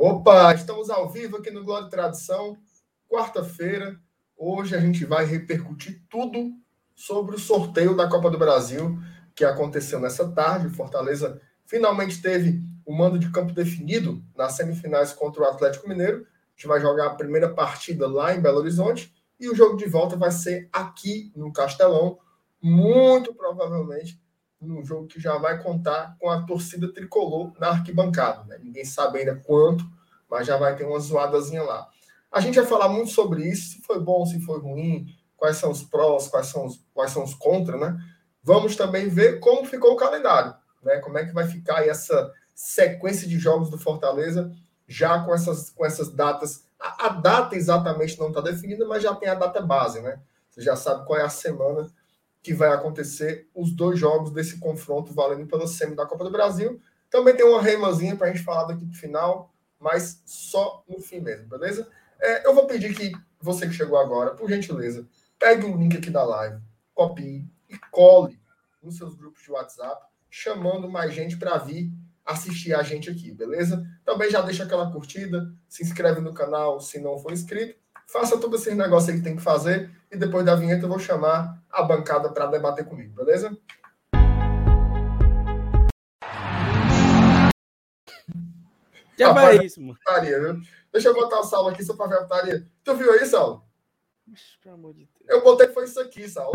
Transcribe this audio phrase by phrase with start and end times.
[0.00, 2.56] Opa, estamos ao vivo aqui no Glória e Tradição,
[3.08, 3.98] quarta-feira.
[4.36, 6.52] Hoje a gente vai repercutir tudo
[6.94, 8.96] sobre o sorteio da Copa do Brasil
[9.34, 10.68] que aconteceu nessa tarde.
[10.68, 16.18] Fortaleza finalmente teve o mando de campo definido nas semifinais contra o Atlético Mineiro.
[16.18, 19.86] A gente vai jogar a primeira partida lá em Belo Horizonte e o jogo de
[19.86, 22.20] volta vai ser aqui no Castelão,
[22.62, 24.16] muito provavelmente
[24.60, 28.44] num jogo que já vai contar com a torcida tricolor na arquibancada.
[28.44, 28.58] Né?
[28.62, 29.84] Ninguém sabe ainda quanto,
[30.28, 31.88] mas já vai ter uma zoadazinha lá.
[32.30, 35.70] A gente vai falar muito sobre isso, se foi bom, se foi ruim, quais são
[35.70, 37.98] os prós, quais são os, quais são os contras, né?
[38.42, 40.98] Vamos também ver como ficou o calendário, né?
[40.98, 44.52] Como é que vai ficar essa sequência de jogos do Fortaleza,
[44.86, 46.64] já com essas, com essas datas.
[46.78, 50.20] A, a data exatamente não está definida, mas já tem a data base, né?
[50.50, 51.88] Você já sabe qual é a semana
[52.48, 56.80] que vai acontecer os dois jogos desse confronto valendo pela semi da Copa do Brasil.
[57.10, 60.98] Também tem uma reimazinha para a gente falar daqui para o final, mas só no
[60.98, 61.86] fim mesmo, beleza?
[62.18, 65.06] É, eu vou pedir que você que chegou agora, por gentileza,
[65.38, 66.58] pegue o link aqui da live,
[66.94, 68.40] copie e cole
[68.82, 71.92] nos seus grupos de WhatsApp, chamando mais gente para vir
[72.24, 73.86] assistir a gente aqui, beleza?
[74.06, 78.62] Também já deixa aquela curtida, se inscreve no canal se não for inscrito, faça todos
[78.62, 81.82] esses negócios aí que tem que fazer e depois da vinheta eu vou chamar a
[81.82, 83.56] bancada para debater comigo, beleza?
[89.14, 89.98] Que é isso, mano?
[90.22, 90.60] Viu?
[90.92, 92.66] Deixa eu botar o Saulo aqui só para ver a putaria.
[92.82, 93.64] Tu viu aí, Saulo?
[94.62, 95.28] Pelo amor de Deus.
[95.28, 96.52] Eu botei foi isso aqui, Saulo.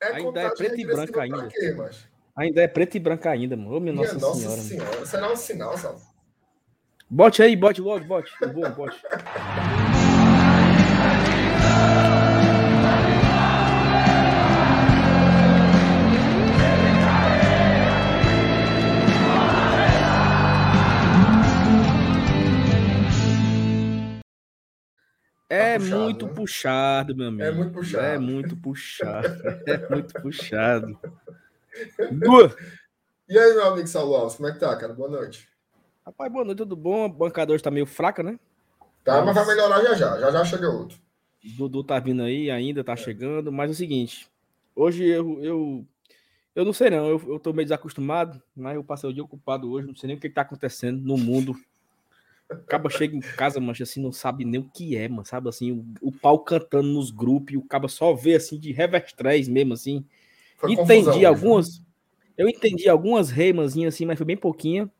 [0.00, 1.48] É ainda é preto e branco ainda.
[1.48, 1.76] Quê,
[2.36, 3.74] ainda é preto e branco ainda, mano.
[3.74, 4.60] Ô, minha, minha nossa, nossa senhora.
[4.60, 5.06] senhora.
[5.06, 6.07] Será um sinal, Saulo?
[7.10, 8.30] Bote aí, bote logo, bote.
[8.52, 9.00] Bom, bote.
[25.50, 26.32] É puxado, muito né?
[26.34, 27.42] puxado, meu amigo.
[27.42, 28.04] É muito puxado.
[28.04, 29.26] É muito puxado.
[29.66, 31.00] é muito puxado.
[32.12, 32.54] Boa.
[33.26, 34.92] E aí, meu amigo Saulo Alves, como é que tá, cara?
[34.92, 35.48] Boa noite.
[36.08, 37.04] Rapaz, boa noite, tudo bom?
[37.04, 38.40] A bancada hoje tá meio fraca, né?
[39.04, 40.18] Tá, mas vai melhorar já já.
[40.18, 40.98] Já já chega outro.
[41.44, 42.96] Dudu tá vindo aí, ainda tá é.
[42.96, 43.52] chegando.
[43.52, 44.26] Mas é o seguinte,
[44.74, 45.86] hoje eu, eu,
[46.54, 49.70] eu não sei não, eu, eu tô meio desacostumado, mas eu passei o dia ocupado
[49.70, 51.54] hoje, não sei nem o que, que tá acontecendo no mundo
[52.50, 55.70] Acaba chega em casa, mancha, assim, não sabe nem o que é, mano, sabe, assim,
[55.72, 59.74] o, o pau cantando nos grupos, e o caba só vê, assim, de revertrés mesmo,
[59.74, 60.02] assim.
[60.56, 61.82] Foi entendi algumas,
[62.38, 64.90] eu entendi algumas reimazinhas, assim, mas foi bem pouquinha.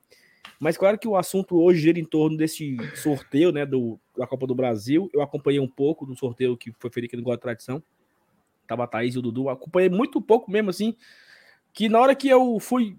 [0.58, 4.46] Mas claro que o assunto hoje gira em torno desse sorteio, né, do, da Copa
[4.46, 5.08] do Brasil.
[5.12, 7.82] Eu acompanhei um pouco do sorteio que foi feito aqui no Guarda Tradição.
[8.66, 9.48] Tava a Thaís e o Dudu.
[9.48, 10.96] Acompanhei muito pouco mesmo, assim,
[11.72, 12.96] que na hora que eu fui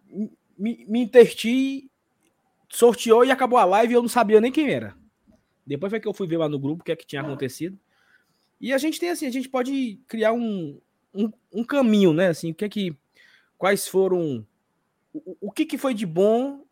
[0.58, 1.90] me, me interti
[2.70, 4.96] sorteou e acabou a live eu não sabia nem quem era.
[5.66, 7.78] Depois foi que eu fui ver lá no grupo o que é que tinha acontecido.
[8.60, 10.80] E a gente tem assim, a gente pode criar um,
[11.14, 12.28] um, um caminho, né?
[12.28, 12.96] Assim, o que é que.
[13.58, 14.46] Quais foram.
[15.14, 16.64] O, o que, que foi de bom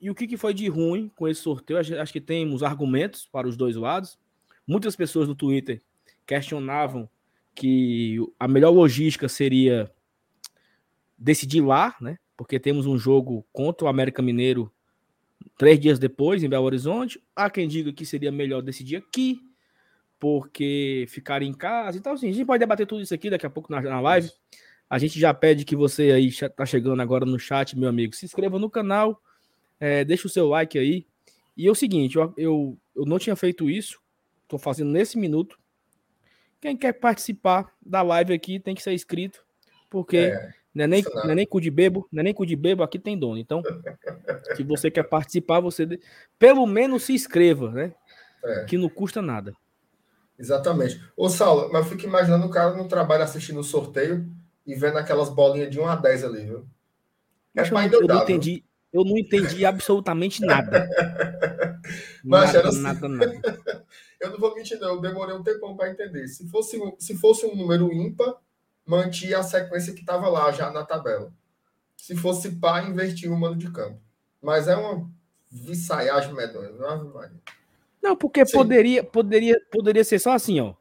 [0.00, 1.78] e o que, que foi de ruim com esse sorteio?
[1.78, 4.18] Acho que temos argumentos para os dois lados.
[4.66, 5.82] Muitas pessoas no Twitter
[6.26, 7.08] questionavam
[7.54, 9.90] que a melhor logística seria
[11.16, 12.18] decidir lá, né?
[12.36, 14.72] Porque temos um jogo contra o América Mineiro
[15.56, 17.20] três dias depois, em Belo Horizonte.
[17.34, 19.40] Há quem diga que seria melhor decidir aqui,
[20.20, 21.98] porque ficar em casa.
[21.98, 24.30] Então, assim, a gente pode debater tudo isso aqui daqui a pouco na, na live.
[24.88, 28.24] A gente já pede que você aí está chegando agora no chat, meu amigo, se
[28.24, 29.20] inscreva no canal,
[29.80, 31.06] é, deixa o seu like aí.
[31.56, 34.00] E é o seguinte, eu, eu, eu não tinha feito isso,
[34.42, 35.58] estou fazendo nesse minuto.
[36.60, 39.44] Quem quer participar da live aqui tem que ser inscrito,
[39.90, 40.52] porque é.
[40.78, 42.84] Não é nem, não é nem cu de bebo, não é nem cu de bebo,
[42.84, 43.36] aqui tem dono.
[43.36, 43.62] Então,
[44.54, 45.98] se você quer participar, você
[46.38, 47.92] pelo menos se inscreva, né?
[48.44, 48.64] É.
[48.64, 49.52] Que não custa nada.
[50.38, 51.02] Exatamente.
[51.16, 54.30] Ô, Saulo, mas eu fico imaginando o cara no trabalho assistindo o sorteio
[54.64, 56.66] e vendo aquelas bolinhas de 1 a 10 ali, viu?
[57.56, 58.62] É mas eu, eu não entendi,
[58.92, 60.88] eu não entendi absolutamente nada.
[62.24, 62.80] mas nada, assim.
[62.80, 63.84] nada, nada.
[64.20, 64.94] eu não vou mentir, não.
[64.94, 66.26] Eu demorei um tempão para entender.
[66.28, 68.34] Se fosse, se fosse um número ímpar,
[68.86, 71.32] mantinha a sequência que estava lá já na tabela.
[71.96, 74.00] Se fosse pá, invertia o mano de campo.
[74.40, 75.10] Mas é uma
[75.50, 77.30] visaiagem medonha, não é,
[78.02, 80.74] Não, porque poderia, poderia, poderia ser só assim, ó.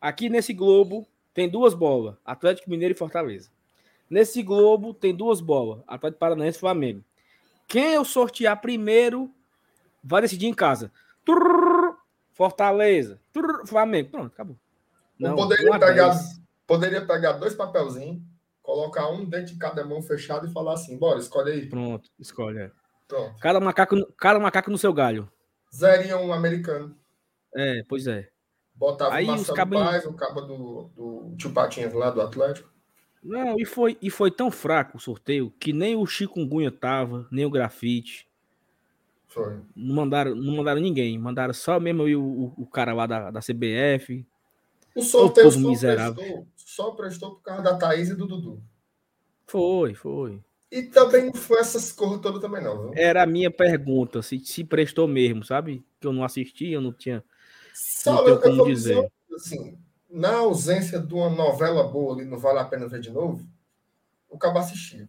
[0.00, 3.50] Aqui nesse globo tem duas bolas, Atlético Mineiro e Fortaleza.
[4.08, 7.04] Nesse globo tem duas bolas, Atlético Paranaense e Flamengo.
[7.70, 9.32] Quem eu sortear primeiro
[10.02, 10.92] vai decidir em casa.
[11.24, 11.96] Turr,
[12.32, 14.10] Fortaleza, turr, Flamengo.
[14.10, 14.56] Pronto, acabou.
[15.18, 16.18] Não, poderia pegar
[16.70, 18.22] Poderia pegar dois papelzinhos,
[18.62, 21.68] colocar um dentro de cada mão fechado e falar assim: bora, escolhe aí.
[21.68, 22.60] Pronto, escolhe.
[22.60, 22.70] É.
[23.08, 23.40] Pronto.
[23.40, 25.28] Cada macaco, cada macaco no seu galho.
[25.74, 26.96] Zeria um americano.
[27.52, 28.28] É, pois é.
[28.72, 29.80] Botava Aí, o Marcelo cabos...
[29.80, 32.70] Paz, o cabo do, do Tio Patinhas lá do Atlético.
[33.22, 37.44] Não, e foi, e foi tão fraco o sorteio que nem o Chikungunya tava, nem
[37.44, 38.26] o grafite.
[39.28, 39.60] Foi.
[39.76, 41.18] Não mandaram, não mandaram ninguém.
[41.18, 44.26] Mandaram só mesmo o, o, o cara lá da, da CBF.
[44.94, 46.14] O sorteio o só, miserável.
[46.14, 48.62] Prestou, só prestou por causa da Thaís e do Dudu.
[49.46, 50.40] Foi, foi.
[50.70, 52.82] E também não foi essas cores todas também, não.
[52.82, 52.92] Viu?
[52.94, 55.84] Era a minha pergunta, se, se prestou mesmo, sabe?
[56.00, 57.24] Que eu não assisti, eu não tinha.
[57.74, 59.10] Só não eu, como dizer.
[59.34, 59.76] Assim,
[60.10, 63.46] na ausência de uma novela boa ali, não vale a pena ver de novo,
[64.28, 65.08] o cabo assistia.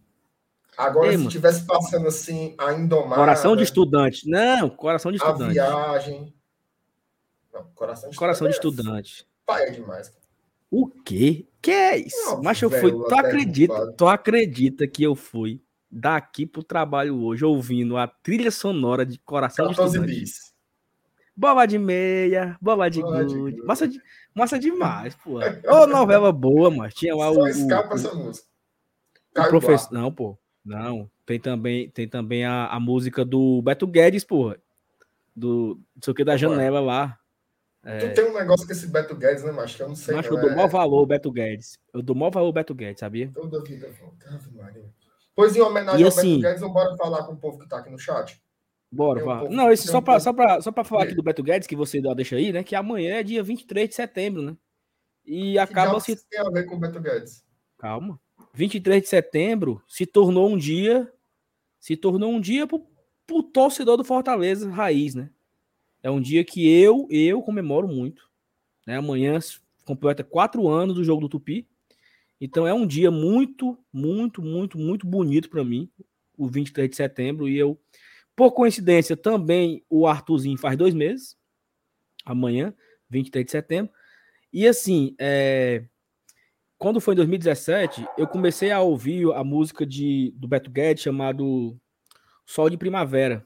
[0.76, 3.16] Agora, Ei, se tivesse passando assim, a Indomada...
[3.16, 4.28] Coração de estudante.
[4.28, 5.58] Não, coração de estudante.
[5.58, 6.34] A viagem...
[7.52, 8.72] Não, coração de coração estudante.
[8.72, 9.28] De estudante.
[9.44, 10.12] Pai é demais.
[10.70, 11.46] O quê?
[11.60, 12.16] Que é isso?
[12.24, 12.90] Não, Mas eu fui.
[12.90, 19.04] Tu acredita, tu acredita que eu fui daqui pro trabalho hoje ouvindo a trilha sonora
[19.04, 20.06] de Coração de Estudante?
[20.06, 20.51] Bis.
[21.34, 23.62] Bola de meia, bola de gude.
[23.62, 24.00] Massa, de,
[24.34, 25.38] massa demais, pô.
[25.66, 27.48] Ô, novela boa, mas tinha lá Só o.
[27.48, 28.46] escapa o, essa música.
[29.36, 29.92] O professor.
[29.92, 30.38] Não, pô.
[30.64, 31.10] Não.
[31.24, 34.58] Tem também, tem também a, a música do Beto Guedes, porra.
[35.34, 35.80] Do.
[35.94, 37.18] Não sei o que da janela lá.
[37.84, 37.98] É...
[37.98, 39.76] Tu tem um negócio com esse Beto Guedes, né, Macho?
[39.76, 40.14] Que eu não sei.
[40.14, 40.54] Macho, eu dou é...
[40.54, 41.78] maior valor Beto Guedes.
[41.92, 43.30] Eu dou maior valor Beto Guedes, sabia?
[43.32, 43.90] Toda vida,
[44.54, 44.84] Maria.
[45.34, 47.68] Pois em homenagem e, ao assim, Beto Guedes, vamos bora falar com o povo que
[47.68, 48.40] tá aqui no chat.
[48.92, 51.42] Bora, um Não, esse só, um pra, só, pra, só pra falar aqui do Beto
[51.42, 52.62] Guedes, que você deixa aí, né?
[52.62, 54.54] Que amanhã é dia 23 de setembro, né?
[55.24, 56.14] E que acaba se.
[56.28, 57.42] tem a ver com o Beto Guedes?
[57.78, 58.20] Calma.
[58.52, 61.10] 23 de setembro se tornou um dia.
[61.80, 62.86] Se tornou um dia pro,
[63.26, 65.30] pro torcedor do Fortaleza raiz, né?
[66.02, 68.28] É um dia que eu, eu comemoro muito.
[68.86, 68.96] Né?
[68.96, 69.38] Amanhã
[69.84, 71.66] completa quatro anos do jogo do Tupi.
[72.40, 75.88] Então é um dia muito, muito, muito, muito bonito para mim,
[76.36, 77.48] o 23 de setembro.
[77.48, 77.78] E eu,
[78.34, 81.36] por coincidência, também o Arthurzinho faz dois meses.
[82.24, 82.74] Amanhã,
[83.10, 83.92] 23 de setembro.
[84.52, 85.84] E assim, é...
[86.78, 91.76] quando foi em 2017, eu comecei a ouvir a música de, do Beto Guedes chamado
[92.46, 93.44] Sol de Primavera.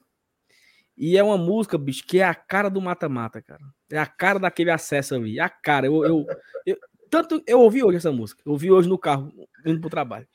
[0.97, 3.63] E é uma música, bicho, que é a cara do mata-mata, cara.
[3.91, 5.39] É a cara daquele acesso ali.
[5.39, 5.87] É a cara.
[5.87, 6.27] Eu, eu,
[6.65, 6.77] eu,
[7.11, 8.43] tanto eu ouvi hoje essa música.
[8.47, 9.31] Eu ouvi hoje no carro,
[9.65, 10.27] indo pro trabalho.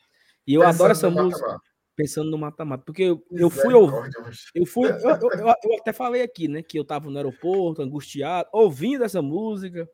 [0.45, 1.42] E eu pensando adoro essa música.
[1.42, 1.70] Mata -mata.
[1.95, 2.83] Pensando no mata-mata.
[2.85, 4.09] Porque eu, eu fui ouvir.
[4.55, 4.89] Eu fui.
[4.91, 6.63] Eu, eu, eu, até falei aqui, né?
[6.63, 9.89] Que eu tava no aeroporto, angustiado, ouvindo essa música.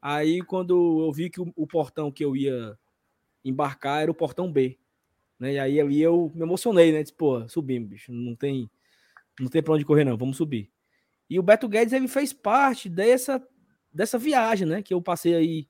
[0.00, 2.76] Aí, quando eu vi que o, o portão que eu ia
[3.44, 4.78] embarcar era o portão B.
[5.38, 5.54] Né?
[5.54, 7.02] E aí ali eu me emocionei, né?
[7.02, 8.12] Disse, pô, subimos, bicho.
[8.12, 8.68] Não tem
[9.38, 10.16] não tem para onde correr, não.
[10.16, 10.70] Vamos subir.
[11.28, 13.46] E o Beto Guedes ele fez parte dessa,
[13.92, 14.82] dessa viagem, né?
[14.82, 15.68] Que eu passei aí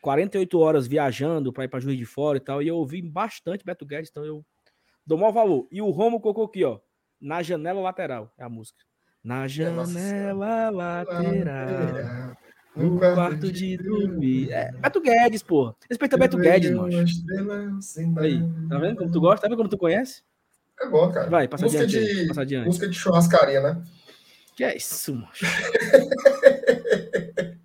[0.00, 2.62] 48 horas viajando para ir para Juiz de Fora e tal.
[2.62, 4.44] E eu ouvi bastante Beto Guedes, então eu
[5.06, 5.68] dou maior valor.
[5.70, 6.78] E o Romo colocou aqui, ó.
[7.20, 8.32] Na janela lateral.
[8.38, 8.78] É a música.
[9.22, 12.36] Na janela lateral.
[12.76, 14.52] No quarto de dormir.
[14.52, 15.74] É, Beto Guedes, pô.
[15.88, 16.88] Respeita Beto Guedes, mano.
[18.18, 19.42] Aí, tá vendo como tu gosta?
[19.42, 20.22] Tá vendo como tu conhece?
[20.80, 21.30] É bom, cara.
[21.30, 22.14] Vai, passa música adiante.
[22.14, 22.66] De, passa adiante.
[22.66, 23.82] Música de churrascaria, né?
[24.56, 25.28] Que é isso, mano?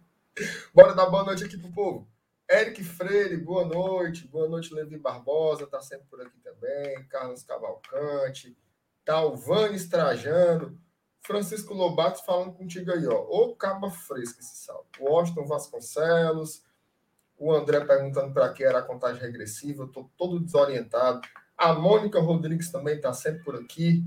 [0.74, 2.07] Bora dar boa noite aqui pro povo.
[2.51, 4.28] Eric Freire, boa noite.
[4.28, 7.06] Boa noite, Levi Barbosa, tá sempre por aqui também.
[7.07, 8.57] Carlos Cavalcante.
[9.06, 10.76] Talvani Trajano.
[11.21, 13.21] Francisco Lobato falando contigo aí, ó.
[13.30, 15.00] Ô caba fresca esse salto.
[15.00, 16.64] Washington Vasconcelos.
[17.38, 19.83] O André perguntando para que era a contagem regressiva.
[19.83, 21.21] Eu tô todo desorientado.
[21.56, 24.04] A Mônica Rodrigues também está sempre por aqui.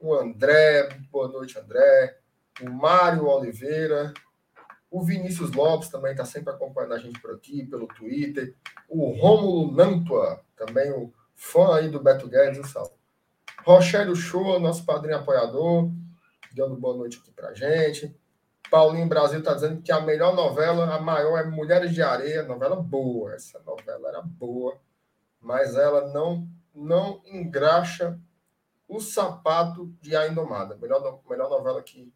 [0.00, 2.20] O André, boa noite, André.
[2.62, 4.14] O Mário Oliveira.
[4.96, 8.54] O Vinícius Lopes também está sempre acompanhando a gente por aqui, pelo Twitter.
[8.88, 12.94] O Rômulo Nantua, também o fã aí do Beto Guedes, um salve.
[13.62, 15.90] Rogério Shoa, nosso padrinho apoiador,
[16.54, 18.18] dando boa noite aqui pra gente.
[18.70, 22.44] Paulinho Brasil está dizendo que a melhor novela, a maior, é Mulheres de Areia.
[22.44, 24.80] Novela boa, essa novela era boa,
[25.38, 28.18] mas ela não não engraxa
[28.88, 30.74] o sapato de A Indomada.
[30.74, 32.10] Melhor, melhor novela que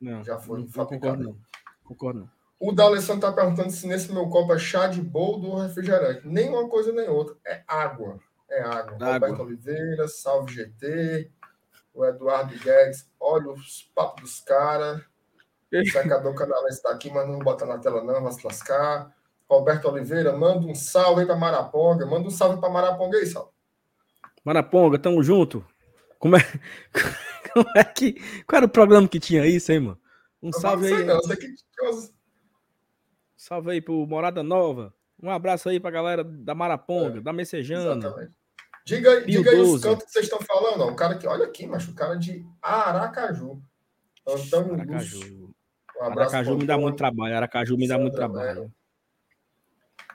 [0.00, 1.18] não, já foi não, fabricada.
[1.18, 1.54] Concordo, não.
[1.84, 2.30] Concordo não.
[2.58, 6.26] O D'Alessandro está perguntando se nesse meu copo é chá de boldo ou refrigerante.
[6.26, 7.36] Nem uma coisa nem outra.
[7.46, 8.18] É água.
[8.48, 8.94] É água.
[8.94, 9.12] água.
[9.12, 11.30] Roberto Oliveira, Salve GT,
[11.92, 13.10] o Eduardo Guedes.
[13.20, 15.02] Olha os papos dos caras.
[15.74, 19.12] O secador canalense está aqui, mas não bota na tela não, vai se lascar.
[19.50, 22.06] Roberto Oliveira, manda um salve aí para Maraponga.
[22.06, 23.50] Manda um salve para Maraponga aí, salve.
[24.44, 25.66] Maraponga, tamo junto.
[26.16, 26.40] Como é,
[27.52, 28.12] como é que.
[28.46, 29.98] Qual era o programa que tinha isso, hein, mano?
[30.44, 31.04] Um salve aí.
[31.04, 31.54] Não, que...
[33.34, 34.92] Salve aí pro Morada Nova.
[35.22, 37.96] Um abraço aí pra galera da Maraponga, é, da Messejana.
[37.96, 38.36] Exatamente.
[38.84, 40.82] Diga, diga aí os cantos que vocês estão falando.
[40.82, 40.90] Ó.
[40.90, 41.26] O cara que.
[41.26, 43.62] Olha aqui, mas o cara de Aracaju.
[44.28, 45.54] Antônio Aracaju.
[45.96, 47.36] Um Aracaju me dá muito trabalho.
[47.36, 48.70] Aracaju me dá muito trabalho.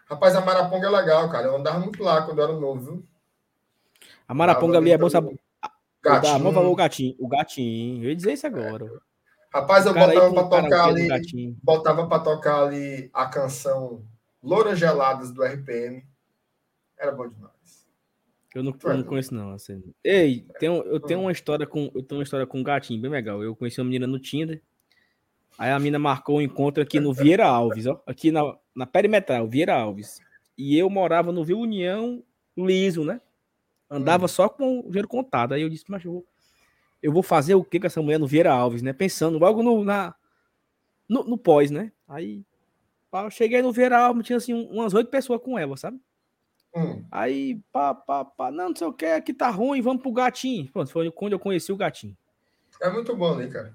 [0.06, 1.48] Rapaz, a Maraponga é legal, cara.
[1.48, 3.08] Eu andava muito lá quando eu era novo, viu?
[4.28, 5.40] A Maraponga ali é bom, sabe?
[6.04, 6.44] Gatinho.
[6.44, 7.16] Dá, falou o gatinho.
[7.18, 8.04] O gatinho.
[8.04, 8.86] Eu ia dizer isso agora.
[8.86, 9.09] É.
[9.52, 11.58] Rapaz, eu botava para tocar ali.
[11.64, 14.06] Botava para tocar ali a canção
[14.44, 16.06] Louras Geladas do RPM.
[16.98, 17.88] Era bom demais.
[18.54, 19.52] Eu não, eu não conheço, não.
[19.52, 19.84] Assim.
[20.04, 21.92] Ei, tem, eu tenho uma história com.
[21.94, 23.44] Eu tenho uma história com um gatinho bem legal.
[23.44, 24.62] Eu conheci uma menina no Tinder.
[25.58, 28.02] Aí a menina marcou um encontro aqui no Vieira Alves, ó.
[28.06, 30.22] Aqui na, na perimetral, Vieira Alves.
[30.58, 32.24] E eu morava no Vila União
[32.58, 33.20] liso, né?
[33.90, 34.28] Andava hum.
[34.30, 35.54] só com o dinheiro contado.
[35.54, 36.26] Aí eu disse, mas eu vou,
[37.02, 38.94] eu vou fazer o que com essa mulher no Vieira Alves, né?
[38.94, 40.14] Pensando logo no, na,
[41.08, 41.92] no, no pós, né?
[42.08, 42.44] Aí
[43.14, 46.00] eu cheguei no Vieira Alves, tinha assim umas oito pessoas com ela, sabe?
[46.76, 47.04] Hum.
[47.12, 50.70] Aí, pá, pá, pá, não, não sei o que, aqui tá ruim, vamos pro gatinho.
[50.72, 52.16] Pronto, foi quando eu conheci o gatinho.
[52.82, 53.74] É muito bom, né, cara?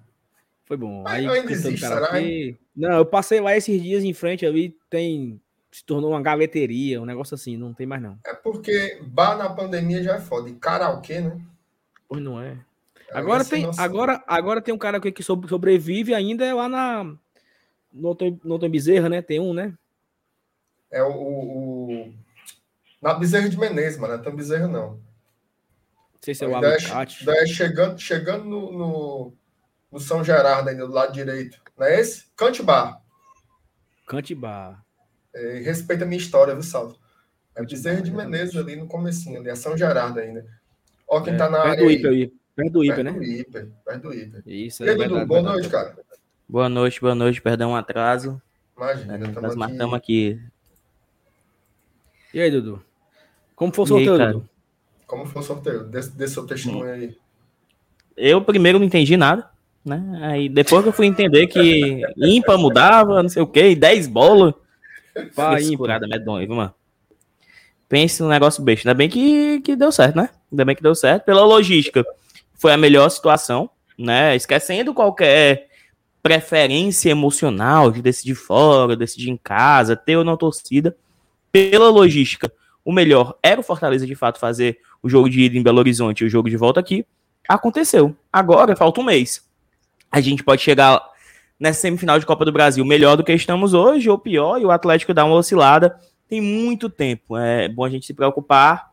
[0.64, 1.04] Foi bom.
[1.06, 2.12] Aí, ainda existe, será?
[2.74, 5.40] Não, eu passei lá esses dias em frente ali, tem.
[5.70, 8.16] Se tornou uma galeteria, um negócio assim, não tem mais não.
[8.24, 10.48] É porque bar na pandemia já é foda.
[10.48, 11.40] E karaokê, né?
[12.08, 12.56] Pois não é.
[13.14, 17.16] É agora tem, agora, agora tem um cara que sobrevive ainda é lá na.
[17.92, 19.22] No, Tom Bezerra, né?
[19.22, 19.72] Tem um, né?
[20.90, 22.14] É o, o
[23.00, 24.14] na Bezerra de Menezes, mano.
[24.14, 24.94] Não é tão Bezerra, não.
[24.94, 25.00] Não
[26.20, 27.30] sei se é o Alicate.
[27.30, 29.32] É chegando, chegando no, no,
[29.92, 31.60] no, São Gerardo, ainda do lado direito.
[31.78, 32.24] Não é esse?
[32.34, 33.00] Cantibar.
[34.08, 34.84] Cantibar.
[35.32, 36.98] É, respeita a minha história, viu, Salvo?
[37.54, 39.50] É Bezerra de Menezes ali no comecinho, ali.
[39.50, 40.44] É São Gerardo ainda.
[41.06, 42.32] Ó quem é, tá na área Iper, aí.
[42.54, 43.12] Perto do Iper, né?
[43.12, 43.68] Perto do Iper.
[43.84, 44.42] Perto do Iper.
[44.46, 44.88] Isso aí.
[44.88, 45.96] E aí, Dudu, boa noite, cara.
[46.48, 47.42] Boa noite, boa noite.
[47.42, 48.40] Perdão o atraso.
[48.76, 50.40] Imagina, é, nós matamos aqui.
[52.32, 52.82] E aí, Dudu?
[53.56, 54.42] Como foi o sorteio, aí,
[55.06, 55.84] Como foi o sorteio?
[55.84, 57.16] Dê, seu testemunho aí.
[58.16, 59.48] Eu primeiro não entendi nada,
[59.84, 60.02] né?
[60.22, 64.54] Aí depois que eu fui entender que ímpar mudava, não sei o quê, 10 bolas.
[65.34, 66.00] Pá, ímpar.
[66.00, 66.74] medonha, viu, mano?
[67.88, 68.88] Pense no negócio besta.
[68.88, 70.30] Ainda bem que, que deu certo, né?
[70.50, 71.24] Ainda bem que deu certo.
[71.24, 72.04] Pela logística,
[72.54, 73.68] foi a melhor situação,
[73.98, 74.34] né?
[74.34, 75.68] Esquecendo qualquer
[76.22, 80.96] preferência emocional de decidir fora, decidir em casa, ter ou não torcida.
[81.52, 82.50] Pela logística,
[82.84, 86.22] o melhor era o Fortaleza de fato fazer o jogo de ida em Belo Horizonte
[86.22, 87.04] e o jogo de volta aqui.
[87.48, 88.16] Aconteceu.
[88.32, 89.44] Agora falta um mês.
[90.10, 91.02] A gente pode chegar
[91.58, 94.70] nessa semifinal de Copa do Brasil melhor do que estamos hoje, ou pior, e o
[94.70, 95.98] Atlético dá uma oscilada.
[96.28, 97.36] Tem muito tempo.
[97.36, 98.90] É bom a gente se preocupar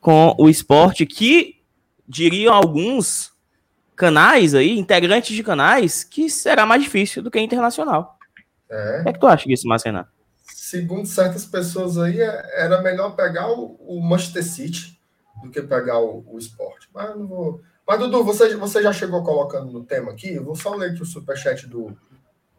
[0.00, 1.56] com o esporte que,
[2.08, 3.32] diriam alguns
[3.96, 8.18] canais aí, integrantes de canais, que será mais difícil do que internacional.
[8.68, 9.00] É.
[9.00, 10.08] O que, é que tu acha disso, Marcena?
[10.74, 14.98] segundo certas pessoas aí, é, era melhor pegar o, o Manchester City
[15.42, 16.88] do que pegar o, o esporte.
[16.92, 17.60] Mas não vou.
[17.86, 20.32] Mas, Dudu, você, você já chegou colocando no tema aqui?
[20.32, 21.96] Eu vou só ler aqui o superchat do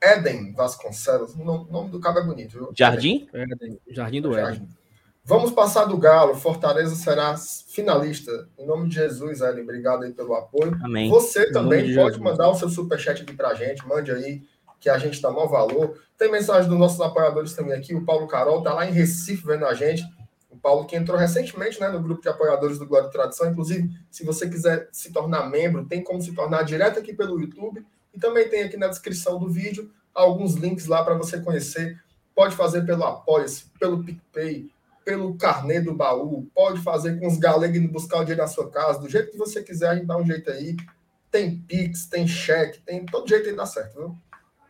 [0.02, 1.34] Eden Vasconcelos.
[1.36, 2.72] O nome do cabo é bonito, viu?
[2.78, 3.28] Jardim?
[3.34, 3.80] Eden.
[3.90, 4.58] Jardim do Jardim.
[4.58, 4.70] Eden.
[5.28, 6.36] Vamos passar do Galo.
[6.36, 8.48] Fortaleza será finalista.
[8.60, 10.78] Em nome de Jesus, Eden, obrigado aí pelo apoio.
[10.84, 11.10] Amém.
[11.10, 13.86] Você também pode mandar o seu superchat aqui pra gente.
[13.88, 14.44] Mande aí
[14.80, 16.00] que a gente dá maior valor.
[16.16, 17.96] Tem mensagem dos nossos apoiadores também aqui.
[17.96, 20.04] O Paulo Carol está lá em Recife vendo a gente.
[20.48, 23.50] O Paulo que entrou recentemente né, no grupo de apoiadores do Glória e Tradição.
[23.50, 27.84] Inclusive, se você quiser se tornar membro, tem como se tornar direto aqui pelo YouTube.
[28.14, 32.00] E também tem aqui na descrição do vídeo alguns links lá para você conhecer.
[32.36, 34.70] Pode fazer pelo Apoia-se, pelo PicPay,
[35.06, 38.72] pelo carnê do baú, pode fazer com os galegos indo buscar o dinheiro na sua
[38.72, 40.76] casa, do jeito que você quiser, a gente dá um jeito aí.
[41.30, 44.16] Tem Pix, tem cheque, tem todo jeito aí dá certo, viu?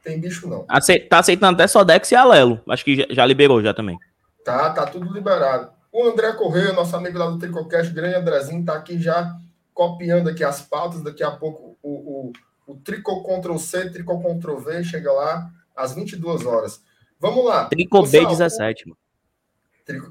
[0.04, 0.66] Tem bicho não.
[0.66, 2.62] tá aceitando até Sodex e Alelo.
[2.68, 3.98] Acho que já, já, liberou já também.
[4.44, 5.72] Tá, tá tudo liberado.
[5.92, 9.36] O André Correia, nosso amigo lá do Tricocast, grande Andrezinho, tá aqui já
[9.74, 11.02] copiando aqui as pautas.
[11.02, 12.32] Daqui a pouco o,
[12.68, 16.82] o, o Trico Ctrl C, Trico Ctrl V chega lá às 22 horas.
[17.20, 17.66] Vamos lá.
[17.66, 18.98] Trico B17, mano.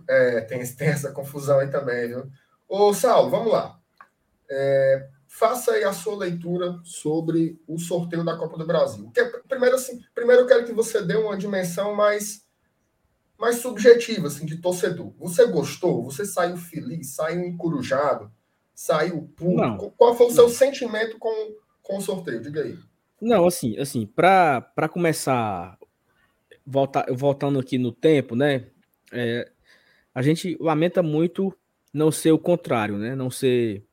[0.09, 2.31] É, tem, tem essa confusão aí também, viu?
[2.69, 3.78] Ô, Saulo, vamos lá.
[4.50, 9.11] É, faça aí a sua leitura sobre o sorteio da Copa do Brasil.
[9.12, 12.47] Que, primeiro, assim, primeiro eu quero que você dê uma dimensão mais,
[13.38, 15.12] mais subjetiva, assim, de torcedor.
[15.19, 16.04] Você gostou?
[16.04, 17.14] Você saiu feliz?
[17.14, 18.31] Saiu encurujado?
[18.75, 19.93] Saiu puto?
[19.97, 20.50] Qual foi o seu não.
[20.50, 22.40] sentimento com, com o sorteio?
[22.40, 22.78] Diga aí.
[23.21, 25.78] Não, assim, assim, para começar,
[26.66, 28.66] voltar, voltando aqui no tempo, né?
[29.12, 29.50] É,
[30.14, 31.52] a gente lamenta muito
[31.92, 33.14] não ser o contrário, né?
[33.14, 33.85] Não ser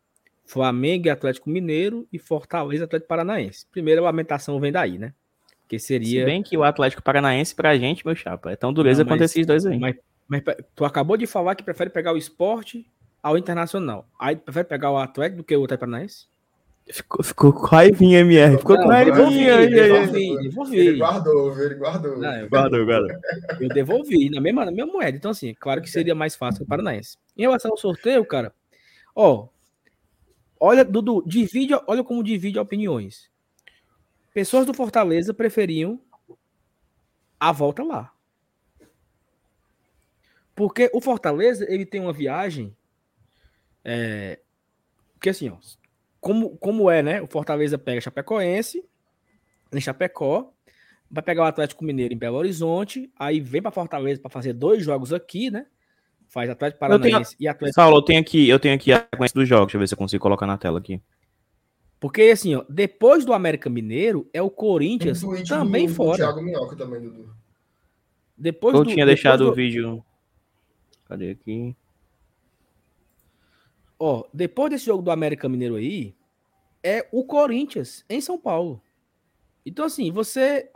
[0.46, 3.66] Flamengo e Atlético Mineiro e Fortaleza e Atlético Paranaense.
[3.72, 5.14] Primeira lamentação vem daí, né?
[5.68, 6.22] Que seria.
[6.22, 9.14] Se bem que o Atlético Paranaense, pra gente, meu chapa, é tão dureza Não, mas,
[9.18, 9.80] quanto esses dois aí.
[9.80, 9.96] Mas,
[10.28, 10.44] mas,
[10.76, 12.86] tu acabou de falar que prefere pegar o esporte
[13.24, 14.08] ao Internacional.
[14.20, 16.28] Aí prefere pegar o Atlético do que o Atlético Paranaense?
[16.92, 18.58] Ficou, ficou com raivinha, MR.
[18.58, 19.16] Ficou Não, com raivinha.
[19.16, 20.78] devolvi, devolvi, devolvi.
[20.80, 22.18] Ele guardou, ele guardou.
[22.18, 23.18] Não, eu, Guardou, guardou.
[23.60, 25.16] eu devolvi na mesma, na mesma moeda.
[25.18, 27.18] Então, assim, claro que seria mais fácil o Paranaense.
[27.38, 28.54] Em relação ao sorteio, cara,
[29.16, 29.48] ó,
[30.60, 33.30] olha, Dudu, divide, olha como divide opiniões.
[34.34, 36.00] Pessoas do Fortaleza preferiam
[37.40, 38.12] a volta lá.
[40.56, 42.76] Porque o Fortaleza, ele tem uma viagem.
[43.84, 44.40] É,
[45.14, 45.58] porque assim, ó,
[46.22, 47.22] como, como é, né?
[47.22, 48.82] O Fortaleza pega Chapecoense,
[49.74, 50.54] em Chapecó,
[51.10, 54.84] vai pegar o Atlético Mineiro em Belo Horizonte, aí vem para Fortaleza para fazer dois
[54.84, 55.66] jogos aqui, né?
[56.30, 57.76] Faz Atlético Eu tenho- Paranaense e Atlético.
[57.82, 59.66] Saulo, eu tenho aqui, eu tenho aqui a sequência dos jogos.
[59.68, 61.02] Deixa eu ver se eu consigo colocar na tela aqui.
[62.00, 66.18] Porque assim, ó, depois do América Mineiro é o Corinthians também do, do fora.
[66.18, 67.36] Thiago Minhoca também, Dudu.
[68.38, 70.04] Depois Eu do- tinha depois deixado do- o vídeo.
[71.08, 71.76] Cadê aqui?
[74.04, 76.16] Ó, depois desse jogo do América Mineiro aí,
[76.82, 78.82] é o Corinthians em São Paulo.
[79.64, 80.72] Então, assim, você.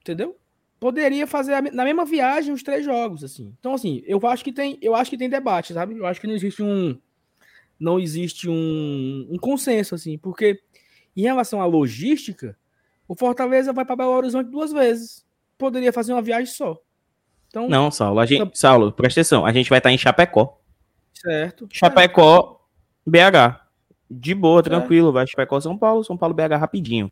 [0.00, 0.36] Entendeu?
[0.78, 3.52] Poderia fazer a na mesma viagem os três jogos, assim.
[3.58, 5.98] Então, assim, eu acho que tem, eu acho que tem debate, sabe?
[5.98, 6.96] Eu acho que não existe um.
[7.76, 10.62] Não existe um, um consenso, assim, porque
[11.16, 12.56] em relação à logística,
[13.08, 15.26] o Fortaleza vai para Belo Horizonte duas vezes.
[15.58, 16.80] Poderia fazer uma viagem só.
[17.48, 19.44] Então, Não, Saulo, a gente, Saulo, presta atenção.
[19.44, 20.59] A gente vai estar em Chapecó.
[21.20, 21.68] Certo.
[21.70, 22.60] Chapecó,
[23.06, 23.60] BH.
[24.10, 25.12] De boa, tranquilo.
[25.12, 27.10] Vai Chapecó, São Paulo, São Paulo, BH rapidinho.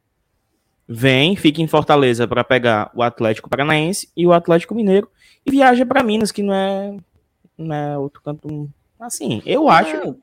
[0.87, 5.11] Vem, fica em Fortaleza para pegar o Atlético Paranaense e o Atlético Mineiro
[5.45, 6.97] e viaja para Minas, que não é,
[7.59, 8.71] não é outro canto.
[8.99, 9.95] Assim, eu acho.
[9.97, 10.19] Não.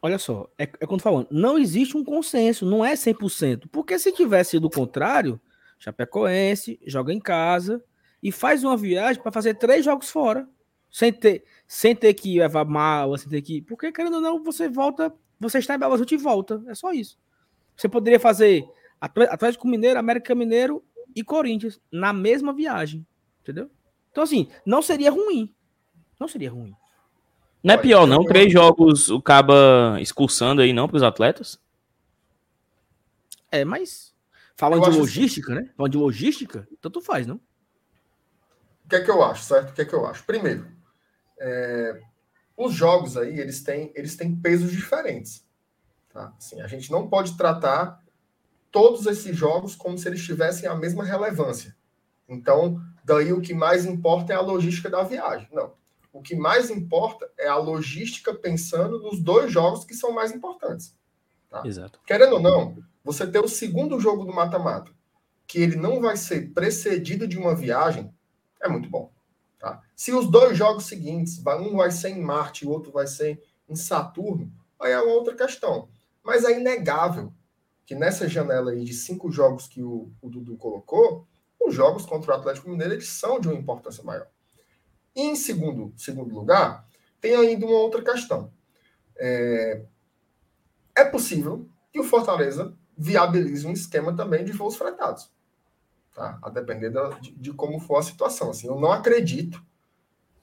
[0.00, 3.64] Olha só, é, é quando falando, não existe um consenso, não é 100%.
[3.72, 5.40] Porque se tivesse sido o contrário,
[5.78, 7.82] Chapecoense joga em casa
[8.22, 10.46] e faz uma viagem para fazer três jogos fora,
[10.94, 13.60] sem ter, sem ter que levar mala, sem ter que.
[13.62, 16.62] Porque, querendo ou não, você volta, você está em Belo Horizonte e volta.
[16.68, 17.18] É só isso.
[17.76, 18.64] Você poderia fazer
[19.00, 23.04] Atlé- Atlético Mineiro, América Mineiro e Corinthians na mesma viagem.
[23.42, 23.68] Entendeu?
[24.12, 25.52] Então, assim, não seria ruim.
[26.20, 26.72] Não seria ruim.
[27.60, 28.24] Não é pior, não?
[28.24, 31.60] Três jogos o Caba expulsando aí, não, pros atletas?
[33.50, 34.14] É, mas
[34.54, 35.72] falando de acho logística, né?
[35.76, 37.40] Falando de logística, tanto faz, não?
[38.84, 39.70] O que é que eu acho, certo?
[39.70, 40.22] O que é que eu acho?
[40.22, 40.73] Primeiro,
[41.44, 42.00] é,
[42.56, 45.44] os jogos aí, eles têm, eles têm pesos diferentes.
[46.08, 46.32] Tá?
[46.38, 48.02] Assim, a gente não pode tratar
[48.70, 51.76] todos esses jogos como se eles tivessem a mesma relevância.
[52.26, 55.48] Então, daí o que mais importa é a logística da viagem.
[55.52, 55.74] Não.
[56.12, 60.96] O que mais importa é a logística pensando nos dois jogos que são mais importantes.
[61.64, 62.00] Exato.
[62.06, 64.90] Querendo ou não, você ter o segundo jogo do mata-mata,
[65.46, 68.12] que ele não vai ser precedido de uma viagem,
[68.60, 69.12] é muito bom.
[69.64, 69.82] Tá?
[69.96, 73.42] Se os dois jogos seguintes, um vai ser em Marte e o outro vai ser
[73.66, 75.88] em Saturno, aí é uma outra questão.
[76.22, 77.32] Mas é inegável
[77.86, 81.26] que nessa janela aí de cinco jogos que o, o Dudu colocou,
[81.58, 84.26] os jogos contra o Atlético Mineiro eles são de uma importância maior.
[85.16, 86.86] E em segundo, segundo lugar,
[87.18, 88.52] tem ainda uma outra questão.
[89.16, 89.82] É,
[90.94, 95.32] é possível que o Fortaleza viabilize um esquema também de voos fretados.
[96.14, 96.38] Tá?
[96.42, 98.50] A depender da- de, de como for a situação.
[98.50, 99.62] Assim, eu não acredito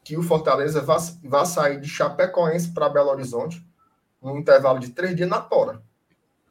[0.03, 3.65] que o Fortaleza vá, vá sair de Chapecoense para Belo Horizonte
[4.21, 5.81] num intervalo de três dias na tora.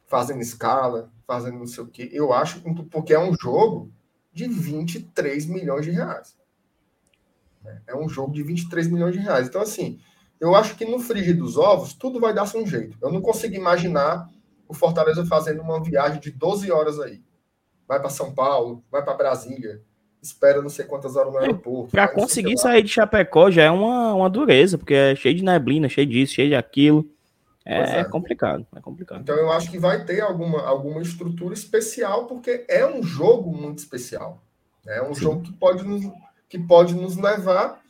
[0.09, 2.11] Fazendo escala, fazendo não sei o quê.
[2.12, 3.92] Eu acho, porque é um jogo
[4.33, 6.37] de 23 milhões de reais.
[7.87, 9.48] É um jogo de 23 milhões de reais.
[9.48, 10.00] Então, assim,
[10.40, 12.96] eu acho que no frigir dos ovos, tudo vai dar-se um jeito.
[13.00, 14.28] Eu não consigo imaginar
[14.68, 17.22] o Fortaleza fazendo uma viagem de 12 horas aí.
[17.90, 19.83] Vai para São Paulo, vai para Brasília,
[20.22, 21.90] espera não sei quantas horas no aeroporto.
[21.92, 25.88] O conseguir sair de Chapecó já é uma, uma dureza, porque é cheio de neblina,
[25.88, 27.03] cheio disso, cheio de aquilo.
[27.64, 28.05] Pois É, é.
[28.05, 29.22] complicado, é complicado.
[29.22, 33.79] Então eu acho que vai ter alguma, alguma estrutura especial, porque é um jogo muito
[33.79, 34.40] especial.
[34.87, 34.98] né?
[34.98, 35.22] É um Sim.
[35.22, 36.09] jogo que pode nos,
[36.48, 37.81] que pode nos levar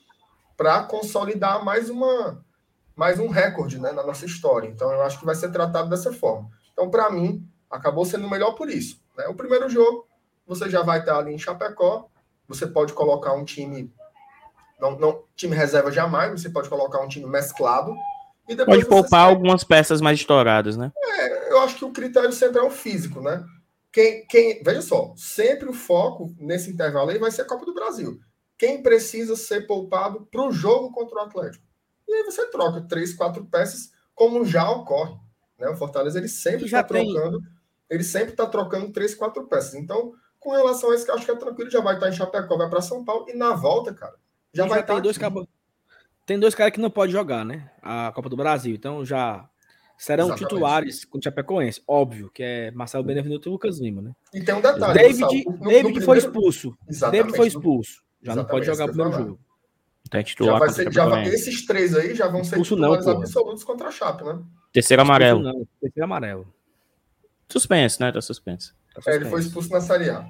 [0.56, 2.42] para consolidar mais uma
[2.96, 4.66] mais um recorde né, na nossa história.
[4.66, 6.48] Então eu acho que vai ser tratado dessa forma.
[6.72, 8.98] Então, para mim, acabou sendo melhor por isso.
[9.20, 9.26] Né?
[9.28, 10.06] O primeiro jogo,
[10.46, 12.09] você já vai estar ali em Chapecó,
[12.48, 13.92] você pode colocar um time.
[14.80, 17.94] Não, não, time reserva jamais, você pode colocar um time mesclado.
[18.48, 20.90] E depois Pode poupar sai- algumas peças mais estouradas, né?
[21.50, 23.44] eu acho que o critério sempre é o físico, né?
[23.92, 27.74] Quem, quem, veja só, sempre o foco nesse intervalo aí vai ser a Copa do
[27.74, 28.18] Brasil.
[28.56, 31.64] Quem precisa ser poupado para o jogo contra o Atlético?
[32.09, 35.14] E aí você troca três, quatro peças, como já ocorre.
[35.59, 35.68] Né?
[35.68, 37.40] O Fortaleza ele sempre está tem- trocando,
[37.90, 39.74] ele sempre está trocando três, quatro peças.
[39.74, 42.57] Então, com relação a isso, eu acho que é tranquilo, já vai estar em Chapecó,
[42.57, 44.14] vai para São Paulo, e na volta, cara,
[44.55, 45.46] já E vai já tem estar dois cabas.
[46.24, 47.70] tem dois caras que não podem jogar, né?
[47.83, 48.74] A Copa do Brasil.
[48.74, 49.48] Então já
[49.98, 50.48] serão Exatamente.
[50.48, 51.83] titulares com o Chapecoense.
[51.87, 54.12] Óbvio, que é Marcelo Benevenuto e Lucas Lima, né?
[54.33, 54.94] E tem um detalhe.
[54.94, 56.03] David, no, David no primeiro...
[56.03, 56.79] foi expulso.
[56.88, 57.22] Exatamente.
[57.22, 58.03] David foi expulso.
[58.22, 59.40] Já não pode jogar o primeiro jogo.
[60.12, 63.18] Então, já vai ser, já vai, esses três aí já vão expulso ser titulares não,
[63.18, 64.42] absolutos contra a Chape, né?
[64.72, 65.40] Terceiro amarelo.
[65.40, 66.53] Não, terceiro amarelo.
[67.52, 68.12] Suspense, né?
[68.12, 68.74] Tá suspenso.
[68.94, 69.10] Tá suspenso.
[69.10, 70.24] É, ele foi expulso na Série A.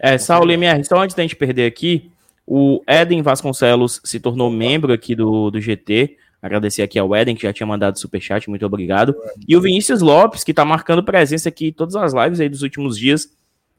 [0.00, 2.10] É, Saulo MR, então antes da gente perder aqui,
[2.46, 6.16] o Eden Vasconcelos se tornou membro aqui do, do GT.
[6.40, 9.14] Agradecer aqui ao Eden, que já tinha mandado superchat, muito obrigado.
[9.46, 12.62] E o Vinícius Lopes, que está marcando presença aqui em todas as lives aí dos
[12.62, 13.28] últimos dias,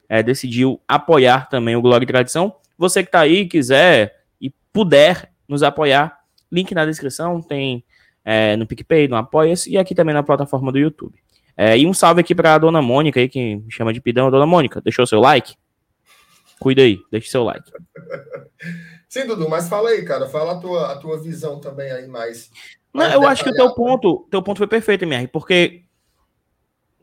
[0.09, 2.53] é, decidiu apoiar também o Glória e Tradição.
[2.77, 6.19] Você que está aí, quiser e puder nos apoiar,
[6.51, 7.83] link na descrição, tem
[8.25, 11.17] é, no PicPay, no Apoia-se e aqui também na plataforma do YouTube.
[11.61, 14.31] É, e um salve aqui para a dona Mônica aí, que me chama de pidão.
[14.31, 15.57] Dona Mônica, deixou seu like?
[16.57, 17.69] Cuida aí, deixe seu like.
[19.09, 20.29] Sim, Dudu, mas fala aí, cara.
[20.29, 22.49] Fala a tua, a tua visão também aí mais.
[22.93, 25.83] Não, eu acho que o teu ponto, teu ponto foi perfeito, MR, porque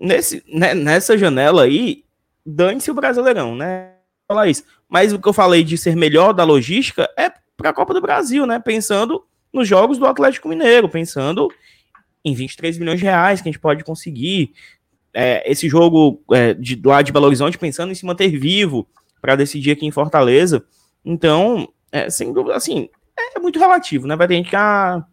[0.00, 2.02] nesse, né, nessa janela aí,
[2.44, 3.92] dane-se o Brasileirão, né?
[4.26, 4.64] Falar isso.
[4.88, 8.00] Mas o que eu falei de ser melhor da logística é para a Copa do
[8.00, 8.58] Brasil, né?
[8.58, 11.46] Pensando nos jogos do Atlético Mineiro, pensando
[12.26, 14.52] em 23 milhões de reais que a gente pode conseguir.
[15.14, 18.86] É, esse jogo é, de, lado de Belo Horizonte, pensando em se manter vivo
[19.22, 20.64] para decidir aqui em Fortaleza.
[21.04, 24.16] Então, é, sem dúvida, assim, é muito relativo, né?
[24.16, 25.04] Vai ter gente que ah,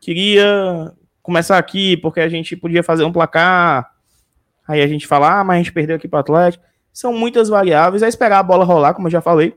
[0.00, 0.90] queria
[1.22, 3.92] começar aqui porque a gente podia fazer um placar.
[4.66, 6.64] Aí a gente fala, ah, mas a gente perdeu aqui para o Atlético.
[6.90, 8.02] São muitas variáveis.
[8.02, 9.54] É esperar a bola rolar, como eu já falei.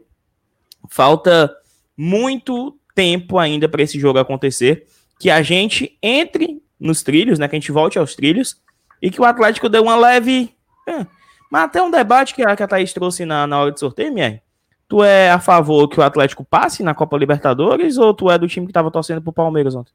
[0.89, 1.55] Falta
[1.95, 4.85] muito tempo ainda para esse jogo acontecer.
[5.17, 7.47] Que a gente entre nos trilhos, né?
[7.47, 8.61] Que a gente volte aos trilhos.
[9.01, 10.55] E que o Atlético dê uma leve.
[10.87, 11.05] É,
[11.49, 14.09] mas até um debate que a, que a Thaís trouxe na, na hora de sorteio,
[14.09, 14.41] MR.
[14.87, 18.47] Tu é a favor que o Atlético passe na Copa Libertadores ou tu é do
[18.47, 19.91] time que estava torcendo pro Palmeiras ontem?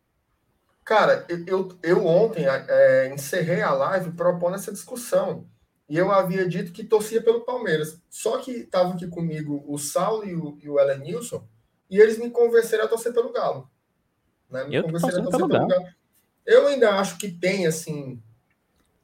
[0.84, 5.46] Cara, eu, eu ontem é, encerrei a live propondo essa discussão.
[5.88, 8.00] E eu havia dito que torcia pelo Palmeiras.
[8.10, 11.46] Só que estavam aqui comigo o Saulo e o, e o Elenilson,
[11.88, 13.70] e eles me convenceram a torcer pelo Galo.
[14.50, 14.64] Né?
[14.64, 15.68] Me eu convenceram a torcer pelo, pelo Galo.
[15.68, 15.94] Galo.
[16.44, 18.20] Eu ainda acho que tem, assim,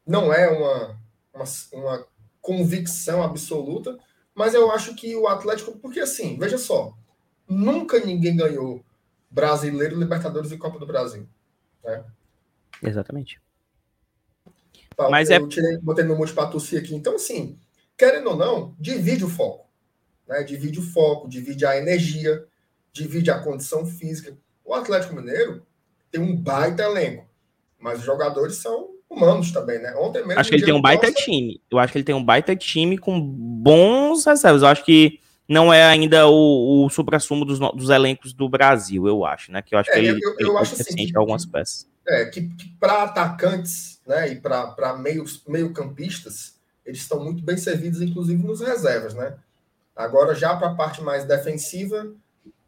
[0.06, 1.00] não é uma,
[1.32, 2.06] uma, uma
[2.40, 3.98] convicção absoluta,
[4.34, 6.96] mas eu acho que o Atlético, porque assim, veja só,
[7.48, 8.84] nunca ninguém ganhou
[9.30, 11.28] Brasileiro, Libertadores e Copa do Brasil.
[11.84, 12.04] Né?
[12.82, 13.40] Exatamente.
[14.96, 15.48] Tá, mas eu é...
[15.48, 16.94] tirei, botei meu monte para tossir aqui.
[16.94, 17.58] Então, assim,
[17.96, 19.66] querendo ou não, divide o foco.
[20.26, 20.42] Né?
[20.42, 22.44] Divide o foco, divide a energia,
[22.92, 24.36] divide a condição física.
[24.64, 25.66] O Atlético Mineiro
[26.10, 27.27] tem um baita elenco,
[27.78, 29.94] mas os jogadores são humanos também, né?
[29.96, 30.40] Ontem mesmo.
[30.40, 31.22] Acho que ele tem um baita Costa...
[31.22, 31.60] time.
[31.70, 34.62] Eu acho que ele tem um baita time com bons reservas.
[34.62, 39.24] Eu acho que não é ainda o, o supra-sumo dos, dos elencos do Brasil, eu
[39.24, 39.62] acho, né?
[39.62, 41.88] Que eu acho é, que ele, eu, eu ele acho assim, que, algumas peças.
[42.06, 47.56] É, que, que para atacantes, né, e para meios meio campistas, eles estão muito bem
[47.56, 49.36] servidos, inclusive nos reservas, né?
[49.96, 52.12] Agora, já para a parte mais defensiva,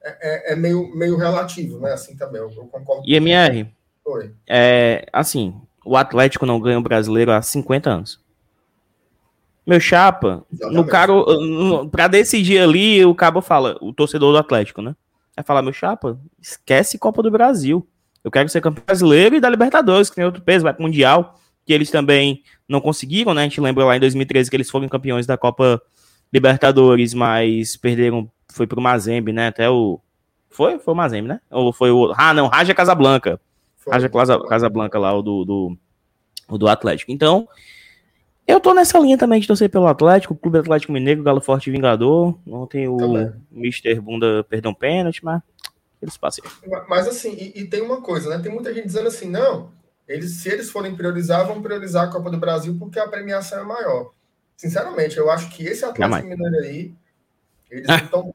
[0.03, 1.93] é, é, é, meio, meio relativo, né?
[1.93, 3.03] Assim também, eu, eu concordo.
[3.07, 3.15] E
[4.11, 4.27] MR?
[4.27, 4.35] Oi.
[4.49, 8.21] É, assim, o Atlético não ganha o brasileiro há 50 anos.
[9.67, 10.77] Meu chapa, Exatamente.
[10.77, 14.97] no caro, para decidir ali, o cabo fala, o torcedor do Atlético, né?
[15.37, 17.87] Vai falar, meu chapa, esquece Copa do Brasil.
[18.23, 21.39] Eu quero ser campeão brasileiro e da Libertadores, que tem outro peso, vai pro Mundial,
[21.65, 23.43] que eles também não conseguiram, né?
[23.43, 25.81] A gente lembra lá em 2013 que eles foram campeões da Copa
[26.33, 29.49] Libertadores, mas perderam, foi pro Mazembe, né?
[29.49, 30.01] Até o.
[30.49, 30.79] Foi?
[30.79, 31.41] Foi o Mazembe, né?
[31.51, 32.13] Ou foi o.
[32.17, 33.41] Ah, não, Raja Casablanca.
[33.91, 35.79] Haja Casa, Casa Blanca lá, o do, do,
[36.49, 37.13] o do Atlético.
[37.13, 37.49] Então,
[38.47, 42.37] eu tô nessa linha também de torcer pelo Atlético, Clube Atlético Mineiro, Galo Forte Vingador.
[42.47, 43.33] Ontem o também.
[43.53, 44.01] Mr.
[44.01, 45.41] Bunda perdeu um pênalti, mas
[46.03, 46.45] eles passam.
[46.89, 48.43] Mas assim, e, e, tem uma coisa, né?
[48.43, 49.71] Tem muita gente dizendo assim, não,
[50.09, 53.65] eles, se eles forem priorizar, vão priorizar a Copa do Brasil porque a premiação é
[53.65, 54.13] maior.
[54.57, 56.93] Sinceramente, eu acho que esse Atlético Mineiro aí,
[57.71, 58.35] eles estão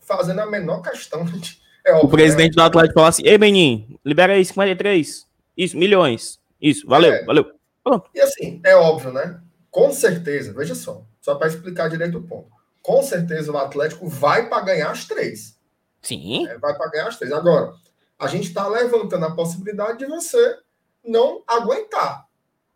[0.00, 2.56] fazendo a menor questão de é óbvio, o presidente é.
[2.56, 5.24] do Atlético falou assim: Ei, Benin, libera aí 53.
[5.56, 6.40] Isso, milhões.
[6.60, 7.24] Isso, valeu, é.
[7.24, 7.52] valeu.
[8.12, 9.40] E assim, é óbvio, né?
[9.70, 12.50] Com certeza, veja só, só para explicar direito o ponto.
[12.82, 15.56] Com certeza o Atlético vai para ganhar as três.
[16.02, 16.48] Sim.
[16.48, 17.32] É, vai para ganhar as três.
[17.32, 17.72] Agora,
[18.18, 20.58] a gente está levantando a possibilidade de você
[21.04, 22.26] não aguentar,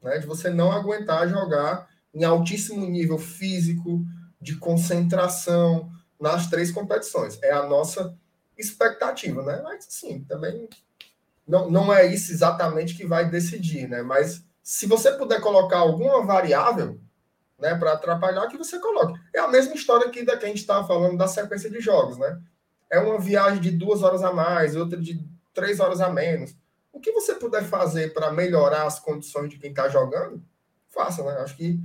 [0.02, 0.18] né?
[0.18, 4.04] De você não aguentar jogar em altíssimo nível físico,
[4.40, 7.38] de concentração nas três competições.
[7.42, 8.16] É a nossa
[8.60, 9.60] expectativa, né?
[9.62, 10.68] Mas sim, também
[11.46, 14.02] não, não é isso exatamente que vai decidir, né?
[14.02, 17.00] Mas se você puder colocar alguma variável,
[17.58, 19.20] né, para atrapalhar, que você coloque.
[19.34, 22.16] É a mesma história aqui da que a gente estava falando da sequência de jogos,
[22.16, 22.40] né?
[22.88, 26.54] É uma viagem de duas horas a mais, outra de três horas a menos.
[26.92, 30.42] O que você puder fazer para melhorar as condições de quem está jogando,
[30.88, 31.32] faça, né?
[31.42, 31.78] Acho que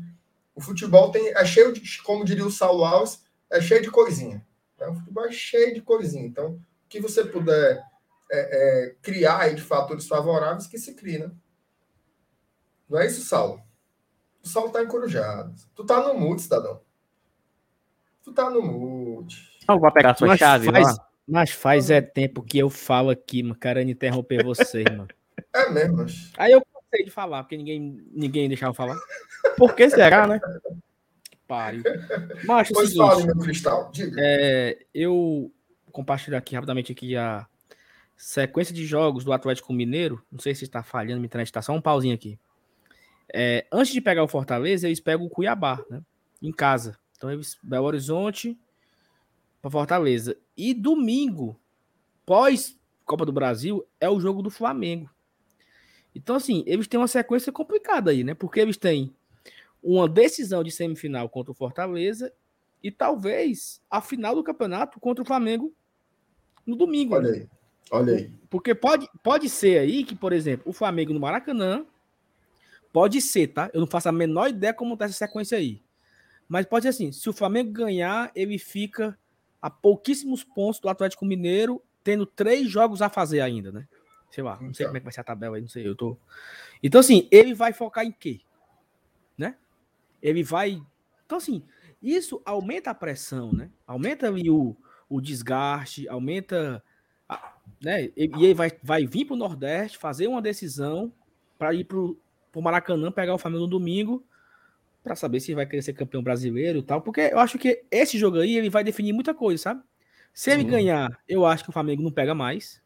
[0.55, 4.45] o futebol tem, é cheio de, como diria o Saulo Alves, é cheio de coisinha.
[4.79, 4.87] Né?
[4.87, 6.25] O futebol é cheio de coisinha.
[6.25, 7.83] Então, o que você puder
[8.31, 8.39] é,
[8.87, 11.31] é, criar aí de fatores favoráveis, que se crie, né?
[12.89, 13.61] Não é isso, Saulo?
[14.43, 15.53] O Saulo tá encorujado.
[15.75, 16.81] Tu tá no mute, cidadão.
[18.23, 19.59] Tu tá no mute.
[19.67, 21.07] Não, vou pegar a sua Mas chave faz, lá.
[21.27, 25.07] mas faz é tempo que eu falo aqui, mano, querendo interromper vocês, mano.
[25.53, 26.31] É mesmo, mas...
[26.37, 28.97] Aí eu cansei de falar, porque ninguém, ninguém deixava falar.
[29.57, 30.39] Por que será, né?
[31.47, 31.83] Pariu.
[32.45, 33.91] Mas é o Pois seguinte, fale, meu cristal.
[33.91, 34.15] Diga.
[34.19, 35.51] é, eu
[35.91, 37.47] compartilho aqui rapidamente aqui a
[38.17, 40.23] sequência de jogos do Atlético Mineiro.
[40.31, 42.39] Não sei se está falhando, minha internet está só um pauzinho aqui.
[43.33, 46.01] É, antes de pegar o Fortaleza, eles pegam o Cuiabá, né?
[46.41, 46.97] Em casa.
[47.17, 48.57] Então, eles Belo Horizonte
[49.61, 50.37] para Fortaleza.
[50.55, 51.59] E domingo,
[52.25, 55.09] pós Copa do Brasil, é o jogo do Flamengo.
[56.13, 58.33] Então, assim, eles têm uma sequência complicada aí, né?
[58.33, 59.13] Porque eles têm
[59.85, 62.33] uma decisão de semifinal contra o Fortaleza
[62.83, 65.71] e talvez a final do campeonato contra o Flamengo
[66.65, 67.13] no domingo.
[67.13, 67.47] Olha aí.
[67.91, 68.31] Olha aí.
[68.49, 71.85] Porque pode, pode ser aí que, por exemplo, o Flamengo no Maracanã,
[72.91, 73.69] pode ser, tá?
[73.73, 75.83] Eu não faço a menor ideia como tá essa sequência aí.
[76.47, 79.17] Mas pode ser assim, se o Flamengo ganhar, ele fica
[79.61, 83.87] a pouquíssimos pontos do Atlético Mineiro, tendo três jogos a fazer ainda, né?
[84.31, 84.87] Sei lá, não sei Então.
[84.87, 86.17] como é que vai ser a tabela aí, não sei, eu tô...
[86.81, 88.41] Então, assim, ele vai focar em quê?
[89.37, 89.55] Né?
[90.25, 90.81] Ele vai...
[91.25, 91.63] Então, assim,
[92.01, 93.69] isso aumenta a pressão, né?
[93.85, 94.75] Aumenta ali o,
[95.07, 96.83] o desgaste, aumenta...
[97.29, 98.05] a- né?
[98.15, 101.13] E ele vai, vai vir para o Nordeste, fazer uma decisão
[101.59, 102.17] para ir para o
[102.61, 104.23] Maracanã, pegar o Flamengo no domingo,
[105.03, 107.01] para saber se vai querer ser campeão brasileiro e tal.
[107.01, 109.83] Porque eu acho que esse jogo aí ele vai definir muita coisa, sabe?
[110.33, 110.69] Se ele Sim.
[110.69, 112.81] ganhar, eu acho que o Flamengo não pega mais.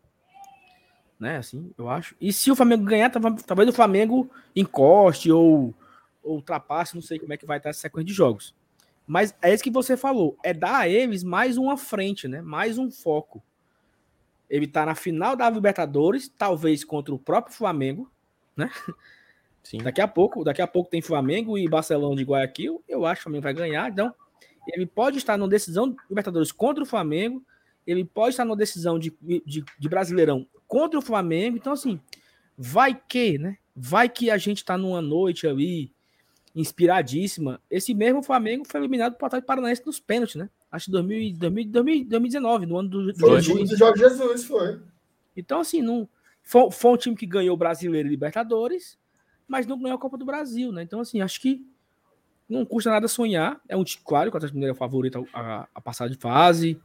[1.19, 2.15] Né, assim, eu acho.
[2.21, 5.73] E se o Flamengo ganhar, talvez o Flamengo encoste ou,
[6.30, 8.56] ou ultrapasse, não sei como é que vai estar essa sequência de jogos.
[9.08, 12.42] Mas é isso que você falou, é dar a eles mais uma frente, né?
[12.42, 13.44] Mais um foco.
[14.48, 18.12] Ele tá na final da Libertadores, talvez contra o próprio Flamengo,
[18.56, 18.70] né?
[19.63, 19.80] Sim.
[19.80, 22.84] Daqui a pouco, daqui a pouco tem Flamengo e Barcelona de Guayaquil.
[22.88, 23.89] Eu acho que o Flamengo vai ganhar.
[23.89, 24.13] Então,
[24.68, 27.44] ele pode estar numa decisão de Libertadores contra o Flamengo.
[27.86, 31.58] Ele pode estar numa decisão de, de, de Brasileirão contra o Flamengo.
[31.58, 32.00] Então, assim,
[32.58, 33.58] vai que, né?
[33.76, 35.92] Vai que a gente tá numa noite ali
[36.56, 37.62] inspiradíssima.
[37.70, 40.50] Esse mesmo Flamengo foi eliminado por Atlético Paranaense nos pênaltis, né?
[40.72, 43.70] Acho que 2000, 2000, 2000, 2019, no ano do, do Foi o Jesus.
[43.70, 44.80] do Jorge Jesus, foi.
[45.36, 46.08] Então, assim, não,
[46.44, 48.98] foi, foi um time que ganhou o Brasileiro e Libertadores,
[49.48, 50.84] mas não ganhou a Copa do Brasil, né?
[50.84, 51.66] Então, assim, acho que
[52.48, 53.62] não custa nada sonhar.
[53.68, 56.80] É um time, claro, que o Atlético Mineiro é favorito a, a passar de fase,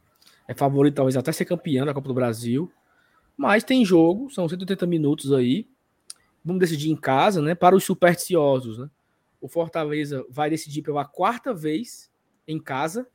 [0.47, 2.71] é favorito talvez até ser campeão da Copa do Brasil,
[3.35, 5.67] mas tem jogo, são 180 minutos aí.
[6.43, 7.55] Vamos decidir em casa, né?
[7.55, 8.89] Para os supersticiosos, né?
[9.45, 12.09] O Fortaleza vai decidir pela quarta vez
[12.47, 13.07] em casa.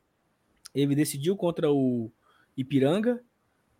[0.73, 2.09] Ele decidiu contra o
[2.57, 3.21] Ipiranga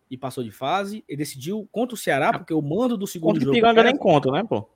[0.09, 1.01] e passou de fase.
[1.07, 3.55] Ele decidiu contra o Ceará, porque o mando do segundo Contra o jogo.
[3.55, 4.67] Piranga era- nem conta, né, pô?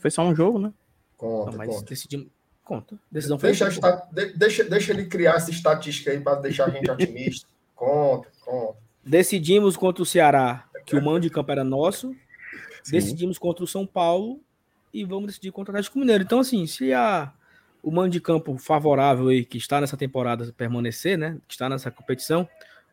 [0.00, 0.72] Foi só um jogo, né?
[1.18, 1.84] Conta, Não, mas conta.
[1.90, 2.28] decidimos.
[2.64, 2.98] Conta.
[3.12, 3.50] Decisão foi.
[3.50, 6.90] Deixa, a esta- de- deixa, deixa ele criar essa estatística aí para deixar a gente
[6.90, 7.46] otimista.
[7.76, 8.78] Conta, conta.
[9.04, 12.14] Decidimos contra o Ceará que o mando de campo era nosso.
[12.82, 12.92] Sim.
[12.92, 14.40] Decidimos contra o São Paulo
[14.96, 16.24] e vamos decidir contra o Atlético Mineiro.
[16.24, 17.32] Então, assim, se a,
[17.82, 21.38] o mando de campo favorável aí que está nessa temporada permanecer, né?
[21.46, 22.48] Que está nessa competição,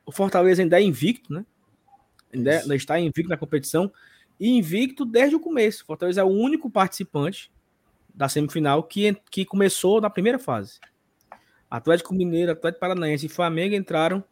[0.05, 1.45] o Fortaleza ainda é invicto, né?
[2.33, 3.91] Ainda, é- ainda está invicto na competição
[4.37, 5.83] e invicto desde o começo.
[5.83, 7.49] O Fortaleza é o único participante
[8.13, 10.79] da semifinal que, que começou na primeira fase.
[11.71, 14.23] Atlético Mineiro, Atlético Paranaense e Flamengo entraram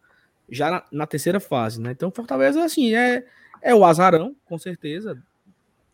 [0.50, 1.92] já na, na terceira fase, né?
[1.92, 3.26] Então, Fortaleza, assim, é,
[3.62, 5.24] é o azarão, com certeza.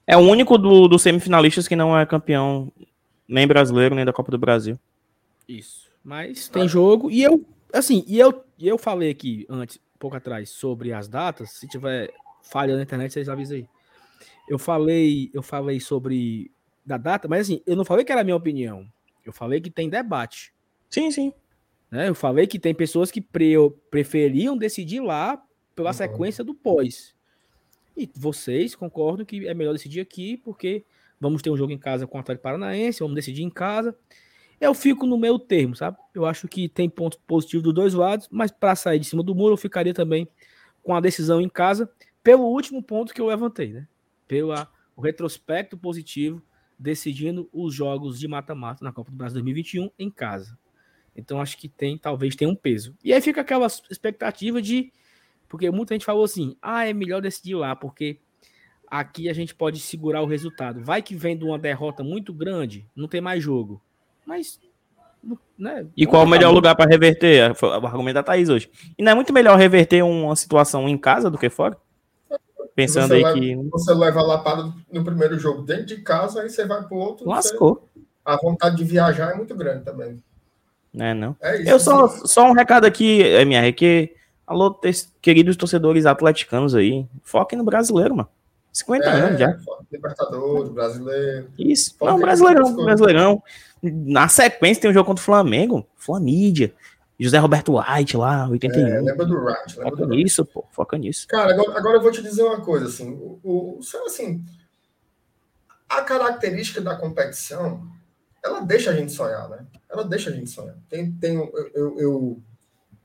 [0.07, 2.71] É o único do- dos semifinalistas que não é campeão
[3.27, 4.79] nem brasileiro, nem da Copa do Brasil.
[5.47, 5.87] Isso.
[6.03, 7.11] Mas tem jogo.
[7.11, 11.07] E eu, assim, e eu, e eu falei aqui antes, um pouco atrás, sobre as
[11.09, 11.51] datas.
[11.51, 12.09] Se tiver
[12.41, 13.67] falha na internet, vocês avisam aí.
[14.47, 16.49] Eu falei, eu falei sobre
[16.85, 18.87] da data, mas assim, eu não falei que era a minha opinião.
[19.25, 20.53] Eu falei que tem debate.
[20.89, 21.33] Sim, sim.
[21.91, 22.07] né?
[22.07, 23.55] Eu falei que tem pessoas que pre-
[23.91, 25.41] preferiam decidir lá
[25.75, 25.93] pela Uhum.
[25.93, 27.13] sequência do pós.
[27.97, 30.85] E vocês concordam que é melhor decidir aqui, porque
[31.19, 33.97] vamos ter um jogo em casa com o Atlético Paranaense, vamos decidir em casa.
[34.61, 35.97] Eu fico no meio termo, sabe?
[36.13, 39.35] Eu acho que tem pontos positivos dos dois lados, mas para sair de cima do
[39.35, 40.27] muro, eu ficaria também
[40.83, 41.89] com a decisão em casa,
[42.23, 43.87] pelo último ponto que eu levantei, né?
[44.27, 44.53] Pelo
[44.97, 46.41] retrospecto positivo,
[46.77, 50.57] decidindo os jogos de mata-mata na Copa do Brasil 2021 em casa.
[51.15, 52.95] Então acho que tem, talvez tenha um peso.
[53.03, 54.91] E aí fica aquela expectativa de.
[55.47, 58.19] Porque muita gente falou assim: ah, é melhor decidir lá, porque
[58.89, 60.83] aqui a gente pode segurar o resultado.
[60.83, 63.81] Vai que vem de uma derrota muito grande, não tem mais jogo.
[64.25, 64.59] Mas.
[65.57, 67.51] Né, e qual o melhor lugar para reverter?
[67.61, 68.69] O argumento da Thaís hoje.
[68.97, 71.75] E não é muito melhor reverter uma situação em casa do que fora?
[72.75, 73.55] Pensando aí leva, que.
[73.71, 77.27] Você leva a lapada no primeiro jogo dentro de casa, aí você vai pro outro.
[77.27, 77.89] Lascou.
[77.95, 80.21] Você, a vontade de viajar é muito grande também.
[80.95, 81.35] É, não.
[81.41, 84.13] É isso, Eu só, só um recado aqui, MR, que.
[84.47, 84.73] Alô,
[85.21, 88.29] queridos torcedores atleticanos aí, foquem no brasileiro, mano.
[88.71, 89.59] 50 é, anos já.
[89.91, 91.49] Libertadores, brasileiro.
[91.59, 91.95] Isso.
[91.99, 93.43] Não, brasileirão, brasileirão.
[93.83, 96.73] Na sequência tem um jogo contra o Flamengo, Flamídia.
[97.19, 98.87] José Roberto White lá, 81.
[98.87, 99.33] É, lembra do.
[99.33, 100.65] Lembra foca do nisso, pô.
[100.71, 101.27] Foca nisso.
[101.27, 103.09] Cara, agora, agora eu vou te dizer uma coisa, assim.
[103.11, 104.45] O, o, assim,
[105.89, 107.87] a característica da competição,
[108.45, 109.65] ela deixa a gente sonhar, né?
[109.89, 110.75] Ela deixa a gente sonhar.
[110.87, 112.41] Tem, tem, eu, eu, eu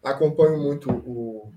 [0.02, 1.52] acompanho muito o,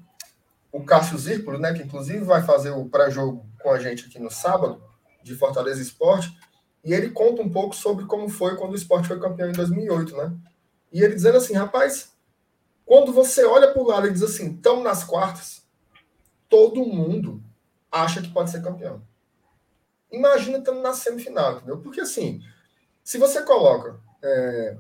[0.72, 1.74] o Cássio Zirpolo, né?
[1.74, 4.84] Que inclusive vai fazer o pré-jogo com a gente aqui no sábado,
[5.24, 6.38] de Fortaleza Esporte.
[6.84, 10.16] E ele conta um pouco sobre como foi quando o esporte foi campeão em 2008,
[10.16, 10.32] né?
[10.94, 12.14] E ele dizendo assim, rapaz,
[12.86, 15.66] quando você olha para o lado e diz assim, estamos nas quartas,
[16.48, 17.44] todo mundo
[17.92, 19.02] acha que pode ser campeão.
[20.12, 21.80] Imagina estando na semifinal, entendeu?
[21.80, 22.40] Porque assim,
[23.04, 24.78] se você coloca é,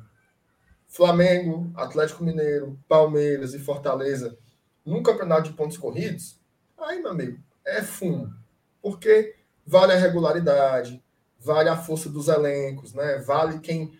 [0.95, 4.37] Flamengo, Atlético Mineiro, Palmeiras e Fortaleza
[4.85, 6.39] num campeonato de pontos corridos,
[6.77, 8.33] aí, meu amigo, é fumo.
[8.81, 9.35] Porque
[9.67, 11.03] vale a regularidade,
[11.37, 13.17] vale a força dos elencos, né?
[13.17, 13.91] Vale quem.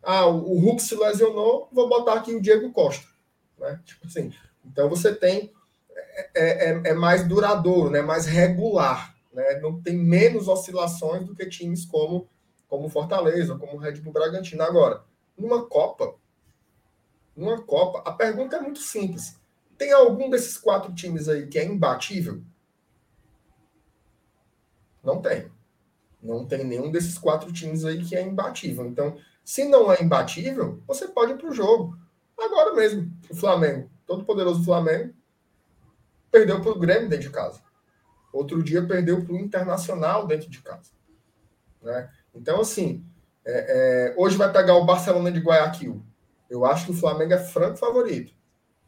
[0.00, 3.08] Ah, o Hulk se lesionou, vou botar aqui o Diego Costa.
[3.58, 3.80] Né?
[3.84, 4.32] Tipo assim,
[4.64, 5.52] então você tem.
[5.90, 8.00] É, é, é, é mais duradouro, né?
[8.00, 9.12] mais regular.
[9.32, 9.58] Né?
[9.60, 12.28] Não tem menos oscilações do que times como,
[12.68, 14.62] como Fortaleza, como Red Bull Bragantino.
[14.62, 15.02] Agora,
[15.36, 16.14] numa Copa,
[17.36, 19.38] numa Copa, a pergunta é muito simples.
[19.76, 22.42] Tem algum desses quatro times aí que é imbatível?
[25.02, 25.50] Não tem.
[26.22, 28.86] Não tem nenhum desses quatro times aí que é imbatível.
[28.86, 31.98] Então, se não é imbatível, você pode ir para o jogo.
[32.38, 35.12] Agora mesmo, o Flamengo, todo poderoso Flamengo,
[36.30, 37.62] perdeu para o Grêmio dentro de casa.
[38.32, 40.90] Outro dia perdeu para o Internacional dentro de casa.
[41.82, 42.10] Né?
[42.34, 43.04] Então, assim,
[43.44, 46.02] é, é, hoje vai pegar o Barcelona de Guayaquil.
[46.48, 48.32] Eu acho que o Flamengo é franco favorito.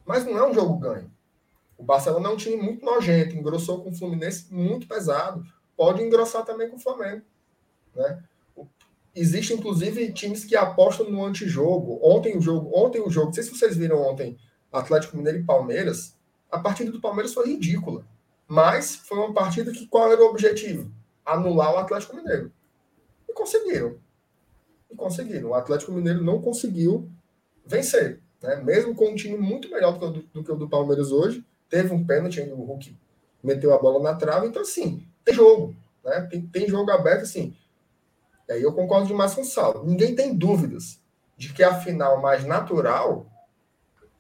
[0.05, 1.11] Mas não é um jogo ganho.
[1.77, 5.45] O Barcelona é um time muito nojento, engrossou com o Fluminense muito pesado
[5.77, 7.23] pode engrossar também com o Flamengo.
[7.95, 8.23] Né?
[9.15, 12.01] Existe, inclusive, times que apostam no antijogo.
[12.03, 14.39] Ontem o jogo, ontem o jogo, não sei se vocês viram ontem,
[14.73, 16.17] Atlético Mineiro e Palmeiras,
[16.51, 18.05] a partida do Palmeiras foi ridícula.
[18.49, 20.91] Mas foi uma partida que qual era o objetivo?
[21.25, 22.53] Anular o Atlético Mineiro.
[23.29, 23.99] E conseguiram.
[24.91, 25.51] E conseguiram.
[25.51, 27.11] O Atlético Mineiro não conseguiu
[27.67, 28.21] vencer.
[28.43, 28.57] Né?
[28.57, 31.11] Mesmo com um time muito melhor do que, o do, do que o do Palmeiras
[31.11, 31.45] hoje.
[31.69, 32.97] Teve um pênalti, o Hulk
[33.43, 34.47] meteu a bola na trave.
[34.47, 35.75] Então, assim, tem jogo,
[36.05, 36.21] né?
[36.31, 37.57] Tem, tem jogo aberto, assim.
[38.49, 39.85] E aí eu concordo demais com o Saulo.
[39.85, 41.01] Ninguém tem dúvidas
[41.37, 43.27] de que a final mais natural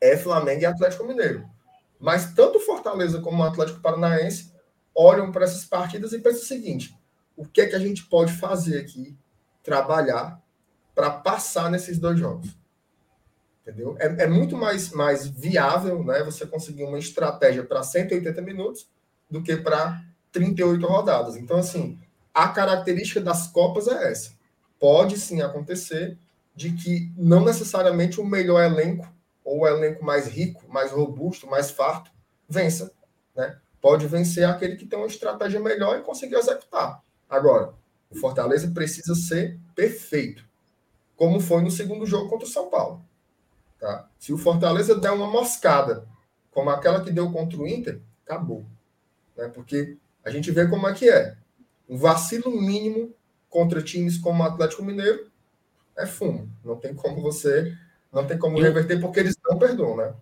[0.00, 1.48] é Flamengo e Atlético Mineiro.
[1.98, 4.52] Mas tanto Fortaleza como o Atlético Paranaense
[4.94, 6.98] olham para essas partidas e pensam o seguinte:
[7.36, 9.16] o que é que a gente pode fazer aqui,
[9.62, 10.42] trabalhar
[10.94, 12.56] para passar nesses dois jogos?
[13.66, 13.96] Entendeu?
[13.98, 18.88] É, é, muito mais, mais viável né, você conseguir uma estratégia para 180 minutos
[19.28, 21.36] do que para 38 rodadas.
[21.36, 21.98] Então, assim,
[22.32, 24.30] a característica das Copas é essa.
[24.78, 26.16] Pode sim acontecer
[26.54, 29.12] de que não necessariamente o melhor elenco
[29.44, 32.12] ou o elenco mais rico, mais robusto, mais farto
[32.48, 32.92] vença.
[33.34, 33.58] Né?
[33.80, 37.02] Pode vencer aquele que tem uma estratégia melhor e conseguir executar.
[37.28, 37.74] Agora,
[38.08, 40.44] o Fortaleza precisa ser perfeito,
[41.16, 43.04] como foi no segundo jogo contra o São Paulo.
[43.78, 44.08] Tá?
[44.18, 46.06] Se o Fortaleza der uma moscada,
[46.50, 48.64] como aquela que deu contra o Inter, acabou.
[49.36, 49.48] Né?
[49.48, 51.36] Porque a gente vê como é que é.
[51.88, 53.14] Um vacilo mínimo
[53.48, 55.30] contra times como o Atlético Mineiro
[55.96, 56.50] é fumo.
[56.64, 57.76] Não tem como você,
[58.12, 60.14] não tem como reverter porque eles não perdoam, né?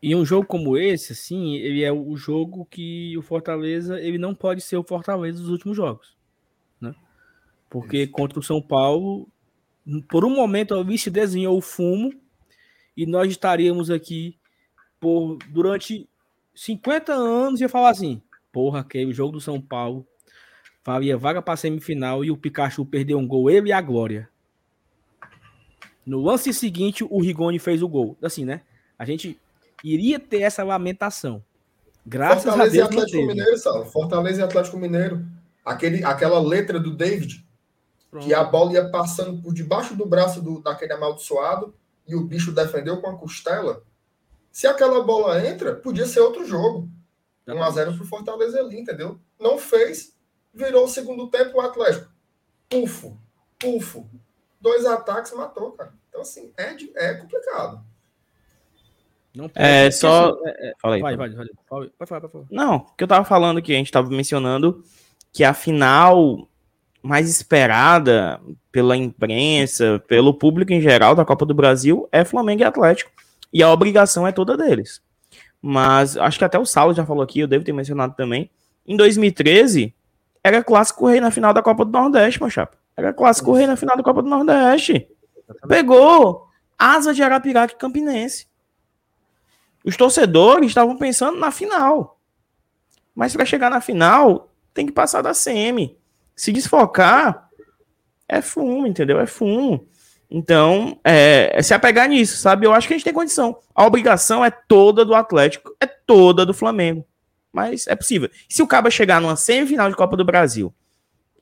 [0.00, 4.34] E um jogo como esse, assim, ele é o jogo que o Fortaleza, ele não
[4.34, 6.16] pode ser o Fortaleza dos últimos jogos,
[6.80, 6.94] né?
[7.68, 8.12] Porque Isso.
[8.12, 9.28] contra o São Paulo,
[10.08, 12.12] por um momento a vice desenhou o fumo
[12.98, 14.36] e nós estaríamos aqui
[14.98, 16.08] por durante
[16.52, 18.20] 50 anos e ia falar assim:
[18.52, 20.04] porra, que o jogo do São Paulo
[20.84, 24.28] valia vaga para semifinal e o Pikachu perdeu um gol, ele e a Glória.
[26.04, 28.16] No lance seguinte, o Rigoni fez o gol.
[28.20, 28.62] Assim, né?
[28.98, 29.38] A gente
[29.84, 31.44] iria ter essa lamentação.
[32.04, 32.94] Graças Fortaleza a Deus.
[32.94, 33.90] E Atlético Mineiro, sabe?
[33.92, 35.24] Fortaleza e Atlético Mineiro.
[35.64, 37.46] Aquele, aquela letra do David,
[38.10, 38.26] Pronto.
[38.26, 41.74] que a bola ia passando por debaixo do braço do, daquele amaldiçoado
[42.08, 43.84] e o bicho defendeu com a costela.
[44.50, 46.88] Se aquela bola entra, podia ser outro jogo.
[47.46, 49.20] 1x0 pro Fortaleza ali, entendeu?
[49.38, 50.18] Não fez,
[50.52, 52.10] Virou o segundo tempo, o Atlético.
[52.68, 53.16] Pufo,
[53.60, 54.08] pufo.
[54.60, 55.92] Dois ataques matou, cara.
[56.08, 57.80] Então, assim, é, é complicado.
[59.34, 60.30] Não é, só.
[60.30, 60.72] Assim, é, é...
[60.80, 61.00] Fala aí.
[61.00, 61.46] Vai, vai, vai.
[61.68, 62.46] Pode falar, pode falar.
[62.50, 64.82] Não, que eu tava falando que a gente tava mencionando
[65.32, 66.48] que a final
[67.02, 68.40] mais esperada
[68.72, 73.10] pela imprensa, pelo público em geral da Copa do Brasil é Flamengo e Atlético.
[73.52, 75.00] E a obrigação é toda deles.
[75.60, 78.50] Mas acho que até o Saulo já falou aqui, eu devo ter mencionado também.
[78.86, 79.94] Em 2013,
[80.42, 82.76] era clássico rei na final da Copa do Nordeste, meu chapa.
[82.96, 85.08] Era clássico rei na final da Copa do Nordeste.
[85.66, 88.46] Pegou asa de Arapiraca e Campinense.
[89.84, 92.18] Os torcedores estavam pensando na final.
[93.14, 95.96] Mas para chegar na final, tem que passar da CM.
[96.38, 97.50] Se desfocar,
[98.28, 99.18] é fumo, entendeu?
[99.18, 99.88] É fumo.
[100.30, 102.64] Então, é, é, se apegar nisso, sabe?
[102.64, 103.58] Eu acho que a gente tem condição.
[103.74, 107.04] A obrigação é toda do Atlético, é toda do Flamengo.
[107.52, 108.30] Mas é possível.
[108.48, 110.72] Se o Caba chegar numa semifinal de Copa do Brasil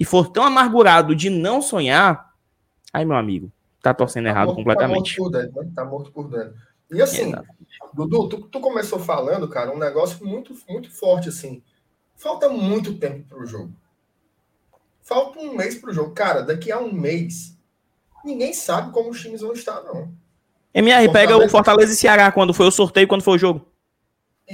[0.00, 2.32] e for tão amargurado de não sonhar,
[2.90, 5.14] aí, meu amigo, tá torcendo tá errado morto, completamente.
[5.14, 5.72] Tá morto por dentro, né?
[5.74, 6.54] Tá morto por dentro.
[6.90, 7.34] E assim,
[7.92, 11.62] Dudu, tu, tu, começou falando, cara, um negócio muito, muito forte, assim.
[12.14, 13.72] Falta muito tempo pro jogo.
[15.06, 16.12] Falta um mês pro jogo.
[16.12, 17.56] Cara, daqui a um mês
[18.24, 20.12] ninguém sabe como os times vão estar, não.
[20.74, 23.64] MR, pega o Fortaleza e Ceará quando foi o sorteio, quando foi o jogo.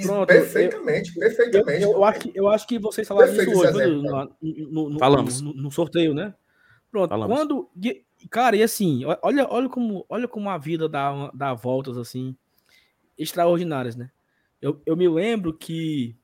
[0.03, 1.83] Pronto, perfeitamente, eu, perfeitamente.
[1.83, 4.99] Eu, eu, acho que, eu acho que vocês falaram Perfeito isso hoje, no, no, no,
[4.99, 5.41] Falamos.
[5.41, 6.35] No, no, sorteio, né?
[6.91, 7.35] Pronto, Falamos.
[7.35, 7.71] quando.
[8.31, 12.37] Cara, e assim, olha, olha, como, olha como a vida dá, dá voltas assim,
[13.17, 14.11] extraordinárias, né?
[14.61, 16.15] Eu, eu me lembro que.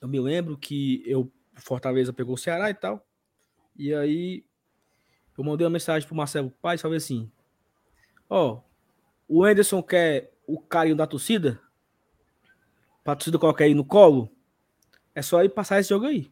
[0.00, 3.04] Eu me lembro que eu Fortaleza pegou o Ceará e tal.
[3.76, 4.44] E aí
[5.36, 7.30] eu mandei uma mensagem pro Marcelo Paz, falei assim:
[8.28, 8.62] Ó, oh,
[9.28, 11.60] o Anderson quer o carinho da torcida?
[13.02, 14.30] Pra torcida colocar aí no colo?
[15.14, 16.30] É só ir passar esse jogo aí.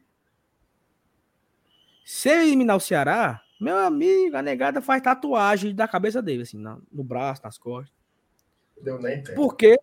[2.04, 6.58] Se ele eliminar o Ceará, meu amigo, a negada faz tatuagem da cabeça dele, assim,
[6.90, 7.94] no braço, nas costas.
[8.80, 9.36] Deu nem tempo.
[9.36, 9.78] Por quê?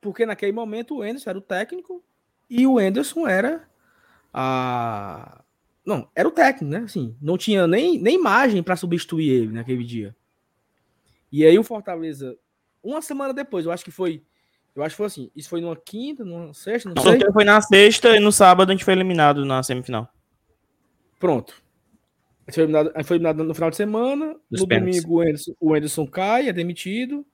[0.00, 2.04] Porque naquele momento o Anderson era o técnico
[2.48, 3.68] e o Anderson era
[4.32, 5.43] a,
[5.84, 6.78] não, era o técnico, né?
[6.84, 10.16] Assim, não tinha nem, nem imagem para substituir ele naquele dia.
[11.30, 12.36] E aí o Fortaleza,
[12.82, 14.22] uma semana depois, eu acho que foi.
[14.74, 15.30] Eu acho que foi assim.
[15.36, 17.20] Isso foi numa quinta, numa sexta, não, sei.
[17.32, 20.08] Foi na sexta e no sábado a gente foi eliminado na semifinal.
[21.20, 21.62] Pronto.
[22.46, 24.36] A gente foi eliminado, foi eliminado no final de semana.
[24.50, 27.26] Dos no domingo o Anderson, o Anderson cai, é demitido.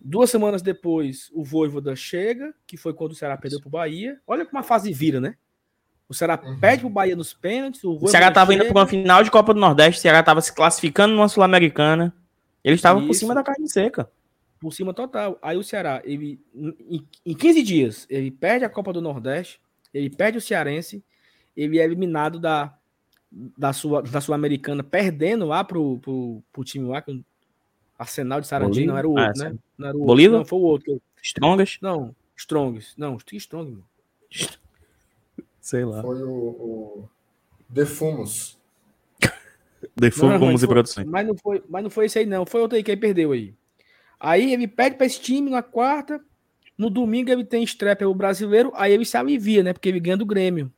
[0.00, 4.18] Duas semanas depois, o Voivoda chega, que foi quando o Ceará perdeu para o Bahia.
[4.26, 5.36] Olha como a fase vira, né?
[6.10, 6.58] O Ceará uhum.
[6.58, 7.84] perde pro Bahia nos pênaltis.
[7.84, 10.00] O, o Ceará tava indo para uma final de Copa do Nordeste.
[10.00, 12.12] O Ceará tava se classificando numa Sul-Americana.
[12.64, 14.10] Eles estavam por cima da carne seca.
[14.58, 15.38] Por cima total.
[15.40, 19.60] Aí o Ceará, ele, em, em 15 dias, ele perde a Copa do Nordeste,
[19.94, 21.02] ele perde o Cearense,
[21.56, 22.74] ele é eliminado da,
[23.30, 27.24] da sua da Sul-Americana, perdendo lá pro, pro, pro time lá, que
[27.96, 29.58] Arsenal de Sarandi, não era o outro, ah, né?
[29.78, 30.38] Não era o Bolívar?
[30.38, 31.02] Outro, não, foi o outro.
[31.22, 31.78] Strongas?
[31.80, 32.94] Não, Strongs.
[32.96, 33.84] Não, Strong, mano.
[35.70, 36.02] Sei lá.
[36.02, 37.08] Foi o, o
[37.68, 38.58] Defumos.
[39.94, 41.06] Defumos e Produções.
[41.06, 42.44] Mas não, foi, mas não foi esse aí, não.
[42.44, 43.54] Foi outro aí que ele perdeu aí.
[44.18, 46.20] Aí ele perde para esse time na quarta.
[46.76, 48.72] No domingo ele tem estreia pelo brasileiro.
[48.74, 49.72] Aí ele se alivia, né?
[49.72, 50.72] Porque ele ganha do Grêmio.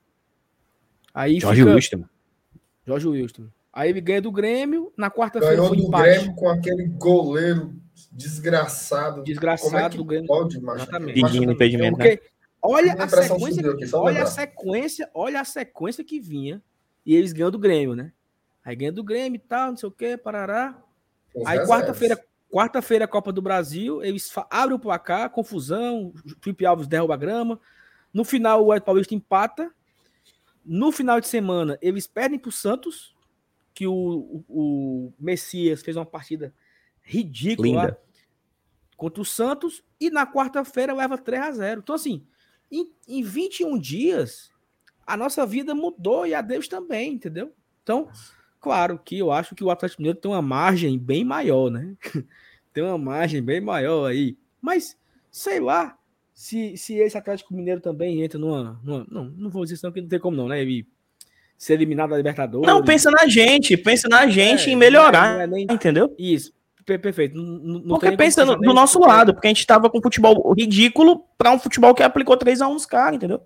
[1.15, 1.75] Aí Jorge fica...
[1.75, 2.05] Wilson.
[2.87, 3.47] Jorge Wilson.
[3.73, 4.93] Aí ele ganha do Grêmio.
[4.95, 6.19] Na quarta-feira foi do empate.
[6.19, 7.73] Grêmio com aquele goleiro
[8.13, 9.23] desgraçado.
[9.23, 10.27] Desgraçado é do Grêmio.
[10.27, 11.19] Pode, Exatamente.
[11.19, 12.19] Pedindo impedimento, né?
[12.63, 16.63] Olha a sequência, aqui, olha a sequência, olha a sequência que vinha
[17.05, 18.13] e eles ganham do Grêmio, né?
[18.65, 20.81] Aí ganha do Grêmio e tal, não sei o que, parará.
[21.45, 27.17] Aí quarta-feira, quarta-feira Copa do Brasil, eles abrem o placar, confusão, Felipe Alves derruba a
[27.17, 27.61] grama.
[28.15, 29.73] No final o Ed Paulista empata.
[30.65, 33.17] No final de semana eles perdem para o Santos,
[33.75, 36.55] que o, o, o, Messias fez uma partida
[37.01, 38.01] ridícula Linda.
[38.97, 41.81] contra o Santos e na quarta-feira leva 3 a 0.
[41.81, 42.25] Então assim,
[42.73, 44.51] em, em 21 dias,
[45.07, 47.53] a nossa vida mudou e a Deus também, entendeu?
[47.83, 48.09] Então,
[48.61, 51.95] claro que eu acho que o Atlético Mineiro tem uma margem bem maior, né?
[52.73, 54.37] tem uma margem bem maior aí.
[54.61, 54.97] Mas,
[55.31, 55.99] sei lá,
[56.33, 59.07] se, se esse Atlético Mineiro também entra numa, numa.
[59.11, 60.63] não, não vou dizer isso, não, que não tem como não, né?
[60.63, 60.87] Ele
[61.59, 62.67] ser eliminado da Libertadores.
[62.67, 65.67] Não, pensa na gente, pensa na gente é, em melhorar, é, é nem...
[65.71, 66.13] entendeu?
[66.19, 66.53] Isso.
[66.85, 67.37] Perfeito.
[67.37, 71.25] Não, não porque pensa no, do nosso lado, porque a gente tava com futebol ridículo
[71.39, 73.43] para um futebol que aplicou 3 a 1 nos caras, entendeu?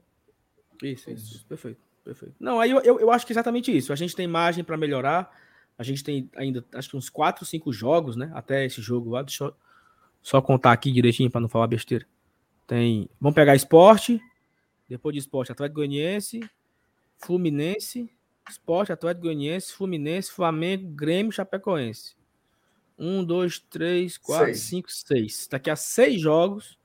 [0.83, 2.35] Isso, isso, perfeito, perfeito.
[2.41, 3.93] Não, aí eu, eu, eu, acho que é exatamente isso.
[3.93, 5.31] A gente tem margem para melhorar.
[5.79, 8.31] A gente tem ainda, acho que uns 4, 5 jogos, né?
[8.35, 9.23] Até esse jogo lá.
[9.23, 9.55] Deixa eu
[10.23, 12.07] só contar aqui direitinho para não falar besteira.
[12.67, 13.09] Tem.
[13.21, 14.21] Vamos pegar esporte.
[14.89, 16.41] Depois de esporte, Atlético Goianiense.
[17.19, 18.11] Fluminense,
[18.49, 22.15] Esporte, Atlético Goianiense, Fluminense, Flamengo, Grêmio, Chapecoense.
[22.99, 24.61] Um, dois, três, quatro, Seis.
[24.61, 25.47] cinco, seis.
[25.51, 26.79] Daqui a seis jogos.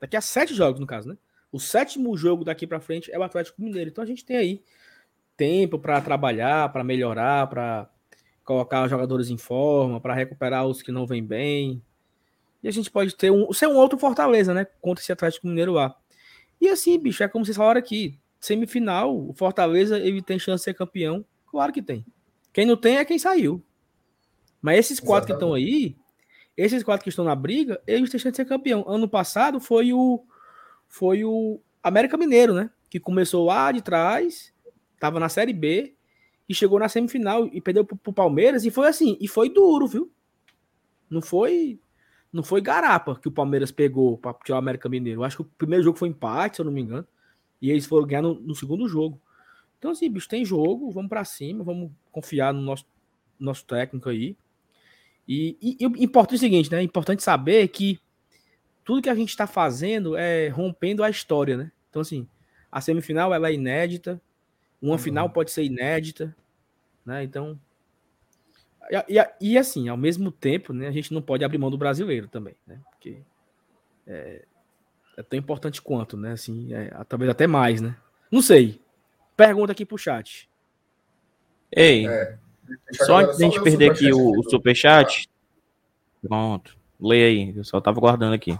[0.00, 1.16] Daqui a sete jogos, no caso, né?
[1.50, 3.90] O sétimo jogo daqui pra frente é o Atlético Mineiro.
[3.90, 4.62] Então a gente tem aí
[5.36, 7.90] tempo para trabalhar, para melhorar, para
[8.44, 11.82] colocar os jogadores em forma, para recuperar os que não vêm bem.
[12.62, 14.66] E a gente pode ter um, ser um outro Fortaleza, né?
[14.80, 15.96] Contra esse Atlético Mineiro lá.
[16.60, 18.18] E assim, bicho, é como vocês falaram aqui.
[18.40, 21.24] Semifinal, o Fortaleza, ele tem chance de ser campeão?
[21.50, 22.04] Claro que tem.
[22.52, 23.62] Quem não tem é quem saiu.
[24.60, 25.96] Mas esses quatro que estão aí,
[26.56, 28.84] esses quatro que estão na briga, eles têm chance de ser campeão.
[28.88, 30.24] Ano passado foi o
[30.88, 32.70] foi o América Mineiro, né?
[32.88, 34.52] Que começou lá de trás,
[34.98, 35.94] tava na Série B
[36.48, 39.86] e chegou na semifinal e perdeu pro, pro Palmeiras e foi assim, e foi duro,
[39.86, 40.10] viu?
[41.10, 41.78] Não foi
[42.32, 45.20] não foi garapa que o Palmeiras pegou para tirar o América Mineiro.
[45.20, 47.06] Eu acho que o primeiro jogo foi empate, se eu não me engano.
[47.60, 49.20] E eles foram ganhar no, no segundo jogo.
[49.78, 52.84] Então, assim, bicho, tem jogo, vamos para cima, vamos confiar no nosso,
[53.38, 54.36] nosso técnico aí.
[55.28, 56.78] E, e, e o importante é o seguinte, né?
[56.78, 58.00] É importante saber que
[58.84, 61.70] tudo que a gente está fazendo é rompendo a história, né?
[61.90, 62.26] Então, assim,
[62.72, 64.20] a semifinal ela é inédita,
[64.80, 64.98] uma Uhum.
[64.98, 66.34] final pode ser inédita,
[67.04, 67.22] né?
[67.22, 67.60] Então.
[68.90, 71.76] E, e- e, assim, ao mesmo tempo, né, a gente não pode abrir mão do
[71.76, 72.80] brasileiro também, né?
[72.90, 73.18] Porque
[74.06, 74.44] é,
[75.18, 76.32] é tão importante quanto, né?
[76.32, 77.94] Assim, é, talvez até mais, né?
[78.32, 78.80] Não sei.
[79.36, 80.48] Pergunta aqui pro chat.
[81.70, 82.38] Ei, É.
[82.94, 85.28] Só antes da gente o perder aqui o, o do- superchat.
[86.22, 86.76] Pronto.
[87.00, 88.58] Leia aí, eu só tava guardando aqui.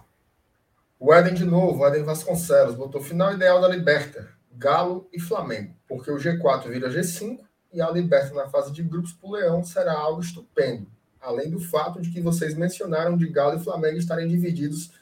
[0.98, 5.74] O Eden de novo, o Eden Vasconcelos, botou final ideal da Liberta, Galo e Flamengo,
[5.88, 7.38] porque o G4 vira G5
[7.72, 10.86] e a Liberta na fase de grupos pro Leão será algo estupendo.
[11.20, 14.92] Além do fato de que vocês mencionaram de Galo e Flamengo estarem divididos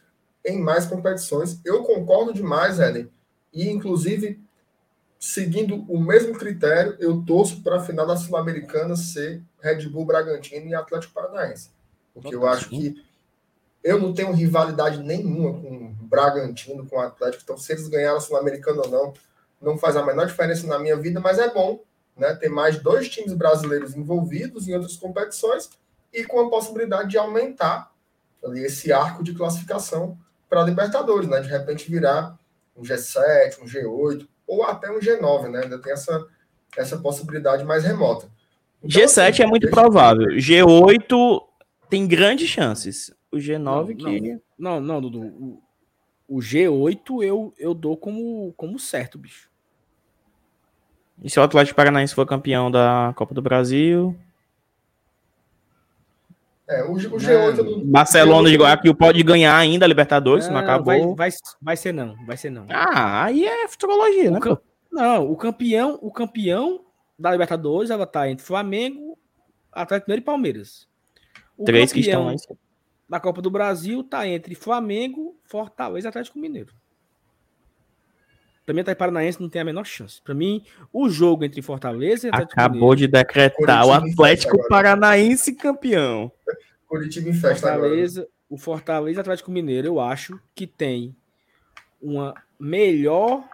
[0.44, 1.60] em mais competições.
[1.64, 3.08] Eu concordo demais, Eden.
[3.52, 4.40] E, inclusive,
[5.26, 10.68] seguindo o mesmo critério, eu torço para a final da Sul-Americana ser Red Bull Bragantino
[10.68, 11.70] e Atlético Paranaense.
[12.14, 13.04] Porque eu acho que
[13.82, 17.42] eu não tenho rivalidade nenhuma com o Bragantino, com o Atlético.
[17.42, 19.14] Então, se eles ganharam a Sul-Americana ou não,
[19.60, 21.82] não faz a menor diferença na minha vida, mas é bom
[22.16, 25.68] né, ter mais dois times brasileiros envolvidos em outras competições
[26.12, 27.90] e com a possibilidade de aumentar
[28.44, 30.16] ali, esse arco de classificação
[30.48, 31.40] para a Libertadores, né?
[31.40, 32.38] De repente virar
[32.76, 35.62] um G7, um G8 ou até um G9, né?
[35.64, 36.26] Ainda tem essa,
[36.76, 38.28] essa possibilidade mais remota.
[38.82, 40.26] Então, G7 assim, é muito provável.
[40.28, 41.42] G8
[41.90, 43.12] tem grandes chances.
[43.32, 44.40] O G9 Não, que.
[44.58, 45.20] Não, não, Dudu.
[45.20, 45.62] O,
[46.28, 49.50] o G8 eu, eu dou como, como certo, bicho.
[51.22, 54.16] E se o Atlético Paranaense for campeão da Copa do Brasil?
[56.68, 60.46] É, o, o G8 eu não- Barcelona G8 de Guayaquil pode ganhar ainda a Libertadores,
[60.48, 61.14] não Não, vai, acabou.
[61.14, 61.30] vai,
[61.62, 62.66] vai ser não, vai ser não.
[62.70, 64.40] Ah, aí é futurologia, né?
[64.90, 66.84] Não, o campeão, o campeão
[67.18, 69.16] da Libertadores, ela tá entre Flamengo,
[69.72, 70.88] Atlético Mineiro e Palmeiras.
[71.56, 72.34] O Três que estão lá
[73.08, 76.72] da Copa do Brasil tá entre Flamengo, Fortaleza e Atlético Mineiro.
[78.66, 80.20] Pra mim, Atlético Paranaense não tem a menor chance.
[80.20, 84.68] Pra mim, o jogo entre Fortaleza e Atlético Acabou Mineiro, de decretar o Atlético agora.
[84.68, 86.32] Paranaense campeão.
[86.88, 87.82] Curitiba em festa agora.
[87.82, 91.14] Fortaleza, o Fortaleza e Atlético Mineiro, eu acho que tem
[92.02, 93.44] uma melhor.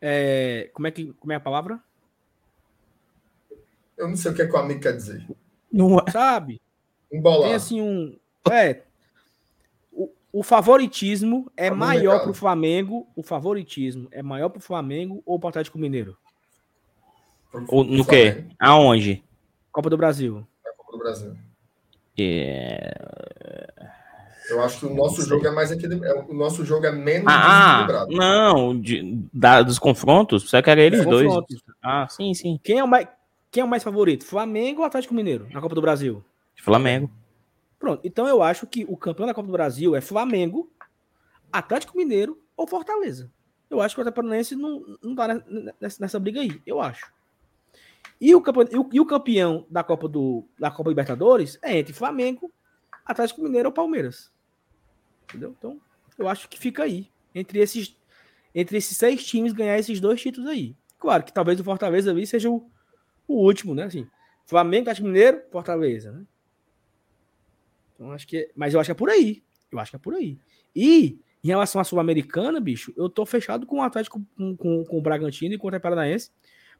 [0.00, 1.80] é, como, é que, como é a palavra?
[3.96, 5.24] Eu não sei o que, é que o amigo quer dizer.
[5.72, 6.10] Não é.
[6.10, 6.60] Sabe?
[7.12, 7.42] Um bolão.
[7.44, 8.18] Tem assim um.
[8.50, 8.82] É.
[10.32, 12.22] O, o favoritismo é Tá maior mercado.
[12.24, 13.06] pro Flamengo.
[13.16, 16.16] O favoritismo é maior pro Flamengo ou pro Atlético Mineiro?
[17.68, 18.44] O- No quê?
[18.58, 19.24] Aonde?
[19.72, 20.46] Copa do Brasil.
[20.64, 21.36] Na Copa do Brasil.
[22.18, 22.92] É...
[24.50, 26.26] Eu acho que o nosso jogo é mais equilibrado.
[26.28, 28.10] O nosso jogo é menos Ah, desequilibrado.
[28.16, 28.80] não.
[28.80, 30.48] de- da- dos confrontos?
[30.48, 31.26] Você quer eles Os dois?
[31.28, 31.62] confrontos.
[31.82, 32.58] Ah, sim, sim.
[32.62, 33.06] Quem é o mais,
[33.50, 34.24] quem é o mais favorito?
[34.24, 36.24] Flamengo ou Atlético Mineiro na Copa do Brasil?
[36.62, 37.08] Flamengo.
[37.80, 38.06] Pronto.
[38.06, 40.70] Então eu acho que o campeão da Copa do Brasil é Flamengo,
[41.50, 43.32] Atlético Mineiro ou Fortaleza.
[43.70, 46.60] Eu acho que o Atlético Paranaense não, não tá ne- nessa, nessa briga aí.
[46.66, 47.10] Eu acho.
[48.20, 51.78] E o, campeão, e o, e o campeão da Copa, do, da Copa Libertadores é
[51.78, 52.52] entre Flamengo,
[53.04, 54.30] Atlético Mineiro ou Palmeiras.
[55.24, 55.54] Entendeu?
[55.58, 55.80] Então,
[56.18, 57.08] eu acho que fica aí.
[57.34, 57.96] Entre esses,
[58.54, 60.76] entre esses seis times ganhar esses dois títulos aí.
[60.98, 62.70] Claro que talvez o Fortaleza ali seja o,
[63.26, 63.84] o último, né?
[63.84, 64.06] Assim,
[64.44, 66.26] Flamengo, Atlético Mineiro, Fortaleza, né?
[68.00, 69.42] Então, acho que, é- mas eu acho que é por aí.
[69.70, 70.38] Eu acho que é por aí.
[70.74, 74.98] E em relação à Sul-Americana, bicho, eu tô fechado com o Atlético, com, com, com
[74.98, 76.30] o Bragantino e com o Paranaense,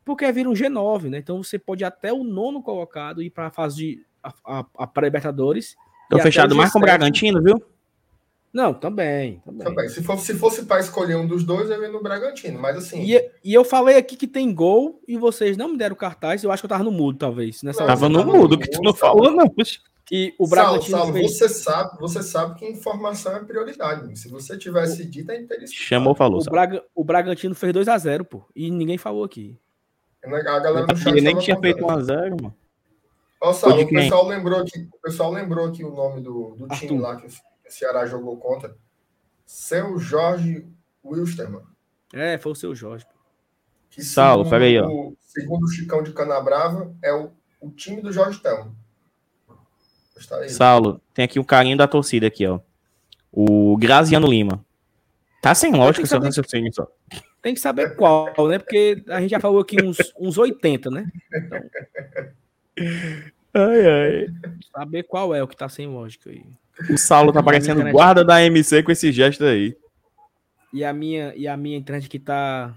[0.03, 1.19] porque vira um G9, né?
[1.19, 4.87] Então você pode até o nono colocado ir para a fase de a, a, a
[4.87, 5.77] pré-Libertadores.
[6.09, 6.85] Tô fechado mais com o G7.
[6.85, 7.63] Bragantino, viu?
[8.53, 9.41] Não, também.
[9.45, 9.65] também.
[9.65, 9.89] também.
[9.91, 12.59] Se, for, se fosse para escolher um dos dois, eu ia no Bragantino.
[12.59, 13.03] Mas assim.
[13.03, 16.43] E, e, eu falei aqui que tem gol e vocês não me deram cartaz.
[16.43, 17.63] Eu acho que eu tava no mudo, talvez.
[17.63, 19.55] Nessa não, tava no mudo, que tu não falou, não.
[20.11, 20.99] E o Bragantino.
[20.99, 21.39] Saulo, fez...
[21.39, 24.19] você, sabe, você sabe que informação é prioridade.
[24.19, 25.81] Se você tivesse dito, é interessante.
[25.81, 26.41] Chamou, falou.
[26.41, 28.45] O, Braga, o Bragantino fez 2x0, pô.
[28.55, 29.59] E ninguém falou aqui.
[30.25, 30.29] A
[30.59, 32.55] galera no chat nem tinha feito 1x0, mano.
[33.41, 37.01] Ó, Saulo, o pessoal lembrou aqui, o pessoal lembrou aqui o nome do, do time
[37.01, 37.31] lá que o
[37.69, 38.77] Ceará jogou contra.
[39.47, 40.67] Seu Jorge
[41.03, 41.63] Wilstermann.
[42.13, 43.07] É, foi o seu Jorge.
[43.89, 45.11] Que Saulo, peraí, ó.
[45.21, 48.77] Segundo o Chicão de Canabrava, é o, o time do Jorge Telmo.
[50.49, 52.61] Saulo, tem aqui um carinho da torcida aqui, ó.
[53.33, 54.65] O Graziano Lima.
[55.41, 56.87] Tá sem lógica seu raciocínio só.
[57.41, 58.59] Tem que saber qual, né?
[58.59, 61.07] Porque a gente já falou aqui uns, uns 80, né?
[61.35, 61.61] Então...
[63.53, 64.27] Ai, ai.
[64.73, 66.45] Saber qual é o que tá sem lógica aí.
[66.89, 69.77] O Saulo tá parecendo guarda da MC com esse gesto aí.
[70.73, 72.75] E a minha, e a minha internet que tá.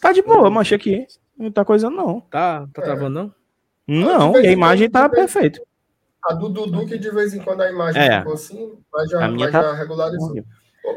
[0.00, 1.06] Tá de boa, mas aqui.
[1.36, 2.20] Não tá coisa não.
[2.20, 2.84] Tá, tá é.
[2.84, 3.34] travando não?
[3.86, 5.62] Não, e a imagem tá perfeita.
[6.28, 8.18] A do Dudu que de vez em quando a imagem é.
[8.18, 9.62] ficou assim, mas já, mas tá...
[9.62, 10.34] já regularizou.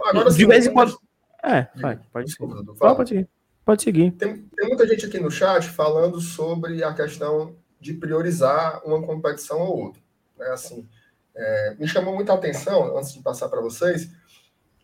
[0.06, 0.98] Agora, de vez em quando.
[1.44, 2.78] É, vai, pode Desculpa, seguir.
[2.78, 3.30] pode seguir.
[3.64, 4.12] Pode seguir.
[4.12, 9.60] Tem, tem muita gente aqui no chat falando sobre a questão de priorizar uma competição
[9.60, 10.02] ou outra.
[10.38, 10.48] Né?
[10.48, 10.88] Assim,
[11.36, 14.12] é, me chamou muita atenção, antes de passar para vocês,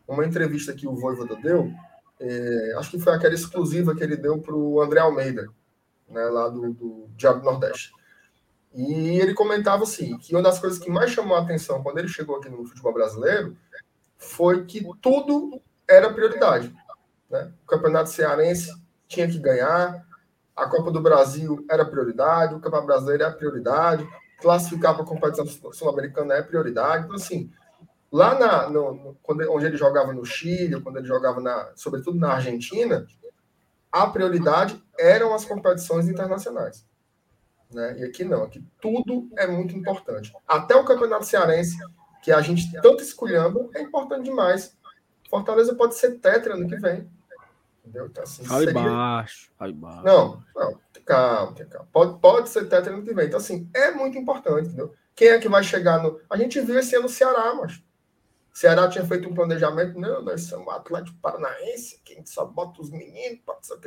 [0.07, 1.71] uma entrevista que o Voivoda deu,
[2.19, 5.47] é, acho que foi aquela exclusiva que ele deu para o André Almeida,
[6.09, 7.91] né, lá do, do Diabo Nordeste.
[8.74, 12.07] E ele comentava assim, que uma das coisas que mais chamou a atenção quando ele
[12.07, 13.57] chegou aqui no futebol brasileiro
[14.18, 16.74] foi que tudo era prioridade.
[17.30, 17.51] Né?
[17.63, 18.72] O Campeonato Cearense
[19.07, 20.05] tinha que ganhar,
[20.55, 24.07] a Copa do Brasil era prioridade, o Campeonato Brasileiro é prioridade,
[24.39, 27.05] classificar para a competição sul-americana é prioridade.
[27.05, 27.51] Então, assim,
[28.11, 32.20] lá na, no, no, quando, onde ele jogava no Chile, quando ele jogava, na, sobretudo
[32.20, 33.05] na Argentina,
[33.91, 36.86] a prioridade eram as competições internacionais.
[37.72, 37.99] Né?
[37.99, 40.34] E aqui não, aqui tudo é muito importante.
[40.47, 41.78] Até o Campeonato Cearense,
[42.22, 44.76] que a gente tanto escolhendo, é importante demais.
[45.30, 47.09] Fortaleza pode ser tetra ano que vem.
[47.84, 48.07] Entendeu?
[48.07, 48.74] Então, assim, seria...
[48.74, 50.05] baixo, vai baixo.
[50.05, 51.88] Não, não, calma, calma.
[51.91, 53.28] Pode, pode ser tetra ano que vem.
[53.28, 54.93] Então, assim, é muito importante, entendeu?
[55.15, 56.20] Quem é que vai chegar no.
[56.30, 57.82] A gente viu esse ano o Ceará, mas.
[58.57, 62.81] Ceará tinha feito um planejamento, não, nós somos Atlético Paranaense, que a gente só bota
[62.81, 63.37] os meninos,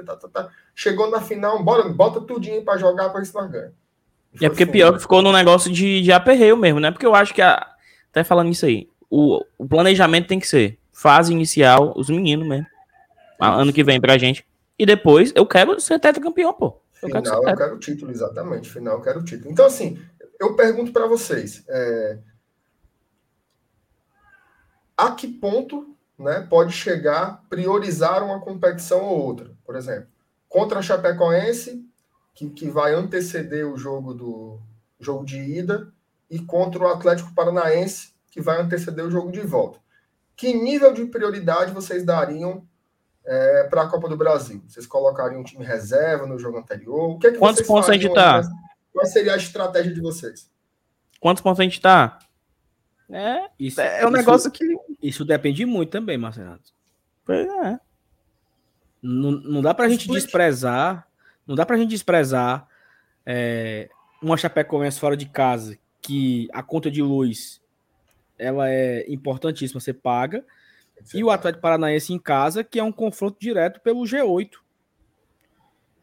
[0.06, 0.48] tá, tá, tá.
[0.76, 3.74] chegou na final, bora, bota tudinho para jogar para ver se nós ganhamos.
[4.40, 6.92] E é porque assim, pior que ficou no negócio de, de aperreio mesmo, né?
[6.92, 7.66] Porque eu acho que, a,
[8.12, 12.66] até falando isso aí, o, o planejamento tem que ser fase inicial, os meninos mesmo
[13.40, 14.46] ano que vem pra gente.
[14.78, 16.80] E depois eu quero ser tetracampeão, pô.
[17.02, 18.70] Eu Final, quero, eu quero o título, exatamente.
[18.70, 19.50] Final, eu quero o título.
[19.50, 19.98] Então, assim,
[20.38, 22.18] eu pergunto para vocês: é...
[25.07, 29.57] a que ponto né, pode chegar priorizar uma competição ou outra?
[29.64, 30.09] Por exemplo,
[30.48, 31.84] contra a Chapecoense,
[32.34, 34.61] que, que vai anteceder o jogo do
[34.98, 35.92] jogo de ida,
[36.30, 39.80] e contra o Atlético Paranaense, que vai anteceder o jogo de volta.
[40.36, 42.64] Que nível de prioridade vocês dariam
[43.24, 44.62] é, para a Copa do Brasil?
[44.68, 47.11] Vocês colocariam um time reserva no jogo anterior?
[47.11, 48.42] O que é que Quantos pontos a gente está?
[48.92, 50.51] Qual seria a estratégia de vocês?
[51.18, 52.18] Quantos pontos a gente está?
[53.12, 54.89] É, isso, é um negócio isso, que.
[55.03, 56.59] Isso depende muito também, Marcelo.
[57.24, 57.80] Pois é.
[59.03, 61.07] Não, não dá para a gente desprezar.
[61.46, 62.68] Não dá para a gente desprezar
[63.24, 63.88] é,
[64.22, 67.61] uma Chapecoense fora de casa que a conta de luz
[68.38, 70.44] ela é importantíssima, você paga
[71.14, 74.51] e o Atlético Paranaense em casa, que é um confronto direto pelo G8.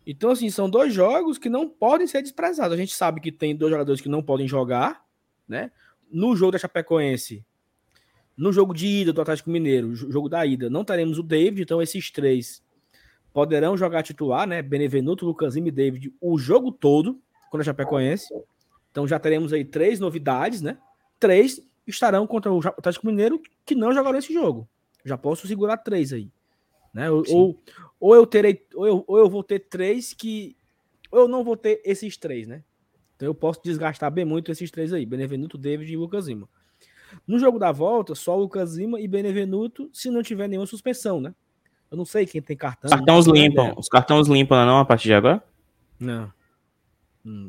[0.06, 2.74] Então, assim, são dois jogos que não podem ser desprezados.
[2.74, 5.06] A gente sabe que tem dois jogadores que não podem jogar,
[5.48, 5.72] né?
[6.10, 7.46] No jogo da Chapecoense,
[8.38, 11.82] no jogo de ida do Atlético Mineiro, jogo da ida, não teremos o David, então
[11.82, 12.64] esses três
[13.34, 14.62] poderão jogar titular, né?
[14.62, 17.20] Benevenuto, Lucanzinho e David, o jogo todo
[17.50, 18.28] contra a Chapecoense.
[18.92, 20.78] Então já teremos aí três novidades, né?
[21.20, 24.68] Três estarão contra o Atlético Mineiro que não jogaram esse jogo.
[25.04, 26.30] Já posso segurar três aí.
[26.94, 27.10] Né?
[27.12, 27.62] Ou,
[28.00, 30.56] ou, eu terei, ou eu, ou eu vou ter três que.
[31.12, 32.64] Ou eu não vou ter esses três, né?
[33.16, 36.50] Então eu posso desgastar bem muito esses três aí: Benevenuto, David e Lucas Lima.
[37.28, 41.34] No jogo da volta, só Lucas Lima e Benevenuto, se não tiver nenhuma suspensão, né?
[41.90, 42.90] Eu não sei quem tem cartão.
[42.90, 43.74] Cartões limpam.
[43.78, 45.42] Os cartões limpam, não, a partir de agora?
[46.00, 46.32] Não.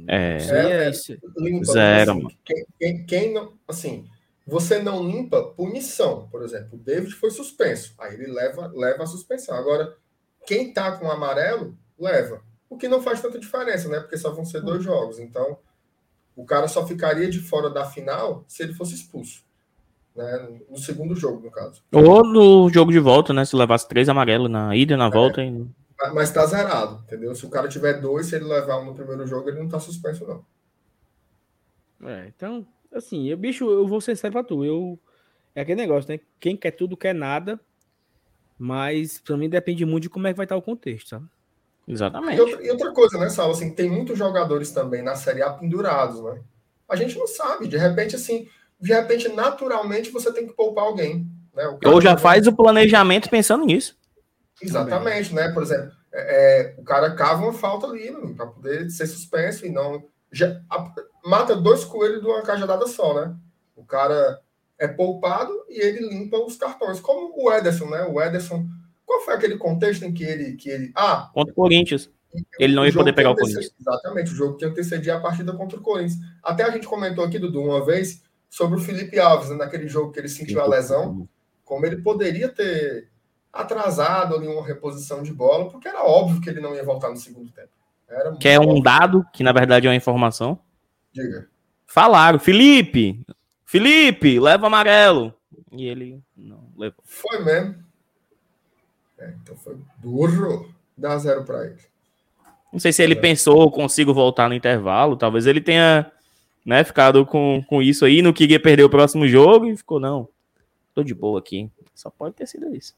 [0.09, 0.39] É.
[0.39, 0.93] é, é
[1.37, 3.53] limpa, Zero, assim, quem, quem, quem, não.
[3.67, 4.09] Assim,
[4.47, 6.71] você não limpa punição, por exemplo.
[6.73, 9.55] O David foi suspenso, aí ele leva, leva a suspensão.
[9.55, 9.97] Agora,
[10.47, 12.43] quem tá com amarelo, leva.
[12.69, 14.01] O que não faz tanta diferença, né?
[14.01, 15.19] Porque só vão ser dois jogos.
[15.19, 15.59] Então,
[16.35, 19.45] o cara só ficaria de fora da final se ele fosse expulso.
[20.19, 20.59] Né?
[20.69, 21.81] No segundo jogo, no caso.
[21.93, 23.45] Ou no jogo de volta, né?
[23.45, 25.45] Se levasse três amarelos na ida e na volta.
[25.45, 25.65] E...
[26.13, 27.33] Mas tá zerado, entendeu?
[27.37, 29.79] Se o cara tiver dois, se ele levar um no primeiro jogo, ele não tá
[29.79, 30.45] suspenso, não.
[32.09, 34.65] É, então, assim, eu, bicho, eu vou ser sério pra tu.
[34.65, 34.99] Eu.
[35.55, 36.19] É aquele negócio, né?
[36.41, 37.61] Quem quer tudo quer nada.
[38.59, 41.27] Mas pra mim depende muito de como é que vai estar o contexto, sabe?
[41.87, 42.39] Exatamente.
[42.39, 43.53] E outra, e outra coisa, né, Sal?
[43.53, 46.43] Assim, tem muitos jogadores também na Série A pendurados, né?
[46.89, 47.69] A gente não sabe.
[47.69, 48.49] De repente, assim,
[48.81, 51.27] de repente, naturalmente, você tem que poupar alguém.
[51.55, 51.79] Né?
[51.85, 53.97] Ou já faz o planejamento pensando nisso.
[54.63, 55.51] Exatamente, né?
[55.51, 59.71] Por exemplo, é, é o cara cava uma falta ali para poder ser suspenso e
[59.71, 60.05] não.
[60.31, 60.93] Já, a,
[61.25, 63.35] mata dois coelhos de uma cajadada só, né?
[63.75, 64.41] O cara
[64.79, 67.01] é poupado e ele limpa os cartões.
[67.01, 68.05] Como o Ederson, né?
[68.05, 68.67] O Ederson.
[69.05, 70.57] Qual foi aquele contexto em que ele.
[70.57, 72.11] Que ele ah, contra o Corinthians.
[72.59, 73.73] Ele não ia poder pegar o Corinthians.
[73.81, 76.19] Exatamente, o jogo que antecedia a partida contra o Corinthians.
[76.43, 80.13] Até a gente comentou aqui, Dudu, uma vez, sobre o Felipe Alves, né, naquele jogo
[80.13, 81.29] que ele sentiu a lesão,
[81.65, 83.09] como ele poderia ter
[83.53, 87.17] atrasado ali uma reposição de bola, porque era óbvio que ele não ia voltar no
[87.17, 87.69] segundo tempo.
[88.09, 90.59] Era que é um dado, que na verdade é uma informação.
[91.13, 91.49] Diga.
[91.87, 93.25] Falaram, Felipe,
[93.65, 95.35] Felipe, leva amarelo.
[95.73, 97.03] E ele não levou.
[97.05, 97.77] Foi mesmo.
[99.19, 100.73] É, então foi burro.
[100.97, 101.79] Dá zero para ele.
[102.73, 103.21] Não sei se ele é.
[103.21, 105.17] pensou, consigo voltar no intervalo.
[105.17, 106.11] Talvez ele tenha
[106.69, 110.29] né, ficado com, com isso aí, não queria perder o próximo jogo e ficou, não,
[110.95, 111.71] tô de boa aqui.
[111.95, 112.95] Só pode ter sido isso.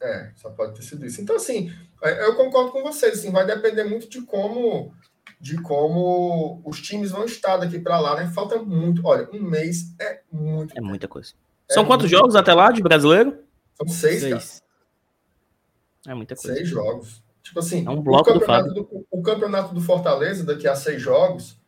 [0.00, 1.20] É, só pode ter sido isso.
[1.20, 1.72] Então, assim,
[2.04, 4.94] é, eu concordo com vocês, assim, vai depender muito de como
[5.40, 8.30] de como os times vão estar daqui para lá, né?
[8.32, 9.02] Falta muito.
[9.04, 10.72] Olha, um mês é muito.
[10.78, 11.32] É muita coisa.
[11.68, 13.42] É São quantos jogos até lá de brasileiro?
[13.74, 14.62] São seis, seis.
[16.06, 16.54] É muita coisa.
[16.54, 17.24] Seis jogos.
[17.42, 20.76] Tipo assim, é um bloco o, campeonato do, do o campeonato do Fortaleza, daqui a
[20.76, 21.59] seis jogos,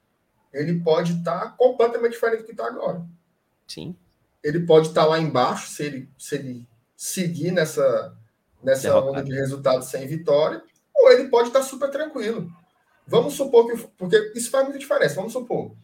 [0.52, 3.04] ele pode estar tá completamente diferente do que está agora.
[3.66, 3.96] Sim.
[4.42, 8.16] Ele pode estar tá lá embaixo, se ele, se ele seguir nessa,
[8.62, 10.62] nessa onda de resultados sem vitória,
[10.94, 12.50] ou ele pode estar tá super tranquilo.
[13.06, 13.76] Vamos supor que.
[13.96, 15.14] Porque isso faz muita diferença.
[15.14, 15.74] Vamos supor.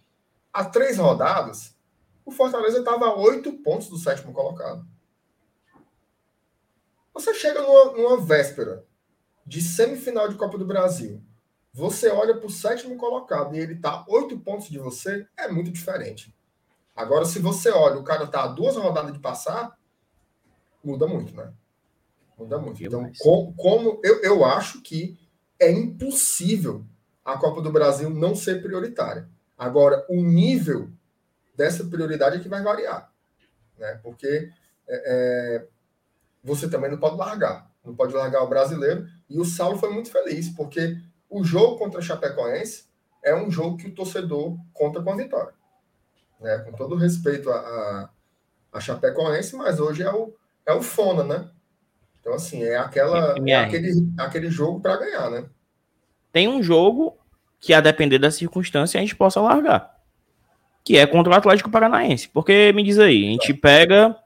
[0.52, 1.76] Há três rodadas,
[2.24, 4.86] o Fortaleza estava a oito pontos do sétimo colocado.
[7.14, 8.84] Você chega numa, numa véspera
[9.44, 11.22] de semifinal de Copa do Brasil
[11.72, 15.70] você olha para o sétimo colocado e ele está oito pontos de você, é muito
[15.70, 16.34] diferente.
[16.94, 19.78] Agora, se você olha, o cara está a duas rodadas de passar,
[20.82, 21.52] muda muito, né?
[22.36, 22.82] Muda muito.
[22.82, 25.18] Então, como, como eu, eu acho que
[25.58, 26.84] é impossível
[27.24, 29.28] a Copa do Brasil não ser prioritária.
[29.56, 30.90] Agora, o nível
[31.54, 33.12] dessa prioridade é que vai variar.
[33.76, 34.00] Né?
[34.02, 34.50] Porque
[34.88, 35.66] é, é,
[36.42, 37.70] você também não pode largar.
[37.84, 39.06] Não pode largar o brasileiro.
[39.28, 40.96] E o Saulo foi muito feliz, porque
[41.28, 42.84] o jogo contra a Chapecoense
[43.22, 45.52] é um jogo que o torcedor conta com a vitória.
[46.40, 46.58] Né?
[46.58, 48.10] Com todo respeito a, a,
[48.72, 51.50] a Chapecoense, mas hoje é o, é o Fona, né?
[52.20, 55.46] Então, assim, é, aquela, é aquele, aquele jogo para ganhar, né?
[56.32, 57.16] Tem um jogo
[57.60, 59.98] que, a depender da circunstância, a gente possa largar.
[60.84, 62.28] Que é contra o Atlético Paranaense.
[62.28, 64.16] Porque, me diz aí, a gente pega,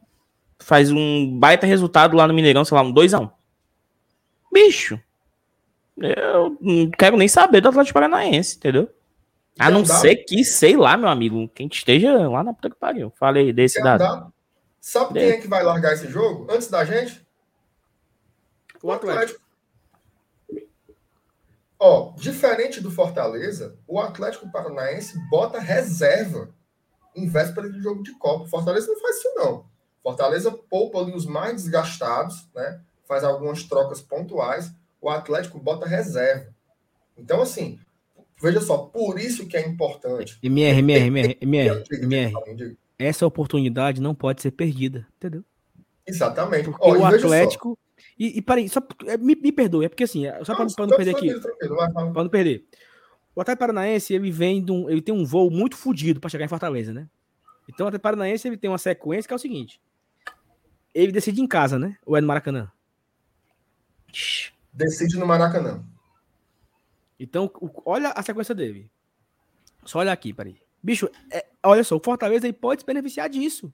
[0.59, 3.31] faz um baita resultado lá no Mineirão, sei lá, um 2x1.
[4.53, 5.01] Bicho,
[5.97, 8.89] eu não quero nem saber do Atlético Paranaense, entendeu?
[9.59, 13.13] A não ser que, sei lá, meu amigo, quem esteja lá na puta que pariu.
[13.19, 14.03] Falei desse Quer dado.
[14.03, 14.33] Andar?
[14.81, 17.25] Sabe quem é que vai largar esse jogo antes da gente?
[18.83, 19.41] O Atlético.
[21.79, 26.49] Ó, diferente do Fortaleza, o Atlético Paranaense bota reserva
[27.15, 28.49] em véspera de jogo de Copa.
[28.49, 29.67] Fortaleza não faz isso, não.
[30.03, 32.81] Fortaleza poupa ali os mais desgastados, né?
[33.07, 34.73] Faz algumas trocas pontuais
[35.03, 36.47] o Atlético bota reserva.
[37.19, 37.79] Então, assim,
[38.41, 40.39] veja só, por isso que é importante.
[40.43, 42.77] MR, MR, MR, MR, MR.
[42.99, 45.45] Essa oportunidade não pode ser perdida, entendeu?
[46.07, 46.65] Exatamente.
[46.71, 47.77] Porque o Atlético.
[48.19, 50.97] E, e parei, só, é, me, me perdoe, é porque assim, só para não, não
[50.97, 51.29] perder aqui.
[52.13, 52.65] Para não perder.
[53.35, 56.45] O Atlético Paranaense, ele vem de um, ele tem um voo muito fodido para chegar
[56.45, 57.09] em Fortaleza, né?
[57.69, 59.81] Então o Atlético Paranaense, ele tem uma sequência que é o seguinte.
[60.95, 61.97] Ele decide em casa, né?
[62.05, 62.71] Ou é no Maracanã?
[64.73, 65.85] Decide no Maracanã.
[67.19, 67.51] Então,
[67.85, 68.91] olha a sequência dele.
[69.85, 70.57] Só olha aqui, peraí.
[70.83, 73.73] Bicho, é, olha só, o Fortaleza ele pode se beneficiar disso.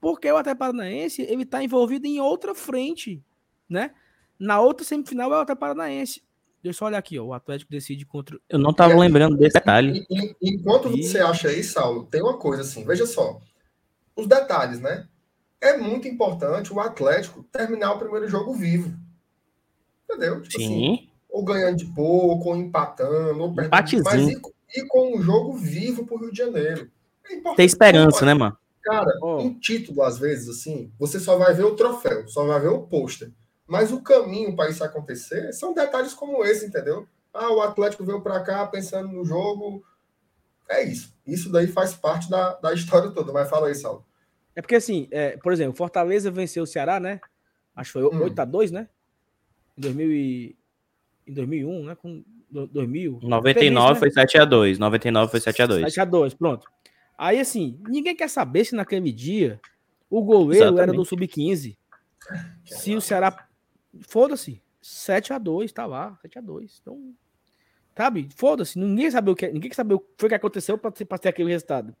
[0.00, 3.22] Porque o Atlético Paranaense ele tá envolvido em outra frente,
[3.68, 3.92] né?
[4.38, 6.22] Na outra semifinal é o Atlético Paranaense.
[6.62, 8.38] Deixa eu só olhar aqui, ó, o Atlético decide contra.
[8.48, 10.04] Eu não tava lembrando desse detalhe.
[10.42, 11.02] Enquanto e...
[11.02, 13.40] você acha aí, Saulo, tem uma coisa assim, veja só.
[14.16, 15.06] Os detalhes, né?
[15.60, 18.92] É muito importante o Atlético terminar o primeiro jogo vivo.
[20.08, 20.40] Entendeu?
[20.42, 20.94] Tipo assim, Sim.
[20.94, 24.04] Assim, ou ganhando de pouco, ou empatando, ou perdendo.
[24.04, 24.40] Mas e,
[24.76, 26.90] e, com um jogo vivo pro Rio de Janeiro.
[27.28, 28.56] É Tem esperança, né, mano?
[28.82, 29.40] Cara, oh.
[29.40, 32.82] em título, às vezes, assim, você só vai ver o troféu, só vai ver o
[32.82, 33.30] pôster.
[33.66, 37.06] Mas o caminho para isso acontecer são detalhes como esse, entendeu?
[37.34, 39.84] Ah, o Atlético veio para cá pensando no jogo.
[40.70, 41.12] É isso.
[41.26, 43.32] Isso daí faz parte da, da história toda.
[43.32, 44.06] Mas fala aí, Saulo.
[44.54, 47.20] É porque, assim, é, por exemplo, Fortaleza venceu o Ceará, né?
[47.74, 48.30] Acho que foi hum.
[48.30, 48.88] 8x2, né?
[49.76, 50.56] Em, 2000 e...
[51.26, 51.94] em 2001, né?
[51.94, 53.20] Com 2000.
[53.22, 53.98] 99 né?
[53.98, 54.78] foi 7x2.
[54.78, 55.84] 99 foi 7x2.
[55.86, 56.66] 7x2, pronto.
[57.18, 59.60] Aí, assim, ninguém quer saber se naquele dia
[60.10, 60.82] o goleiro Exatamente.
[60.82, 61.76] era do Sub-15.
[62.64, 63.46] Se o Ceará.
[64.02, 64.62] Foda-se.
[64.82, 66.18] 7x2, tá lá.
[66.24, 66.78] 7x2.
[66.80, 67.14] Então.
[67.96, 68.28] Sabe?
[68.36, 68.78] Foda-se.
[68.78, 69.48] Ninguém sabe o que.
[69.48, 71.94] Ninguém quer saber o que foi que aconteceu pra ter aquele resultado.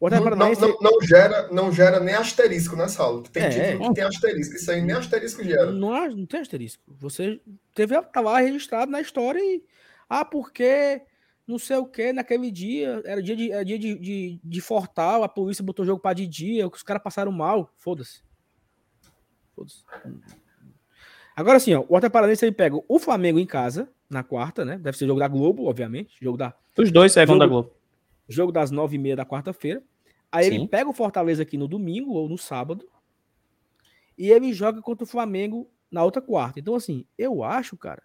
[0.00, 3.22] O não, não, não, não, gera, não gera nem asterisco nessa aula.
[3.30, 4.54] Tem é, título que tem asterisco.
[4.54, 5.70] Isso aí nem asterisco gera.
[5.70, 6.82] Não, não tem asterisco.
[6.98, 7.38] Você
[7.74, 9.62] teve, tá lá registrado na história e.
[10.08, 11.02] Ah, porque
[11.46, 15.22] não sei o que, naquele dia, era dia de, era dia de, de, de Fortal,
[15.22, 18.22] a polícia botou o jogo para de dia, os caras passaram mal, foda-se.
[19.54, 19.84] Foda-se.
[21.36, 24.78] Agora sim, ó, o Atlético Paranaense ele pega o Flamengo em casa, na quarta, né?
[24.78, 26.16] Deve ser jogo da Globo, obviamente.
[26.20, 26.54] Jogo da.
[26.76, 27.72] Os dois servem da Globo.
[28.28, 29.82] Jogo das nove e meia da quarta-feira.
[30.32, 30.54] Aí sim.
[30.54, 32.88] ele pega o Fortaleza aqui no domingo ou no sábado.
[34.16, 36.60] E ele joga contra o Flamengo na outra quarta.
[36.60, 38.02] Então, assim, eu acho, cara,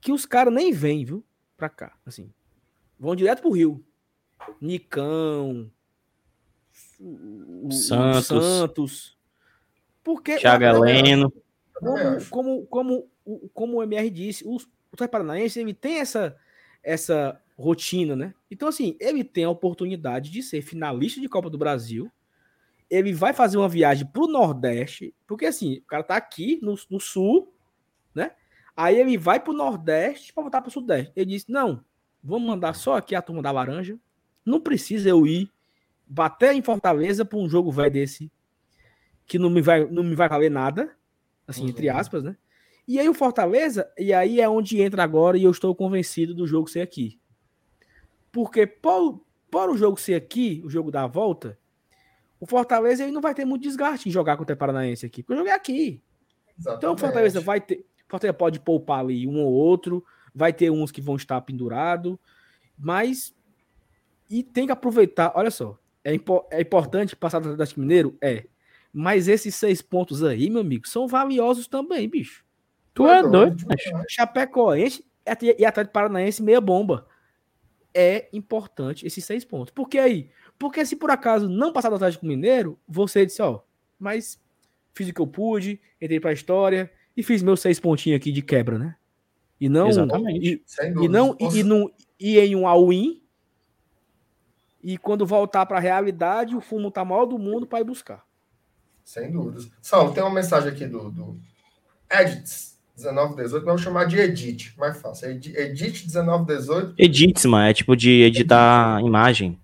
[0.00, 1.24] que os caras nem vêm, viu?
[1.56, 1.96] Pra cá.
[2.04, 2.32] Assim,
[3.02, 3.84] Vão direto pro Rio.
[4.60, 5.68] Nicão.
[7.68, 8.26] Santos.
[8.26, 9.18] Santos.
[10.04, 10.36] Porque.
[10.36, 11.32] Thiago Heleno.
[11.74, 13.10] Como, como, como,
[13.52, 16.36] como o MR disse, o, o Paranaense ele tem essa,
[16.80, 18.34] essa rotina, né?
[18.50, 22.10] Então, assim, ele tem a oportunidade de ser finalista de Copa do Brasil.
[22.90, 27.00] Ele vai fazer uma viagem pro Nordeste, porque assim, o cara tá aqui no, no
[27.00, 27.54] Sul,
[28.14, 28.32] né?
[28.76, 31.12] Aí ele vai pro Nordeste para voltar pro Sudeste.
[31.16, 31.84] Ele disse: não,
[32.22, 33.98] Vamos mandar só aqui a turma da laranja.
[34.46, 35.50] Não precisa eu ir
[36.06, 38.30] bater em Fortaleza para um jogo velho desse
[39.26, 40.94] que não me vai, não me vai valer nada,
[41.46, 41.68] assim, uhum.
[41.70, 42.36] entre aspas, né?
[42.86, 46.46] E aí o Fortaleza, e aí é onde entra agora e eu estou convencido do
[46.46, 47.18] jogo ser aqui.
[48.32, 49.20] Porque por,
[49.50, 51.58] por o jogo ser aqui, o jogo da volta,
[52.40, 55.34] o Fortaleza ele não vai ter muito desgaste em jogar contra o Paranaense aqui, porque
[55.34, 56.02] o jogo é aqui.
[56.58, 56.78] Exatamente.
[56.78, 60.04] Então o Fortaleza vai ter, o Fortaleza pode poupar ali um ou outro,
[60.34, 62.18] vai ter uns que vão estar pendurado,
[62.76, 63.34] mas
[64.28, 65.30] e tem que aproveitar.
[65.36, 68.16] Olha só, é, impo é importante passar do Atlético Mineiro?
[68.20, 68.46] É.
[68.92, 72.44] Mas esses seis pontos aí, meu amigo, são valiosos também, bicho.
[72.94, 73.64] Tu é doido?
[74.08, 75.04] Chapecoense
[75.58, 77.06] e Atlético Paranaense meia bomba.
[77.94, 79.72] É importante esses seis pontos.
[79.72, 80.30] Por que aí?
[80.58, 83.60] Porque se por acaso não passar do Atlético Mineiro, você disse, ó,
[83.98, 84.40] mas
[84.94, 88.42] fiz o que eu pude, entrei pra história e fiz meus seis pontinhos aqui de
[88.42, 88.96] quebra, né?
[89.60, 89.88] E não.
[89.88, 90.62] Exatamente.
[90.80, 93.22] E, e não, e, e, não ir em um all-in.
[94.82, 98.26] E quando voltar para a realidade, o fumo tá maior do mundo para ir buscar.
[99.04, 99.70] Sem dúvidas.
[99.80, 101.38] Saulo, tem uma mensagem aqui do, do
[102.10, 105.30] Edits 1918, vamos chamar de Edit, mais fácil.
[105.30, 106.94] Edit 1918.
[106.98, 109.08] Edits, mano, é tipo de editar Edit.
[109.08, 109.58] imagem.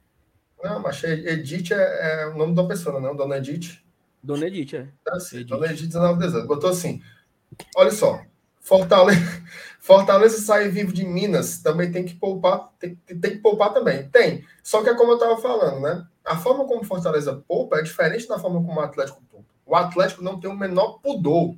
[0.63, 3.15] Não, mas Edit é, é, o nome da pessoa, não?
[3.15, 3.79] Dona Edith.
[4.23, 4.89] Dona Edith, é.
[5.05, 5.49] Tá assim, Edith.
[5.49, 6.47] Dona Edith 1918.
[6.47, 7.01] Botou assim:
[7.77, 8.21] olha só,
[8.61, 9.43] Fortaleza,
[9.79, 14.09] Fortaleza sair vivo de Minas também tem que poupar, tem, tem, que poupar também.
[14.09, 14.45] Tem.
[14.63, 16.05] Só que é como eu estava falando, né?
[16.25, 19.47] A forma como Fortaleza poupa é diferente da forma como o Atlético poupa.
[19.65, 21.55] O Atlético não tem o menor pudor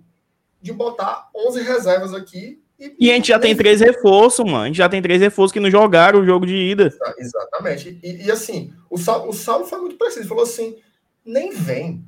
[0.61, 2.63] de botar 11 reservas aqui.
[2.79, 4.65] E, e a gente já tem três reforços, mano.
[4.65, 6.91] A gente já tem três reforços que não jogaram o jogo de ida.
[7.19, 7.99] Exatamente.
[8.03, 10.29] E, e assim, o Saulo, o Saulo foi muito preciso.
[10.29, 10.77] Falou assim:
[11.25, 12.05] nem vem.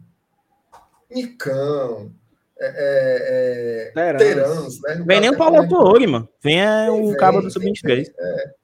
[1.11, 2.11] Nicão,
[2.59, 5.03] é, é, Terans, né?
[5.05, 6.29] Vem nem o Paulo Autori, mano.
[6.43, 8.07] Vem é, o vem, cabo do Sub-23.
[8.19, 8.55] É,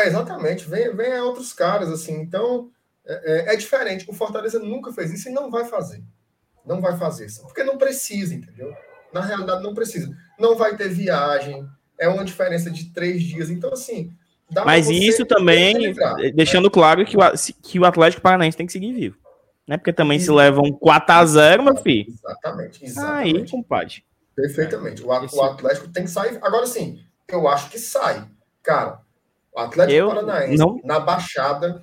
[0.00, 2.20] é, exatamente, vem, vem outros caras, assim.
[2.20, 2.70] Então,
[3.06, 4.08] é, é, é, diferente.
[4.08, 6.02] O Fortaleza nunca fez isso e não vai fazer.
[6.64, 7.42] Não vai fazer isso.
[7.42, 8.74] Porque não precisa, entendeu?
[9.12, 10.10] Na realidade, não precisa.
[10.38, 11.66] Não vai ter viagem.
[11.98, 13.50] É uma diferença de três dias.
[13.50, 14.12] Então, assim.
[14.66, 15.94] Mas isso também,
[16.34, 16.70] deixando né?
[16.70, 17.20] claro que o,
[17.62, 19.22] que o Atlético Paranaense tem que seguir vivo
[19.66, 19.76] né?
[19.76, 22.06] Porque também se levam 4x0, meu filho.
[22.08, 23.36] Exatamente, exatamente.
[23.36, 24.04] Aí, compadre.
[24.34, 25.02] Perfeitamente.
[25.02, 26.38] O, o Atlético tem que sair.
[26.42, 28.26] Agora sim, eu acho que sai.
[28.62, 29.00] Cara,
[29.54, 30.80] o Atlético eu Paranaense não...
[30.84, 31.82] na Baixada.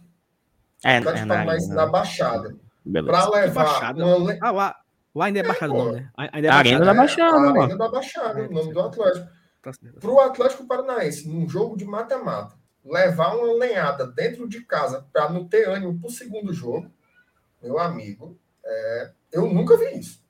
[0.84, 2.56] É, Atlético é na, Paranaense na, na Baixada.
[2.92, 3.66] Para levar.
[3.66, 4.06] Baixada.
[4.06, 4.38] Uma...
[4.42, 4.76] Ah, lá,
[5.16, 6.12] lá ainda é, é Baixada, não, né?
[6.18, 9.28] Ainda é Arena da Baixada, é, Arena da Baixada, o nome do Atlético.
[9.62, 15.06] Tá Para o Atlético Paranaense, num jogo de mata-mata, levar uma lenhada dentro de casa
[15.12, 16.90] para não ter ânimo para o segundo jogo,
[17.62, 20.24] meu amigo, é, eu nunca vi isso.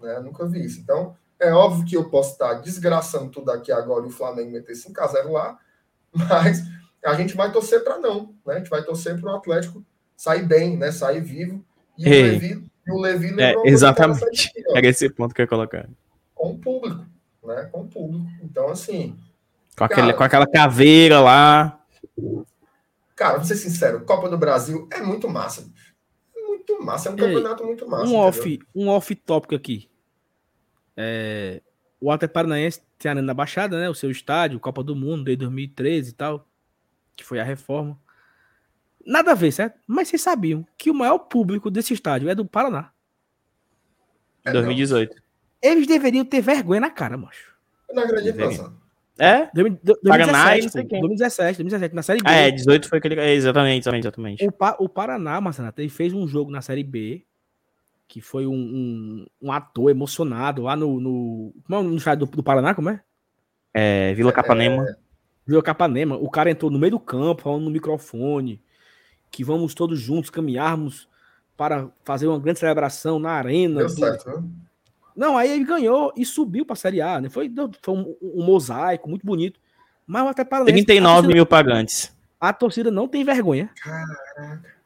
[0.00, 0.18] Né?
[0.20, 0.80] Nunca vi isso.
[0.80, 4.74] Então, é óbvio que eu posso estar desgraçando tudo aqui agora e o Flamengo meter
[4.74, 5.58] 5x0 lá,
[6.12, 6.62] mas
[7.04, 8.34] a gente vai torcer para não.
[8.44, 8.54] Né?
[8.54, 9.84] A gente vai torcer para o Atlético
[10.16, 10.90] sair bem, né?
[10.90, 11.64] Sair vivo.
[11.98, 12.36] E Ei.
[12.36, 14.24] o e o Levi É, lembrou uma exatamente.
[14.24, 15.88] aqui, Era esse ponto que eu ia colocar.
[16.34, 17.04] com o público,
[17.44, 17.68] né?
[17.72, 18.26] Com o público.
[18.42, 19.16] Então, assim,
[19.76, 20.14] Com, aquele, Cara.
[20.14, 21.80] com aquela caveira lá.
[23.14, 25.62] cara, vou ser sincero, Copa do Brasil é muito massa.
[25.62, 25.94] bicho.
[26.36, 28.04] É muito massa, é um Ei, campeonato muito massa.
[28.04, 28.20] um entendeu?
[28.28, 29.88] off, um off tópico aqui.
[30.96, 31.60] É,
[32.00, 33.88] o Atlético Paranaense tem a Arena da Baixada, né?
[33.88, 36.46] O seu estádio, Copa do Mundo, desde 2013 e tal,
[37.14, 37.98] que foi a reforma.
[39.06, 39.78] Nada a ver, certo?
[39.86, 42.90] Mas vocês sabiam que o maior público desse estádio é do Paraná.
[44.44, 45.14] É, 2018.
[45.62, 47.54] Eles deveriam ter vergonha na cara, macho.
[47.88, 48.56] Eu não acredito, não, Deveria.
[48.64, 48.86] Sandro.
[49.18, 49.50] É?
[49.54, 51.00] Domi- do- Paraná e 2017, não sei quem.
[51.00, 52.24] 2017, 2017, na Série B.
[52.28, 53.18] Ah, é, 18 foi aquele.
[53.18, 54.46] é, Exatamente, exatamente, exatamente.
[54.46, 57.24] O, Pa- o Paraná, Marcelo, ele fez um jogo na Série B,
[58.06, 61.98] que foi um, um, um ator emocionado lá no, no, como é o nome do
[61.98, 63.00] estádio do, Paraná, como é?
[63.72, 64.84] É, Vila Capanema.
[65.46, 68.60] Viu Capanema, o cara entrou no meio do campo, falando no microfone,
[69.30, 71.08] que vamos todos juntos caminharmos
[71.56, 73.78] para fazer uma grande celebração na arena.
[73.78, 74.44] Deu do- certo, viu?
[75.16, 77.30] Não, aí ele ganhou e subiu para a Série A, né?
[77.30, 77.50] Foi,
[77.80, 79.58] foi um, um mosaico muito bonito.
[80.06, 82.16] Mas até Paranaense, a 39 torcida, mil pagantes.
[82.38, 83.70] a torcida não tem vergonha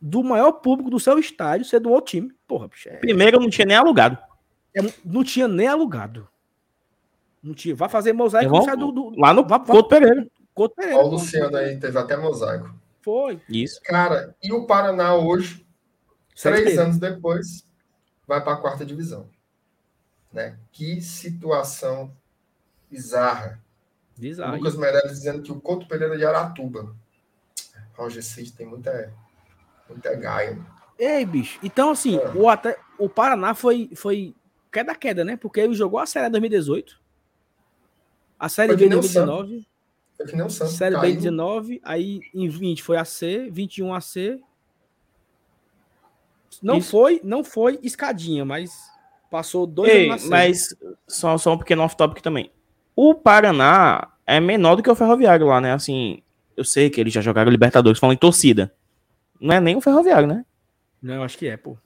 [0.00, 2.32] do maior público do seu estádio ser do outro time.
[2.46, 4.16] Porra, bicho, é- Primeiro eu não tinha nem alugado.
[4.74, 6.28] é- não tinha nem alugado.
[7.42, 7.74] Não tinha.
[7.74, 10.26] Vai fazer mosaico estádio do, do Lá no vá- Couto Pereira.
[10.54, 10.98] Couto Pereira.
[10.98, 12.72] Ó, o Luciano aí teve até mosaico.
[13.02, 13.40] Foi.
[13.48, 13.80] Isso.
[13.82, 15.66] Cara, e o Paraná hoje,
[16.34, 17.64] Série três anos depois,
[18.26, 19.28] vai para a quarta divisão.
[20.32, 20.58] Né?
[20.70, 22.12] Que situação
[22.90, 23.60] bizarra.
[24.20, 24.58] Aí.
[24.58, 26.94] Lucas Meirelles dizendo que o Couto Pereira de Aratuba.
[27.94, 29.12] Roger Cid tem muita,
[29.88, 30.58] muita gaia.
[30.98, 31.58] Ei, bicho.
[31.62, 32.28] Então, assim, É.
[32.34, 34.34] o, até, o Paraná foi, foi
[34.70, 35.36] queda-queda, né?
[35.36, 37.00] Porque ele jogou a Série A em 2018.
[38.38, 39.66] A Série B o 2019.
[40.20, 40.74] É que nem o Santos.
[40.74, 41.14] Série B caiu.
[41.16, 41.80] 19.
[41.82, 43.48] Aí em 20 foi a C.
[43.50, 44.38] 21 a C.
[46.62, 46.90] Não Isso.
[46.90, 48.70] foi, não foi escadinha, mas
[49.30, 50.28] passou dois Ei, anos na C.
[50.28, 50.76] mas
[51.08, 52.50] só, só um pequeno off-topic também.
[52.94, 55.72] O Paraná é menor do que o Ferroviário lá, né?
[55.72, 56.22] Assim,
[56.54, 58.74] eu sei que eles já jogaram Libertadores, falam em torcida.
[59.40, 60.44] Não é nem o Ferroviário, né?
[61.00, 61.78] Não, eu acho que é, pô.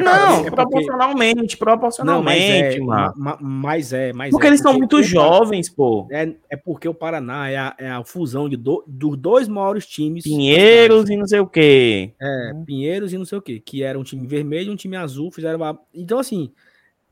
[0.00, 4.50] É não, é porque- proporcionalmente, Não, mas proporcionalmente, é, ma- mas é, mas Porque é,
[4.50, 6.06] eles são muito Par- jovens, pô.
[6.10, 9.86] É, é porque o Paraná é a, é a fusão de do- dos dois maiores
[9.86, 10.24] times.
[10.24, 12.12] Pinheiros e não sei o quê.
[12.20, 13.60] É, Pinheiros e não sei o quê.
[13.64, 15.30] Que era um time vermelho e um time azul.
[15.30, 15.78] Fizeram uma...
[15.94, 16.50] Então, assim,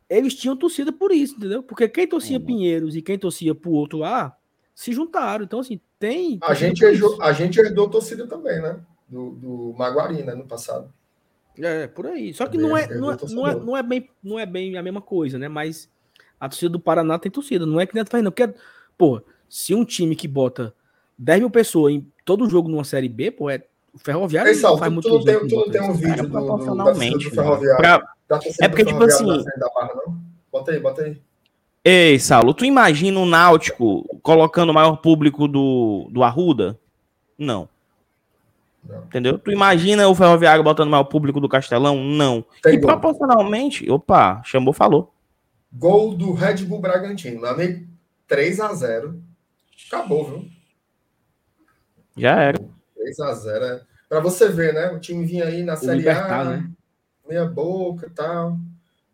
[0.08, 1.62] eles tinham torcida por isso, entendeu?
[1.62, 2.44] Porque quem torcia Uhum.
[2.44, 4.34] Pinheiros e quem torcia pro outro lá
[4.74, 5.44] se juntaram.
[5.44, 6.38] Então, assim, tem.
[6.42, 7.18] A gente, isso.
[7.20, 8.76] a gente herdou torcida também, né?
[9.08, 10.34] Do, do Maguari, né?
[10.34, 10.92] No passado.
[11.60, 12.32] É, por aí.
[12.34, 14.76] Só que Também não é, não, é, não, é, não, é bem, não é bem
[14.76, 15.48] a mesma coisa, né?
[15.48, 15.90] Mas
[16.38, 17.66] a torcida do Paraná tem torcida.
[17.66, 18.32] Não é que nem a do Fernando.
[18.32, 18.54] Porque,
[18.96, 20.72] pô, se um time que bota
[21.18, 23.62] 10 mil pessoas em todo jogo numa Série B, pô, é.
[23.92, 25.92] O Ferroviário Ei, Sal, faz tu, muito tu não tem, tu não tem um Cara,
[25.98, 27.48] vídeo do, do, da proporcionalmente, do mano.
[27.48, 27.76] Ferroviário.
[27.78, 28.14] Pra-
[28.60, 30.16] É porque, do tipo assim- barra, não?
[30.52, 31.20] Bota aí, bota aí.
[31.84, 36.78] Ei, Saulo, tu imagina o Náutico colocando o maior público do, do Arruda?
[37.38, 37.66] Não.
[38.88, 39.04] Não.
[39.04, 39.38] Entendeu?
[39.38, 42.02] Tu imagina o Ferroviário botando o maior público do Castelão?
[42.02, 42.44] Não.
[42.62, 42.88] Tem e gol.
[42.88, 45.12] proporcionalmente, opa, chamou, falou.
[45.70, 47.42] Gol do Red Bull Bragantino.
[47.42, 47.86] Meu amigo,
[48.28, 49.20] 3x0.
[49.86, 50.48] Acabou, viu?
[52.16, 52.58] Já era.
[52.58, 53.62] 3x0.
[53.62, 53.80] É.
[54.08, 54.90] Pra você ver, né?
[54.90, 56.70] O time vinha aí na O Série Libertar, A, né?
[57.28, 58.52] meia boca e tal.
[58.52, 58.58] O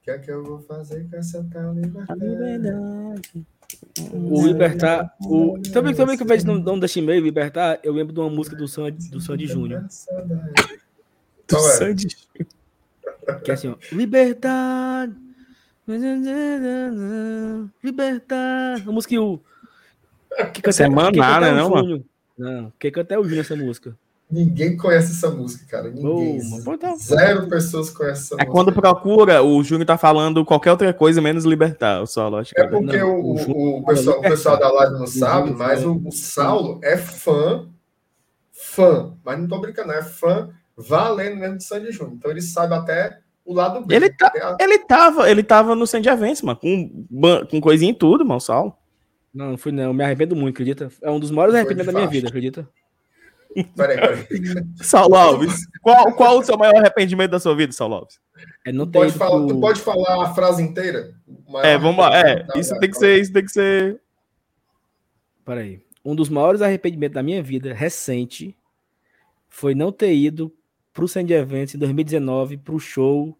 [0.04, 3.44] que é que eu vou fazer com essa tal liberdade?
[4.12, 5.14] O Libertar.
[5.20, 5.58] O...
[5.72, 8.56] Também, também que eu vejo no nome desse e-mail, Libertar, eu lembro de uma música
[8.56, 9.86] do Sandy, do Sandy Júnior.
[11.48, 11.72] Qual é?
[11.72, 12.08] Sandy.
[13.42, 13.76] Que é assim, ó.
[13.92, 15.14] Liberdade.
[17.82, 18.82] Libertar.
[18.86, 19.40] A música que o.
[20.52, 21.82] Que canta, é Maná, né, o não, mano?
[21.82, 22.04] Júnior.
[22.36, 23.96] Não, quem canta é o Júnior essa música.
[24.30, 25.90] Ninguém conhece essa música, cara.
[25.90, 26.40] Ninguém.
[26.80, 28.52] Tá- Zero pessoas conhecem essa É música.
[28.52, 32.60] quando procura, o Júnior tá falando qualquer outra coisa menos libertar, o solo, acho que
[32.60, 35.58] É porque Não, o, o o, o pessoal, o pessoal da live não sabe, Júnior
[35.68, 37.68] mas o, o Saulo é fã,
[38.52, 42.14] fã, mas não tô brincando, é fã valendo mesmo de Sandy Júnior.
[42.16, 43.94] Então ele sabe até o lado B.
[43.94, 47.06] Ele tá- a- Ele tava, ele tava no Sandy Events, mano, com,
[47.50, 48.74] com coisinha em tudo, mano, o Saulo.
[49.32, 49.92] Não, não fui não.
[49.92, 50.88] Me arrependo muito, acredita?
[51.02, 52.68] É um dos maiores arrependimentos da minha vida, acredita?
[53.76, 54.26] Peraí, peraí.
[54.82, 58.20] Saulo Alves, qual, qual o seu maior arrependimento da sua vida, Saulo Alves?
[58.64, 61.14] É não Pode ido falar, pro- Tu pode falar a frase inteira?
[61.62, 64.00] É, vamos lá, é, arrependimento isso da- tem que ser, isso tem que ser...
[65.44, 65.82] Peraí.
[66.04, 68.56] Um dos maiores arrependimentos da minha vida recente
[69.48, 70.52] foi não ter ido
[70.92, 73.38] pro Sandy Events em 2019 pro show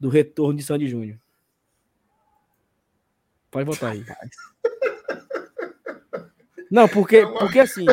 [0.00, 1.18] do retorno de Sandy Júnior.
[3.50, 4.04] Pode botar aí.
[6.70, 7.84] Não, porque, porque assim.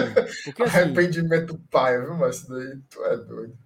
[0.46, 0.78] Porque assim.
[0.80, 2.16] Arrependimento pai, viu?
[2.16, 3.58] Mas isso daí tu é doido.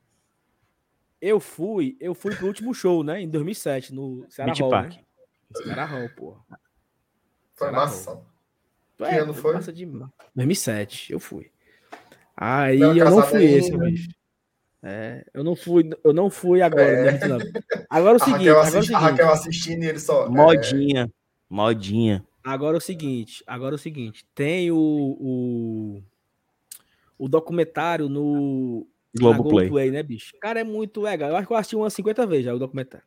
[1.21, 3.21] eu fui, eu fui pro último show, né?
[3.21, 4.91] Em 2007, no Ceará Beach Hall, Park.
[4.93, 4.99] né?
[5.63, 6.39] Ceará Hall, porra.
[7.55, 8.21] Foi Será, massa.
[8.97, 9.53] Tu Que ano foi?
[9.53, 10.11] massa demais.
[10.35, 11.49] 2007, eu fui.
[12.35, 13.85] Aí Bela eu não fui esse, Menina.
[13.91, 14.09] bicho.
[14.83, 17.11] É, eu não fui, eu não fui agora, É.
[17.13, 17.37] né, não.
[17.89, 19.11] Agora é o A seguinte, Raquel, agora é o assisti- a seguinte.
[19.11, 20.25] Raquel assistindo e ele só.
[20.25, 21.11] é, Modinha.
[21.49, 22.23] Modinha.
[22.45, 26.03] Agora é o seguinte, agora é o seguinte, tem o, o,
[27.17, 28.85] o documentário no
[29.17, 29.51] Globoplay.
[29.67, 30.33] Globoplay, né, bicho?
[30.39, 31.29] Cara, é muito legal.
[31.29, 33.05] Eu acho que eu assisti umas 50 vezes já o documentário.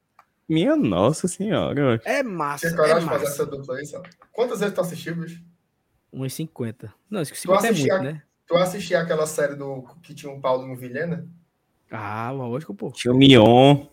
[0.48, 2.00] Minha nossa senhora.
[2.04, 3.42] É massa, Tinha é coragem de fazer massa.
[3.42, 4.08] essa dupla aí, sabe?
[4.32, 5.44] Quantas vezes tu assistiu, bicho?
[6.10, 6.92] Umas 50.
[7.08, 8.22] Não, acho que 50 é muito, né?
[8.46, 11.28] Tu assistia aquela série do que tinha o Paulo Vilhena?
[11.90, 12.90] Ah, lógico, pô.
[12.90, 13.86] Tinha o Mion.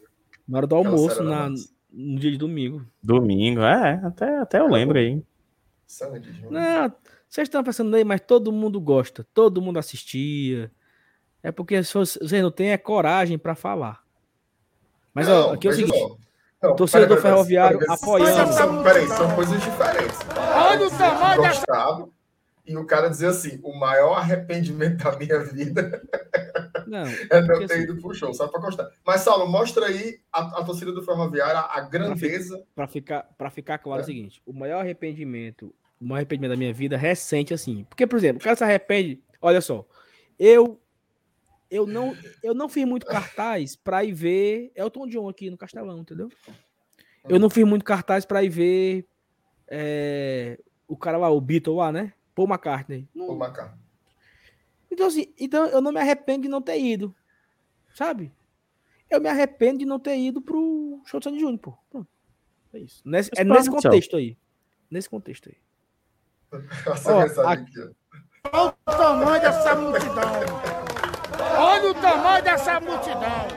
[0.47, 1.69] Na hora do Aquela almoço, na, massa.
[1.91, 2.85] no dia de domingo.
[3.03, 3.61] Domingo.
[3.61, 5.21] É, até, até eu lembro aí.
[6.49, 6.93] Não,
[7.29, 10.71] vocês estão pensando aí, mas todo mundo gosta, todo mundo assistia.
[11.43, 14.01] É porque vocês não têm é coragem pra falar.
[15.13, 16.17] Mas ó, aqui é o seguinte, só.
[16.63, 18.53] Não, pera, pera, Ferroviário pera, apoiando.
[18.53, 20.19] São, peraí, são coisas diferentes.
[20.55, 22.13] Olha o tamanho
[22.65, 26.01] e o cara dizia assim: o maior arrependimento da minha vida
[26.87, 28.89] não, é não ter assim- ido pro show, só pra constar.
[29.05, 32.63] Mas, Saulo, mostra aí a, a torcida do Ferroviário, a, a grandeza.
[32.75, 34.03] Pra ficar, pra ficar claro é.
[34.03, 37.83] O seguinte: o maior arrependimento, o maior arrependimento da minha vida recente, assim.
[37.89, 39.21] Porque, por exemplo, o cara se arrepende.
[39.41, 39.85] Olha só,
[40.39, 40.79] eu.
[41.69, 45.97] Eu não, eu não fiz muito cartaz pra ir ver Elton John aqui no Castelão,
[45.99, 46.29] entendeu?
[47.27, 49.07] Eu não fiz muito cartaz pra ir ver
[49.67, 52.13] é, o cara lá, o Beatle lá, né?
[52.35, 53.07] Paul McCartney.
[53.15, 53.75] Não- Ô, Macá.
[54.95, 57.13] Então, assim, então eu não me arrependo de não ter ido.
[57.93, 58.31] Sabe?
[59.09, 61.73] Eu me arrependo de não ter ido pro show de Sandy Júnior, pô.
[61.89, 62.07] Pronto.
[62.73, 63.01] É isso.
[63.05, 64.37] Nesse- é nesse contexto aí.
[64.89, 65.57] Nesse contexto aí.
[67.05, 67.89] Ó, aqui.
[68.51, 70.31] Olha o tamanho dessa multidão.
[71.57, 73.47] Olha o tamanho dessa multidão.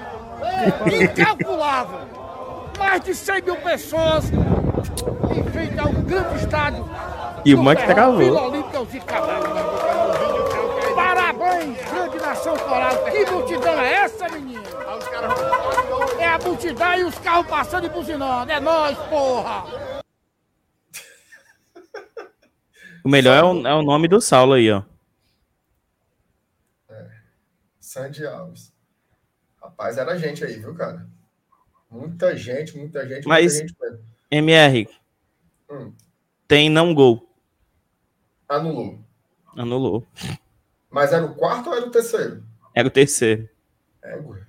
[1.03, 2.01] Incalculável.
[2.79, 6.85] Mais de 100 mil pessoas em frente ao grande estádio.
[7.45, 8.19] E o Mike travou.
[8.19, 8.81] Vila Olímpica
[12.57, 13.05] coral.
[13.11, 14.63] Que multidão é essa, menino?
[16.19, 18.51] É a multidão e os carros passando e buzinando.
[18.51, 19.65] É nós, porra.
[23.05, 24.83] O melhor é o, é o nome do Saulo aí, ó.
[27.81, 28.73] Sandy Alves.
[29.63, 31.09] Rapaz, era gente aí, viu, cara?
[31.91, 34.05] Muita gente, muita gente, Mas- muita gente mesmo.
[34.31, 34.89] MR.
[35.71, 35.93] Hum.
[36.47, 37.27] Tem não gol.
[38.49, 38.99] Anulou.
[39.57, 40.07] Anulou.
[40.91, 42.43] Mas era o quarto ou era o terceiro?
[42.75, 43.49] Era o terceiro.
[44.03, 44.41] É, ué.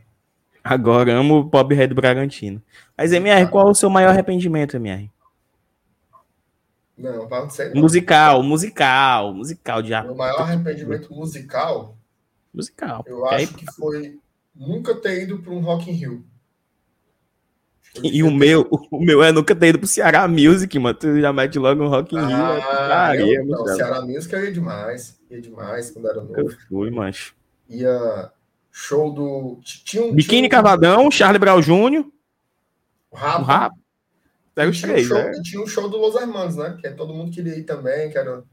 [0.63, 2.61] Agora amo o Bob Red Bragantino.
[2.97, 5.09] Mas, MR, qual é o seu maior arrependimento, MR?
[6.97, 7.69] Não, não sei.
[7.73, 7.81] Não.
[7.81, 11.97] Musical, musical, musical de Meu maior arrependimento musical,
[12.53, 13.03] Musical.
[13.07, 14.19] eu aí- acho que foi
[14.53, 16.25] nunca ter ido para um Rock in Rio.
[18.03, 20.97] E o meu, o meu é nunca ter ido pro Ceará Music, mano.
[20.97, 22.35] Tu já mete logo um Rock in Rio.
[22.35, 23.65] é Ah, putaria, eu, não.
[23.67, 25.18] Ceará Music ia demais.
[25.29, 26.57] Ia demais quando era Eu novo.
[26.67, 27.35] fui, mancho.
[27.69, 28.31] Ia
[28.71, 29.59] show do.
[29.63, 30.13] Tinha um.
[30.13, 32.11] Biquíni tinha um- Cavadão, Charlie Brown Jr., o
[33.11, 33.43] o Rapa.
[33.45, 33.73] Rap.
[34.55, 35.31] Pega os tinha, um três, show, né?
[35.43, 36.77] tinha um show do Los Hermanos, né?
[36.81, 38.43] Que todo mundo queria ir também, que era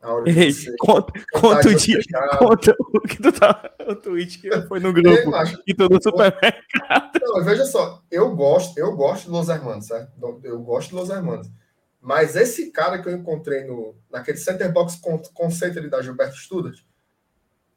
[0.00, 1.98] a hora de Ei, Conta, conta o dia.
[2.38, 3.70] Conta o que tu tá.
[3.86, 5.30] O tweet que foi no Ei, grupo.
[5.30, 6.34] macho, E todo super.
[7.20, 10.10] Não, mas veja só, eu gosto, eu gosto de Los Hermanos, certo?
[10.42, 11.50] Eu gosto de Los Hermanos.
[12.04, 16.34] Mas esse cara que eu encontrei no, naquele Center Box con- Conceito ali da Gilberto
[16.36, 16.80] Studart,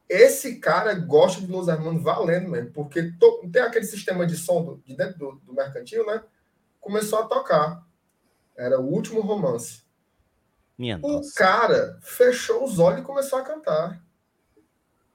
[0.10, 4.64] esse cara gosta de Los Hermanos valendo mesmo, porque to- tem aquele sistema de som
[4.66, 6.24] do- de dentro do, do mercantil, né?
[6.82, 7.86] Começou a tocar.
[8.58, 9.84] Era o último romance.
[10.78, 11.34] Minha O nossa.
[11.36, 14.04] cara fechou os olhos e começou a cantar.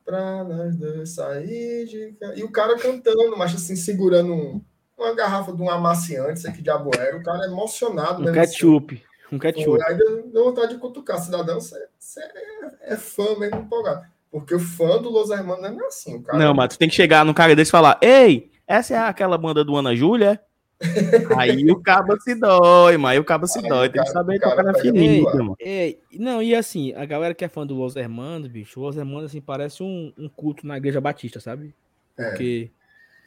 [0.04, 2.16] Pra nós dois sair de.
[2.36, 4.64] E o cara cantando, mas assim, segurando um-
[5.04, 7.16] uma garrafa de um amaciante, sei que diabo era.
[7.16, 8.20] O cara emocionado.
[8.20, 8.94] Um mesmo, ketchup.
[8.94, 9.38] Um assim.
[9.38, 9.78] ketchup.
[9.78, 11.18] Pô, Aí deu, deu vontade de cutucar.
[11.18, 14.04] Cidadão, você, você é, é fã mesmo empolgado.
[14.30, 16.16] Porque o fã do Los Hermanos não é assim.
[16.16, 18.94] O cara, Não, mas tu tem que chegar no cara desse e falar: Ei, essa
[18.94, 20.40] é aquela banda do Ana Júlia?
[21.36, 23.88] Aí o cabo se dói, mas aí o cabo se Aí dói.
[23.88, 25.54] o Tem que cara- saber o cara tocar na ferida, mano.
[25.60, 28.96] Ei, não, e assim, a galera que é fã do Los Hermanos, bicho, o Los
[28.96, 31.74] Hermanos, assim, parece um, um culto na igreja batista, sabe?
[32.16, 32.70] É, Porque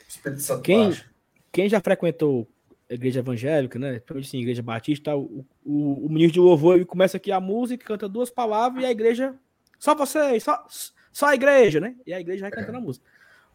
[0.09, 1.05] Espírito Santo Quem- baixo.
[1.53, 2.47] Quem já frequentou
[2.89, 3.91] a igreja evangélica, né?
[3.93, 7.85] Principalmente assim, igreja batista, o, o, o ministro de louvor ele começa aqui a música,
[7.85, 9.35] canta duas palavras e a igreja.
[9.79, 10.65] Só vocês, só,
[11.11, 11.95] só a igreja, né?
[12.05, 13.05] E a igreja vai cantando a música.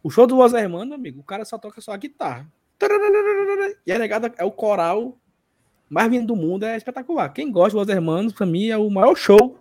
[0.01, 2.47] O show do Los Hermanos, amigo, o cara só toca só a guitarra.
[3.85, 5.17] E a negada é o coral
[5.89, 7.29] mais vindo do mundo, é espetacular.
[7.29, 9.59] Quem gosta do Los Hermanos, pra mim, é o maior show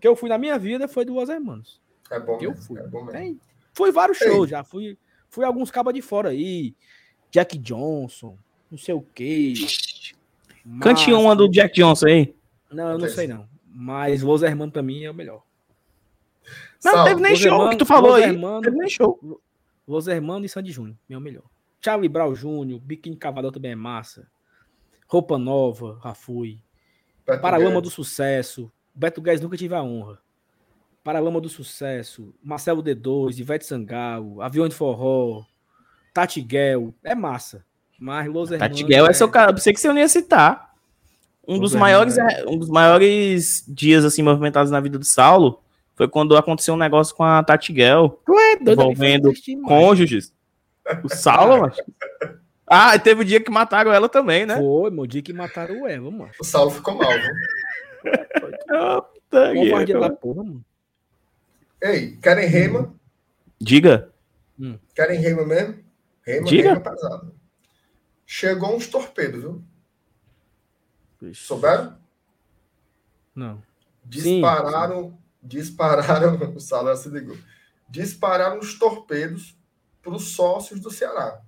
[0.00, 1.80] que eu fui na minha vida foi do Los Hermanos.
[2.10, 2.78] É bom que eu fui.
[2.78, 3.06] É bom.
[3.06, 3.40] Tem,
[3.72, 4.28] fui vários Ei.
[4.28, 4.96] shows já, fui,
[5.28, 6.74] fui alguns cabas de fora aí.
[7.34, 8.38] Jack Johnson,
[8.70, 9.54] não sei o quê.
[10.80, 12.34] Cante uma do Jack Johnson aí.
[12.70, 13.48] Não, eu não sei não.
[13.66, 15.42] Mas Los Hermanos pra mim é o melhor.
[16.84, 18.30] Não, Sal, teve nem Los show Hermanos- que tu falou Los aí.
[18.30, 19.40] Hermanos- Teve nem show.
[19.86, 21.42] Los Hermanos e Sandy Júnior, meu melhor.
[21.84, 24.28] Charlie Brown Jr., Biquíni Cavador também é massa.
[25.08, 26.60] Roupa Nova, já fui.
[27.26, 27.90] Beto Paralama do.
[27.90, 28.70] Sucesso.
[28.94, 30.20] Beto Guedes nunca tive a honra.
[31.02, 32.32] Paralama do Sucesso.
[32.42, 35.44] Marcelo D2, Ivete Sangalo, Avião de Forró,
[36.14, 36.94] Tati Guel.
[37.04, 37.64] É massa.
[37.98, 38.50] Mas Los.
[38.50, 39.50] Tatiguel é seu cara.
[39.50, 40.72] Eu pensei que você não ia citar.
[41.46, 42.44] Um Los dos, maiores, Hermanos.
[42.46, 45.60] um dos maiores dias assim movimentados na vida do Saulo
[45.94, 49.30] foi quando aconteceu um negócio com a Tatiguel, Tu é doido, envolvendo
[49.66, 50.32] cônjuges.
[51.02, 51.82] O Saulo, macho.
[52.66, 54.56] Ah, teve o dia que mataram ela também, né?
[54.56, 56.30] Foi, meu dia que mataram o Eva, mano.
[56.40, 58.10] O Saulo ficou mal, que-
[59.30, 60.64] Covardia da porra, mano.
[61.82, 62.92] Ei, querem reima?
[63.60, 64.08] Diga.
[64.94, 65.74] Querem reima mesmo?
[66.24, 66.74] Reima, Diga.
[66.74, 67.32] reima pesada.
[68.26, 69.64] Chegou uns torpedos, viu?
[71.34, 71.96] Souberam?
[73.34, 73.62] Não.
[74.04, 77.36] Dispararam, dispararam, o já se ligou.
[77.88, 79.56] Dispararam os torpedos
[80.02, 81.40] para os sócios do Ceará.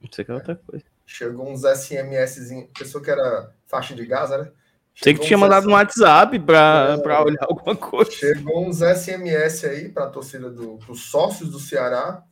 [0.00, 0.84] Isso aqui é outra coisa.
[1.06, 2.38] Chegou uns SMS,
[2.76, 4.50] pensou que era faixa de gás, né?
[4.94, 7.20] Sei que Chegou tinha mandado no WhatsApp pra, É.
[7.20, 8.10] olhar alguma coisa.
[8.10, 12.24] Chegou uns SMS aí para a torcida do, os sócios do Ceará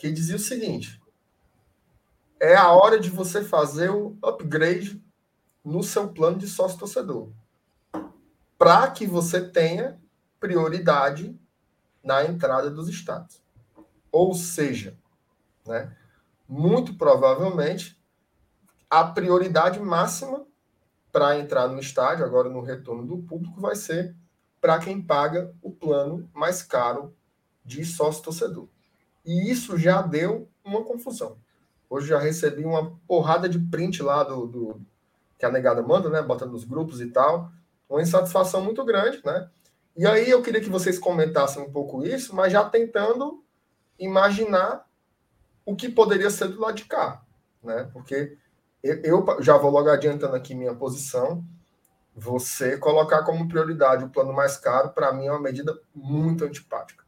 [0.00, 1.00] que dizia o seguinte:
[2.40, 5.00] é a hora de você fazer o upgrade
[5.62, 7.30] no seu plano de sócio torcedor,
[8.58, 10.00] para que você tenha
[10.40, 11.38] prioridade
[12.02, 13.42] na entrada dos estados.
[14.10, 14.98] Ou seja,
[15.66, 15.94] né,
[16.48, 18.02] muito provavelmente
[18.88, 20.46] a prioridade máxima
[21.12, 24.16] para entrar no estádio, agora no retorno do público, vai ser
[24.60, 27.14] para quem paga o plano mais caro
[27.62, 28.68] de sócio torcedor.
[29.24, 31.36] E isso já deu uma confusão.
[31.88, 34.80] Hoje já recebi uma porrada de print lá do, do-
[35.38, 36.22] que a negada manda, né?
[36.22, 37.50] Bota nos grupos e tal.
[37.88, 39.48] Uma insatisfação muito grande, né?
[39.96, 43.42] E aí eu queria que vocês comentassem um pouco isso, mas já tentando
[43.98, 44.86] imaginar
[45.64, 47.22] o que poderia ser do lado de cá,
[47.62, 47.90] né?
[47.92, 48.36] Porque
[48.82, 51.44] eu, eu já vou logo adiantando aqui minha posição.
[52.14, 57.04] Você colocar como prioridade o plano mais caro, para mim, é uma medida muito antipática.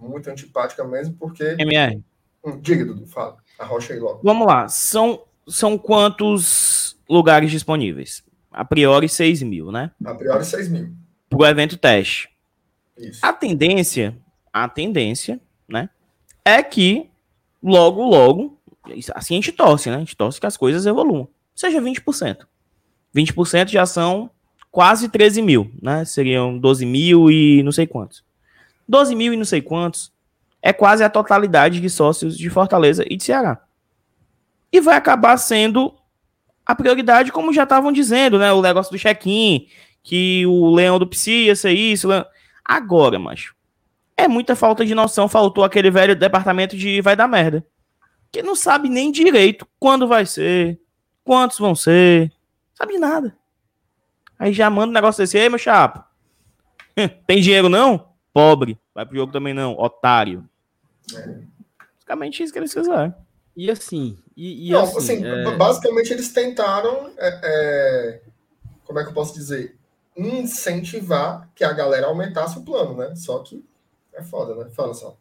[0.00, 1.56] Muito antipática mesmo, porque.
[1.58, 2.02] MR.
[2.44, 3.36] Hum, Diga, Dudu, fala.
[3.58, 4.20] Arrocha aí logo.
[4.22, 4.66] Vamos lá.
[4.68, 8.24] São, são quantos lugares disponíveis?
[8.50, 9.90] A priori, 6 mil, né?
[10.04, 10.92] A priori, 6 mil.
[11.28, 12.28] Pro evento teste.
[12.96, 13.20] Isso.
[13.22, 14.16] A tendência,
[14.52, 15.88] a tendência, né?
[16.44, 17.08] É que
[17.62, 18.58] logo, logo,
[19.14, 19.96] assim a gente torce, né?
[19.96, 21.28] A gente torce que as coisas evoluam.
[21.54, 22.46] Seja 20%.
[23.14, 24.30] 20% já são
[24.70, 26.04] quase 13 mil, né?
[26.04, 28.24] Seriam 12 mil e não sei quantos.
[28.90, 30.12] 12 mil e não sei quantos
[30.60, 33.62] é quase a totalidade de sócios de Fortaleza e de Ceará.
[34.72, 35.94] E vai acabar sendo
[36.66, 38.52] a prioridade, como já estavam dizendo, né?
[38.52, 39.66] O negócio do check-in,
[40.02, 42.08] que o Leão do Psi ia ser isso.
[42.08, 42.26] Leão-
[42.64, 43.54] Agora, macho,
[44.16, 45.28] é muita falta de noção.
[45.28, 47.64] Faltou aquele velho departamento de vai dar merda.
[48.30, 50.78] Que não sabe nem direito quando vai ser,
[51.24, 52.30] quantos vão ser,
[52.74, 53.34] sabe de nada.
[54.38, 56.06] Aí já manda um negócio desse, ei, meu chapa,
[57.26, 58.09] tem dinheiro não?
[58.32, 58.78] Pobre.
[58.94, 60.48] Vai pro jogo também não, otário.
[61.96, 63.14] Basicamente isso que eles fizeram.
[63.56, 68.22] E assim, e, e Não, assim, assim, é, basicamente eles tentaram, é, é,
[68.84, 69.76] como é que eu posso dizer,
[70.16, 73.14] incentivar que a galera aumentasse o plano, né?
[73.16, 73.64] Só que
[74.12, 74.70] é foda, né?
[74.70, 75.16] Fala só.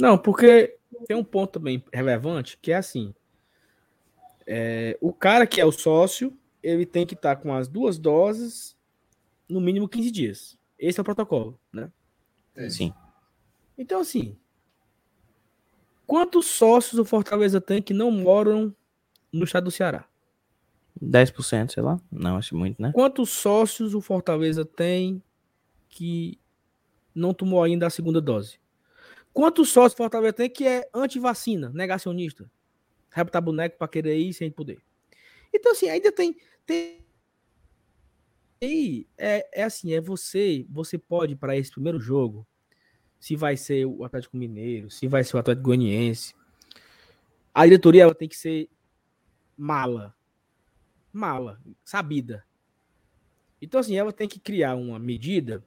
[0.00, 3.14] Não, porque tem um ponto também relevante que é assim:
[4.46, 8.76] é, o cara que é o sócio, ele tem que estar com as duas doses
[9.48, 10.58] no mínimo 15 dias.
[10.78, 11.90] Esse é o protocolo, né?
[12.56, 12.78] Isso.
[12.78, 12.94] Sim.
[13.76, 14.36] Então, assim,
[16.06, 18.74] quantos sócios o Fortaleza tem que não moram
[19.32, 20.06] no estado do Ceará?
[21.00, 22.00] 10%, sei lá.
[22.10, 22.92] Não, acho muito, né?
[22.92, 25.22] Quantos sócios o Fortaleza tem
[25.88, 26.38] que
[27.14, 28.58] não tomou ainda a segunda dose?
[29.32, 32.50] Quantos sócios o Fortaleza tem que é anti-vacina, negacionista?
[33.14, 34.82] Vai botar boneco para querer ir sem poder.
[35.52, 36.36] Então, assim, ainda tem.
[36.66, 36.98] tem...
[38.64, 40.64] E é, é assim, é você.
[40.70, 42.46] Você pode, para esse primeiro jogo,
[43.18, 46.32] se vai ser o Atlético Mineiro, se vai ser o Atlético Goianiense,
[47.52, 48.70] a diretoria ela tem que ser
[49.56, 50.14] mala.
[51.12, 52.46] Mala, sabida.
[53.60, 55.64] Então, assim, ela tem que criar uma medida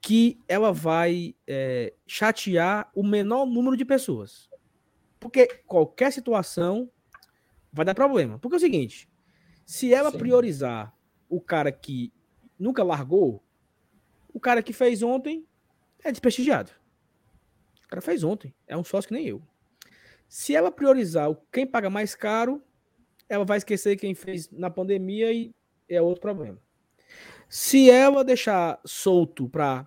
[0.00, 4.50] que ela vai é, chatear o menor número de pessoas.
[5.18, 6.90] Porque qualquer situação
[7.72, 8.38] vai dar problema.
[8.38, 9.08] Porque é o seguinte:
[9.64, 10.18] se ela Sim.
[10.18, 10.95] priorizar
[11.28, 12.12] o cara que
[12.58, 13.42] nunca largou,
[14.32, 15.46] o cara que fez ontem
[16.04, 16.70] é desprestigiado.
[17.84, 18.54] O cara fez ontem.
[18.66, 19.42] É um sócio que nem eu.
[20.28, 22.62] Se ela priorizar quem paga mais caro,
[23.28, 25.54] ela vai esquecer quem fez na pandemia e
[25.88, 26.58] é outro problema.
[27.48, 29.86] Se ela deixar solto para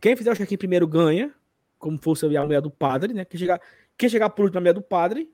[0.00, 1.34] quem fizer o check-in primeiro ganha,
[1.78, 3.24] como fosse a mulher do padre, né?
[3.24, 3.60] Quem chegar,
[3.96, 5.30] quem chegar por último na mulher do padre,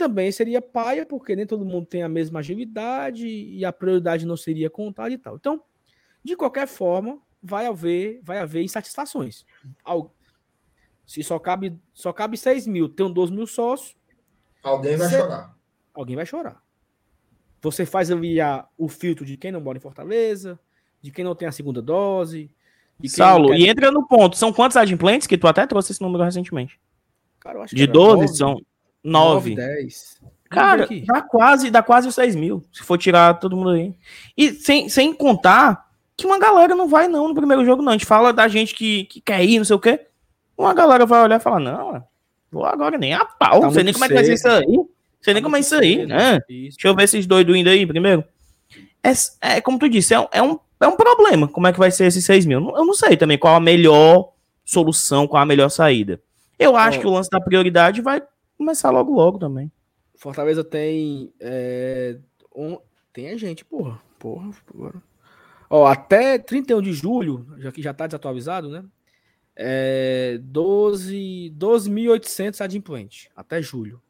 [0.00, 4.34] também seria paia, porque nem todo mundo tem a mesma agilidade e a prioridade não
[4.34, 5.36] seria contada e tal.
[5.36, 5.62] Então,
[6.24, 9.44] de qualquer forma, vai haver, vai haver insatisfações.
[11.04, 13.94] Se só cabe, só cabe 6 mil, tem 12 mil sócios.
[14.62, 15.56] Alguém vai chorar.
[15.92, 16.62] Alguém vai chorar.
[17.60, 20.58] Você faz ali a, o filtro de quem não mora em Fortaleza,
[21.02, 22.50] de quem não tem a segunda dose.
[23.06, 23.58] Saulo, quer...
[23.58, 24.34] e entra no ponto.
[24.34, 26.80] São quantos adimplentes que tu até trouxe esse número recentemente?
[27.38, 28.56] Cara, de 12 9, são
[29.02, 29.50] 9.
[29.50, 30.20] 9 10.
[30.50, 33.94] Cara, dá quase, dá quase os 6 mil, se for tirar todo mundo aí.
[34.36, 37.90] E sem, sem contar que uma galera não vai não no primeiro jogo, não.
[37.90, 40.06] A gente fala da gente que, que quer ir, não sei o quê.
[40.58, 42.04] Uma galera vai olhar e falar, não,
[42.50, 44.18] vou agora nem a pau, tá não sei nem como cedo.
[44.18, 44.76] é que vai ser isso aí.
[44.76, 44.88] Não
[45.22, 46.40] sei nem como é isso aí, né?
[46.48, 46.76] Isso.
[46.76, 48.24] Deixa eu ver esses doidos indo aí primeiro.
[49.02, 49.12] É,
[49.56, 51.46] é como tu disse, é, é, um, é um problema.
[51.46, 52.72] Como é que vai ser esses 6 mil?
[52.76, 54.32] Eu não sei também qual a melhor
[54.64, 56.20] solução, qual a melhor saída.
[56.58, 58.20] Eu acho que o lance da prioridade vai
[58.60, 59.72] começar logo logo também.
[60.14, 61.32] Fortaleza tem.
[61.40, 62.18] É,
[62.54, 62.78] um,
[63.10, 63.98] tem a gente, porra.
[64.18, 65.02] Porra, porra.
[65.70, 68.84] Ó, até 31 de julho, já que já tá desatualizado, né?
[69.56, 74.02] É 12.800 12 adimplentes, até julho.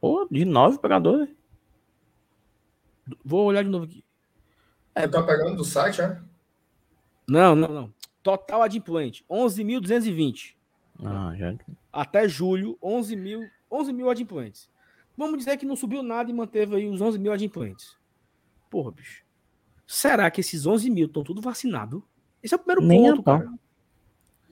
[0.00, 1.28] Pô, de 9 pegadores.
[3.22, 4.02] Vou olhar de novo aqui.
[4.94, 6.18] É, tá pegando do site, é?
[7.28, 7.94] Não, não, não.
[8.22, 10.54] Total adimplente, 11.220.
[11.04, 11.54] Ah, já.
[11.92, 14.68] Até julho, 11 mil, 11 mil adimplentes.
[15.16, 17.96] Vamos dizer que não subiu nada e manteve aí os 11 mil adimplentes.
[18.70, 19.24] Porra, bicho.
[19.86, 22.02] Será que esses 11 mil estão tudo vacinados?
[22.42, 23.52] Esse é o primeiro Nem ponto, cara.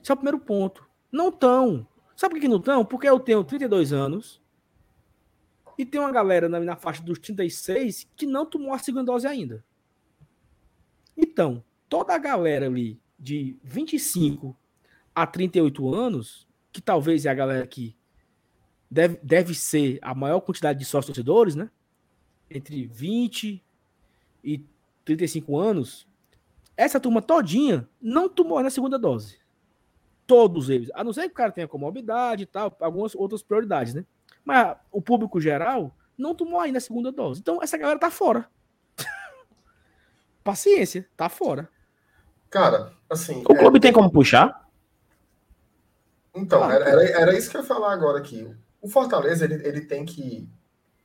[0.01, 0.87] Esse é o primeiro ponto.
[1.11, 1.87] Não estão.
[2.15, 2.85] Sabe por que não estão?
[2.85, 4.41] Porque eu tenho 32 anos
[5.77, 9.27] e tem uma galera na, na faixa dos 36 que não tomou a segunda dose
[9.27, 9.63] ainda.
[11.17, 14.55] Então, toda a galera ali de 25
[15.13, 17.95] a 38 anos, que talvez é a galera que
[18.95, 21.69] deve, deve ser a maior quantidade de sócios torcedores, né?
[22.49, 23.61] Entre 20
[24.41, 24.65] e
[25.03, 26.07] 35 anos,
[26.77, 29.37] essa turma todinha não tomou na segunda dose.
[30.25, 30.89] Todos eles.
[30.93, 34.05] A não ser que o cara tenha comorbidade e tal, algumas outras prioridades, né?
[34.45, 37.41] Mas o público geral não tomou ainda a segunda dose.
[37.41, 38.49] Então essa galera tá fora.
[40.41, 41.67] Paciência, tá fora.
[42.49, 43.41] Cara, assim.
[43.41, 43.81] O clube é...
[43.81, 44.65] tem como puxar?
[46.33, 48.55] Então, ah, era, era, era, isso que eu ia falar agora aqui.
[48.85, 50.47] O Fortaleza, ele, ele tem que.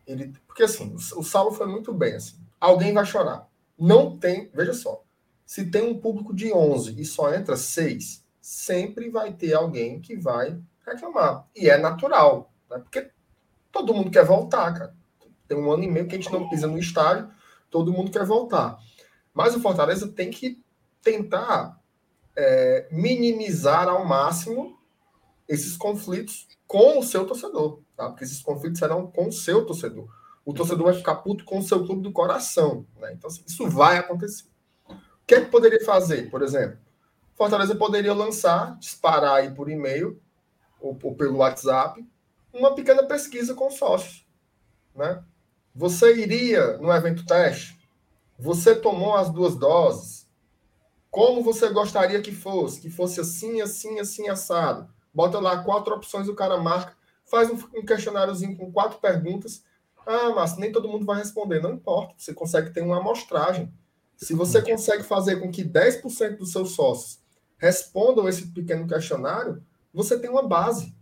[0.06, 2.14] Ele, porque assim, o, Saulo foi muito bem.
[2.14, 3.48] Assim, alguém vai chorar.
[3.78, 5.02] Não tem, veja só,
[5.46, 10.14] se tem um público de 11 e só entra 6, sempre vai ter alguém que
[10.14, 11.48] vai reclamar.
[11.56, 12.80] E é natural, né?
[12.80, 13.10] porque
[13.72, 14.94] todo mundo quer voltar, cara.
[15.48, 17.30] Tem um ano e meio que a gente não pisa no estádio,
[17.70, 18.78] todo mundo quer voltar.
[19.32, 20.62] Mas o Fortaleza tem que
[21.00, 21.80] tentar
[22.36, 24.78] é, minimizar ao máximo
[25.50, 28.08] esses conflitos com o seu torcedor, tá?
[28.08, 30.08] Porque esses conflitos serão com o seu torcedor
[30.44, 32.86] o torcedor vai ficar puto com o seu clube do coração.
[32.98, 33.12] Né?
[33.12, 34.44] Então, assim, isso vai acontecer.
[34.88, 34.96] O
[35.26, 36.78] que é que poderia fazer, por exemplo?
[37.36, 40.20] Fortaleza poderia lançar, disparar aí por e-mail
[40.80, 42.04] ou, ou pelo WhatsApp,
[42.52, 44.26] uma pequena pesquisa com sócios.
[44.94, 45.22] Né?
[45.74, 47.78] Você iria no evento teste?
[48.38, 50.28] Você tomou as duas doses?
[51.10, 52.80] Como você gostaria que fosse?
[52.80, 54.88] Que fosse assim, assim, assim, assado.
[55.12, 59.64] Bota lá quatro opções, o cara marca, faz um, questionáriozinho com quatro perguntas
[60.06, 61.62] ah, mas nem todo mundo vai responder.
[61.62, 63.72] Não importa, você consegue ter uma amostragem.
[64.16, 67.20] Se você consegue fazer com que 10% dos seus sócios
[67.56, 69.62] respondam esse pequeno questionário,
[69.92, 70.94] você tem uma base,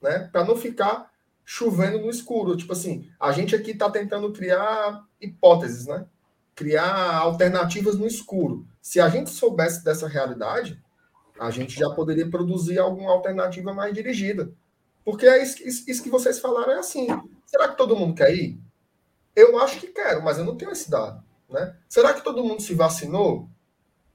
[0.00, 0.28] né?
[0.32, 1.10] Para não ficar
[1.44, 2.56] chovendo no escuro.
[2.56, 6.06] Tipo assim, a gente aqui está tentando criar hipóteses, né?
[6.54, 8.66] Criar alternativas no escuro.
[8.80, 10.82] Se a gente soubesse dessa realidade,
[11.38, 14.52] a gente já poderia produzir alguma alternativa mais dirigida.
[15.04, 17.06] Porque é isso, isso que vocês falaram é assim.
[17.46, 18.60] Será que todo mundo quer ir?
[19.34, 21.22] Eu acho que quero, mas eu não tenho esse dado.
[21.48, 21.76] Né?
[21.88, 23.48] Será que todo mundo se vacinou?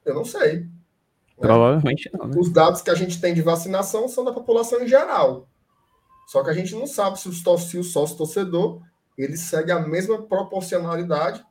[0.04, 0.62] Eu não sei.
[0.62, 0.70] Né?
[1.40, 2.28] Provavelmente não.
[2.28, 2.36] Né?
[2.38, 5.48] Os dados que a gente tem de vacinação são da população em geral.
[6.28, 8.82] Só que a gente não sabe se, o sócio torcedor
[9.18, 11.46] ele segue a mesma proporcionalidade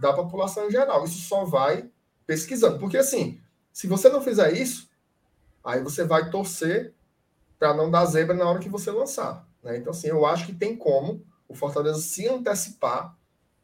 [0.00, 1.04] da população em geral.
[1.04, 1.90] Isso só vai
[2.26, 2.78] pesquisando.
[2.78, 3.40] Porque assim,
[3.72, 4.88] se você não fizer isso,
[5.66, 6.94] aí você vai torcer
[7.58, 9.46] para não dar zebra na hora que você lançar.
[9.62, 9.76] Né?
[9.78, 13.16] Então, assim, eu acho que tem como o Fortaleza se antecipar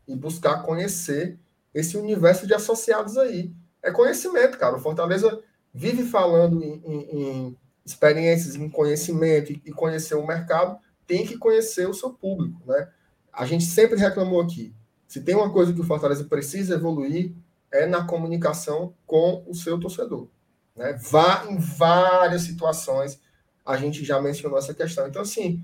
[0.06, 1.38] e buscar conhecer
[1.72, 3.52] esse universo de associados aí.
[3.82, 4.76] É conhecimento, cara.
[4.76, 5.40] O Fortaleza
[5.72, 11.88] vive falando em, em, em experiências, em conhecimento e, conhecer o mercado tem que conhecer
[11.88, 12.88] o seu público, né?
[13.32, 14.74] A gente sempre reclamou aqui.
[15.08, 17.34] Se tem uma coisa que o Fortaleza precisa evoluir,
[17.70, 20.28] é na comunicação com o seu torcedor.
[20.76, 20.98] Né?
[21.10, 23.20] Vá em várias situações,
[23.64, 25.06] a gente já mencionou essa questão.
[25.06, 25.62] Então, assim,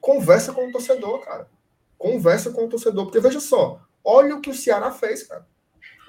[0.00, 1.48] conversa com o torcedor, cara.
[1.98, 5.46] Conversa com o torcedor, porque veja só, olha o que o Ceará fez, cara.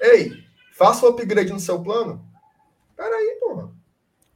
[0.00, 0.32] Ei,
[0.72, 2.24] faça o upgrade no seu plano.
[2.96, 3.70] Peraí, porra.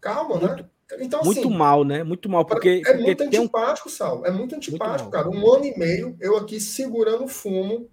[0.01, 0.47] Calma, né?
[0.47, 0.69] muito, né?
[1.01, 2.05] Então, muito assim, mal, né?
[2.05, 2.83] Muito mal, porque.
[2.87, 3.93] É porque muito antipático, um...
[3.93, 4.25] Sal.
[4.25, 5.29] É muito antipático, muito cara.
[5.29, 7.89] Um ano e meio, eu aqui segurando fumo,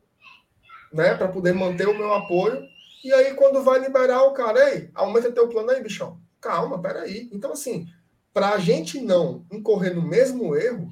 [0.92, 1.16] né?
[1.16, 2.73] Para poder manter o meu apoio.
[3.04, 6.20] E aí, quando vai liberar o cara, ei, aumenta teu plano aí, bichão.
[6.40, 7.30] Calma, peraí.
[7.34, 7.88] Então, assim,
[8.34, 10.90] para a gente não incorrer no mesmo erro,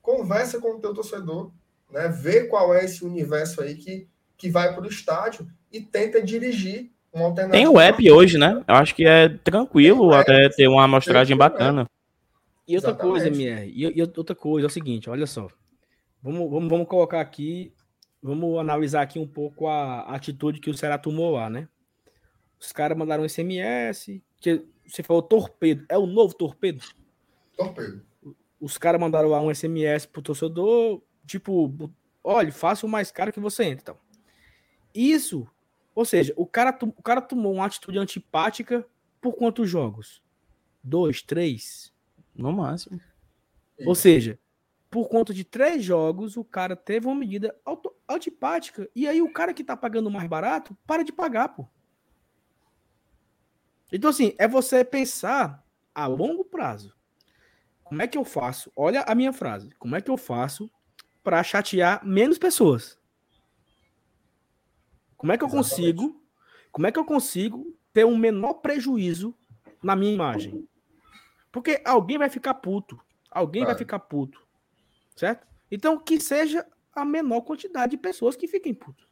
[0.00, 1.52] conversa com o teu torcedor,
[1.90, 2.08] né?
[2.08, 6.90] Vê qual é esse universo aí que, que vai para o estádio e tenta dirigir
[7.12, 7.64] uma alternativa.
[7.64, 8.62] Tem o app hoje, né?
[8.66, 11.86] Eu acho que é tranquilo até ter uma amostragem bacana.
[12.66, 13.12] E outra Exatamente.
[13.12, 15.48] coisa, MR, e, e, outra coisa, é o seguinte, olha só.
[16.22, 17.72] Vamos, vamos, vamos colocar aqui,
[18.22, 21.68] vamos analisar aqui um pouco a, atitude que o Ceará tomou lá, né?
[22.58, 26.84] Os caras mandaram um SMS, que você falou torpedo, é o novo torpedo?
[27.56, 28.04] Torpedo.
[28.60, 31.90] Os caras mandaram lá um SMS pro torcedor, tipo,
[32.22, 33.80] olha, faça o mais caro que você entra.
[33.82, 33.98] Então.
[34.94, 35.48] Isso
[35.94, 38.86] ou seja, o cara, o cara tomou uma atitude antipática
[39.20, 40.22] por quantos jogos?
[40.82, 41.92] Dois, três?
[42.34, 43.00] No máximo.
[43.84, 44.38] Ou seja,
[44.90, 47.56] por conta de três jogos, o cara teve uma medida
[48.08, 48.90] antipática.
[48.94, 51.68] E aí o cara que tá pagando mais barato, para de pagar, pô.
[53.92, 55.64] Então, assim, é você pensar
[55.94, 56.94] a longo prazo.
[57.84, 58.72] Como é que eu faço?
[58.74, 59.70] Olha a minha frase.
[59.78, 60.70] Como é que eu faço
[61.22, 62.98] para chatear menos pessoas?
[65.16, 65.70] Como é que eu Exatamente.
[65.70, 66.22] consigo?
[66.72, 69.36] Como é que eu consigo ter um menor prejuízo
[69.82, 70.68] na minha imagem?
[71.52, 73.00] Porque alguém vai ficar puto.
[73.30, 74.49] Alguém vai ficar puto.
[75.20, 75.46] Certo?
[75.70, 79.06] Então, que seja a menor quantidade de pessoas que fiquem putos.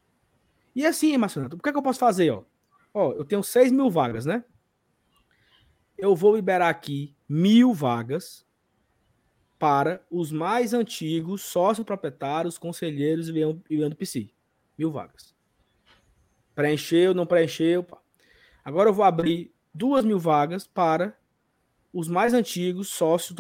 [0.75, 2.31] E assim, Marcelo, o que, é que eu posso fazer?
[2.31, 2.45] Ó?
[2.95, 4.43] ó, eu tenho 6 mil vagas, né?
[5.99, 8.47] Eu vou liberar aqui mil vagas
[9.59, 14.31] para os mais antigos sócios proprietários, conselheiros e Leandro PC.
[14.79, 15.35] Mil vagas.
[16.55, 17.87] Preencheu, não preencheu.
[18.65, 21.15] Agora eu vou abrir duas mil vagas para
[21.93, 23.35] os mais antigos, sócio,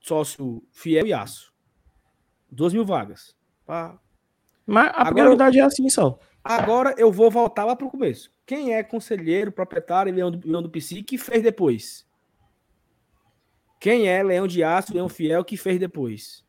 [0.00, 1.53] sócio fiel e aço.
[2.54, 3.36] Duas mil vagas.
[3.66, 3.98] Pá.
[4.66, 6.18] Mas a agora, prioridade é assim só.
[6.42, 8.32] Agora eu vou voltar lá para o começo.
[8.46, 12.06] Quem é conselheiro, proprietário e leão do, leão do PC que fez depois?
[13.80, 16.44] Quem é leão de aço, leão fiel que fez depois?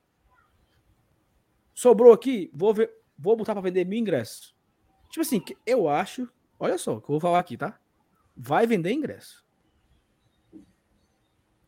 [1.73, 4.56] Sobrou aqui, vou ver, vou botar para vender mil ingressos.
[5.10, 6.30] Tipo assim, eu acho.
[6.60, 7.80] Olha só, que eu vou falar aqui, tá?
[8.38, 9.44] Vai vender ingresso.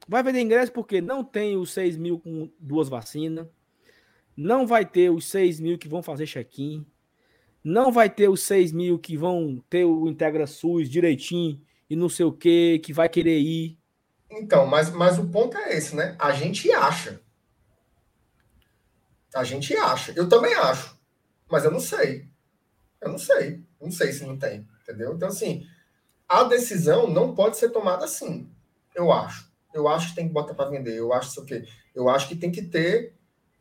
[0.08, 3.48] Vai vender ingresso porque não tem os 6 mil com duas vacinas.
[4.38, 6.86] Não vai ter os 6 mil que vão fazer check-in.
[7.64, 11.60] Não vai ter os 6 mil que vão ter o Integra SUS direitinho
[11.90, 13.80] e não sei o que, que vai querer ir.
[14.30, 16.16] Então, mas, mas o ponto é esse, né?
[16.20, 17.20] A gente acha.
[19.34, 20.14] A gente acha.
[20.16, 20.96] Eu também acho.
[21.50, 22.30] Mas eu não sei.
[23.02, 23.64] Eu não sei.
[23.82, 24.68] Não sei se não tem.
[24.84, 25.14] Entendeu?
[25.14, 25.66] Então, assim,
[26.30, 28.50] a decisão não pode ser tomada assim.
[28.94, 29.52] Eu acho.
[29.74, 30.98] Eu acho que tem que botar para vender.
[30.98, 31.66] Eu acho isso quê?
[31.96, 33.17] Eu acho que tem que ter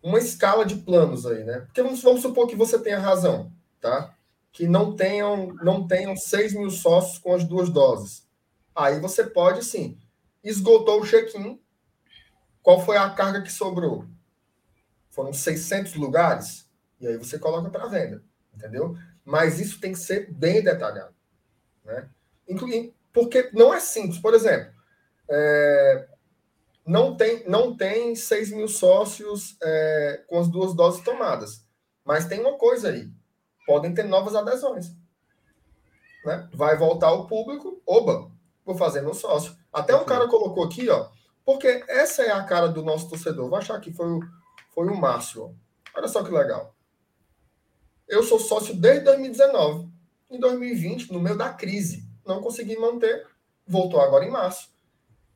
[0.09, 1.61] uma escala de planos aí, né?
[1.61, 4.15] Porque vamos, vamos supor que você tenha razão, tá?
[4.53, 8.27] Que não tenham, não tenham 6 mil sócios com as duas doses.
[8.75, 9.99] Aí você pode, sim.
[10.43, 11.61] Esgotou o check-in.
[12.63, 14.07] Qual foi a carga que sobrou?
[15.11, 16.69] Foram 600 lugares?
[17.01, 18.23] E aí você coloca para venda,
[18.55, 18.97] entendeu?
[19.27, 21.13] mas isso tem que ser bem detalhado.
[21.85, 22.09] Né?
[22.49, 24.21] Incluindo, porque não é simples.
[24.21, 24.73] Por exemplo,
[25.29, 26.09] é,
[26.87, 31.67] não, tem, não tem 6 mil sócios é, com as duas doses tomadas.
[32.05, 33.11] Mas tem uma coisa aí:
[33.67, 34.93] podem ter novas adesões.
[36.25, 36.49] Né?
[36.53, 38.31] Vai voltar o público, oba,
[38.65, 39.57] vou fazer meu sócio.
[39.73, 41.09] Até um cara colocou aqui, ó,
[41.45, 43.49] porque essa é a cara do nosso torcedor.
[43.49, 44.21] Vou achar que foi o,
[44.71, 45.57] foi o Márcio.
[45.95, 46.75] Olha só que legal.
[48.09, 49.89] Eu sou sócio desde 2019.
[50.31, 53.27] Em 2020, no meio da crise, não consegui manter,
[53.67, 54.71] voltou agora em março.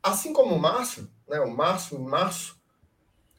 [0.02, 2.60] Assim como o Márcio, né, o Márcio em março,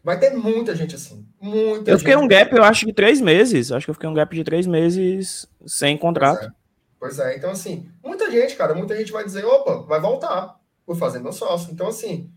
[0.04, 1.28] vai ter muita gente assim.
[1.40, 3.72] Muita eu fiquei um gap, eu acho que três meses.
[3.72, 6.52] Acho que eu fiquei um gap de três meses sem contrato.
[7.00, 7.24] Pois é.
[7.26, 7.38] pois é.
[7.38, 10.56] Então, assim, muita gente, cara, muita gente vai dizer, opa, vai voltar,
[10.88, 11.72] vou fazer meu sócio.
[11.72, 12.32] Então, assim,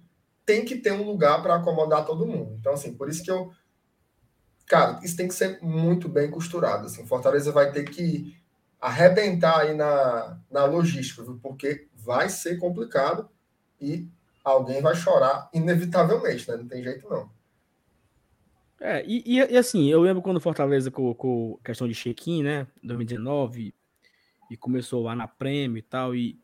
[0.45, 2.57] tem que ter um lugar para acomodar todo mundo.
[2.59, 3.51] Então, assim, por isso que eu
[4.67, 6.87] cara, isso tem que ser muito bem costurado.
[6.87, 7.07] Assim.
[7.07, 8.37] Fortaleza vai ter que
[8.81, 11.39] arrebentar aí na, na logística, viu?
[11.43, 13.29] porque vai ser complicado
[13.81, 14.07] e
[14.45, 16.57] alguém vai chorar inevitavelmente, né?
[16.59, 17.31] Não tem jeito não.
[18.81, 22.67] É, e, e, e assim, eu lembro quando o Fortaleza colocou questão de check-in, né?
[22.83, 23.75] 2019,
[24.51, 26.15] e começou lá na Prêmio e tal.
[26.15, 26.39] E,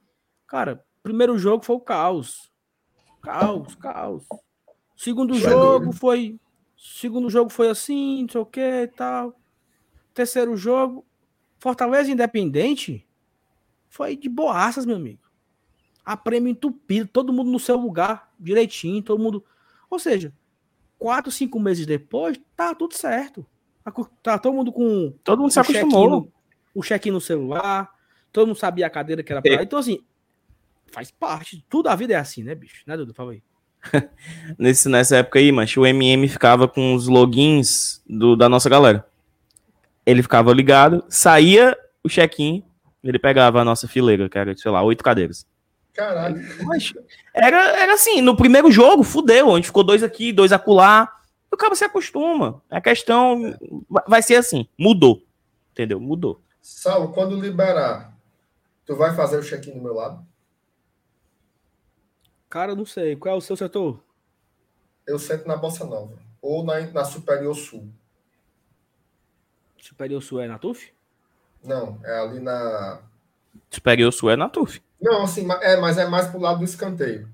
[0.46, 2.50] cara, primeiro jogo foi o caos.
[3.20, 4.24] Caos, caos.
[4.96, 6.40] Segundo Foi jogo foi.
[6.76, 9.38] Segundo jogo foi assim, não sei o que e tal.
[10.14, 11.06] Terceiro jogo,
[11.58, 13.06] Fortaleza Independente
[13.88, 15.29] foi de boaças, meu amigo.
[16.04, 19.44] A prêmio entupido, todo mundo no seu lugar, direitinho, todo mundo.
[19.88, 20.32] Ou seja,
[20.98, 23.44] quatro, cinco meses depois, tá tudo certo.
[24.22, 26.08] Tá todo mundo com Todo mundo se acostumou.
[26.10, 26.32] no-
[26.74, 27.90] o check-in no celular,
[28.32, 29.56] todo mundo sabia a cadeira que era pra É.
[29.56, 29.62] lá.
[29.62, 30.00] Então, assim,
[30.92, 31.64] faz parte.
[31.68, 32.82] Tudo a vida é assim, né, bicho?
[32.86, 33.12] Né, Dudu?
[33.14, 33.42] Fala aí.
[34.58, 39.06] Nesse, nessa época aí, mas o MM ficava com os logins do, da nossa galera.
[40.04, 42.62] Ele ficava ligado, saía o check-in,
[43.02, 45.46] ele pegava a nossa fileira, que era, sei lá, oito cadeiras.
[46.00, 46.64] Caralho.
[46.64, 46.94] Mas
[47.34, 49.52] era, era assim, no primeiro jogo, fudeu.
[49.52, 51.14] A gente ficou dois aqui, dois acolá.
[51.52, 52.62] O cara se acostuma.
[52.70, 53.54] A questão
[53.88, 55.22] vai- vai ser assim, mudou.
[55.72, 56.00] Entendeu?
[56.00, 56.40] Mudou.
[56.62, 58.16] Saulo, quando liberar,
[58.86, 60.24] tu vai fazer o check-in do meu lado?
[62.48, 63.14] Cara, eu não sei.
[63.14, 64.02] Qual é o seu setor?
[65.06, 66.16] Eu sento na Bossa Nova.
[66.40, 67.86] Ou na, na Superior Sul.
[69.78, 70.92] Superior Sul é na TUF?
[71.62, 73.02] Não, é ali na.
[73.70, 74.80] Superior Sul é na TUF.
[75.00, 77.28] Não, assim, é, mas é mais pro lado do escanteio.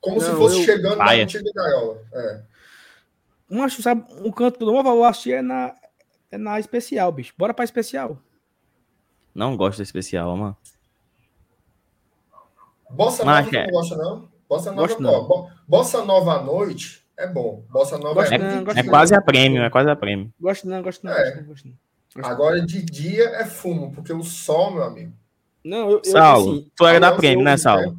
[0.00, 1.24] Como se Não, fosse eu- chegando na Paia.
[1.24, 2.02] antiga gaiola.
[2.12, 2.40] É.
[3.50, 5.74] Um, acho, sabe, um canto que eu não vou assistir é na,
[6.30, 7.32] é na especial, bicho.
[7.36, 8.18] Bora pra especial.
[9.34, 10.56] Não gosto da especial, mano.
[12.90, 13.64] Bossa Nova é.
[13.66, 14.28] não gosta, não?
[14.48, 15.10] Bossa Nova, Gosto não.
[15.12, 17.64] ó, bo- Bossa Nova à noite é bom.
[17.70, 18.90] Bossa Nova Gosto é, não, É não.
[18.90, 20.32] quase a prêmio, é quase a prêmio.
[20.40, 21.24] Gosto não, gosto não, É.
[21.24, 21.74] gosto não, gosto não.
[22.16, 25.12] Gosto Agora de dia é fumo, porque o sol, meu amigo.
[25.64, 27.96] Não, eu, eu, Saulo, assim, tu era da prêmio, eu- né, Saulo?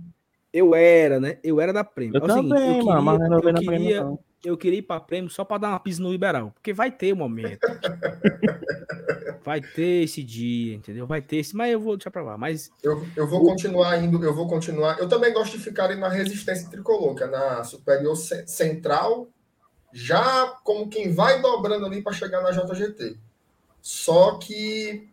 [0.54, 1.38] eu era, né?
[1.44, 2.16] Eu era da Prêmio.
[2.18, 4.20] Eu É o seguinte, também, eu mano, mas queria- não renovei eu na queria- prêmio,
[4.46, 6.52] eu queria ir pra prêmio só pra dar uma pisa no liberal.
[6.54, 7.60] Porque vai ter um momento.
[9.44, 11.06] vai ter esse dia, entendeu?
[11.08, 11.56] Vai ter esse.
[11.56, 12.38] Mas eu vou deixar pra lá.
[12.38, 15.00] Mas Eu, eu vou continuar indo, eu vou continuar.
[15.00, 19.28] Eu também gosto de ficar ali na resistência tricolor, que é na superior ce- central,
[19.92, 23.18] já como quem vai dobrando ali para chegar na JGT.
[23.82, 25.08] Só que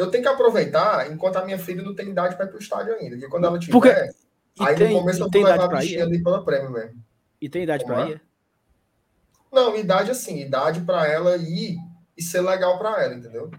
[0.00, 2.60] eu tenho que aproveitar enquanto a minha filha não tem idade para ir para o
[2.60, 3.16] estádio ainda.
[3.16, 4.10] Porque quando ela tiver, Porque-
[4.58, 7.04] aí tem, no começo eu vou levar a bichinha ali pela prêmio mesmo.
[7.40, 8.10] E tem idade pra é?
[8.12, 8.22] ir.
[9.52, 11.76] Não, idade assim, idade para ela ir
[12.16, 13.50] e ser legal para ela, entendeu?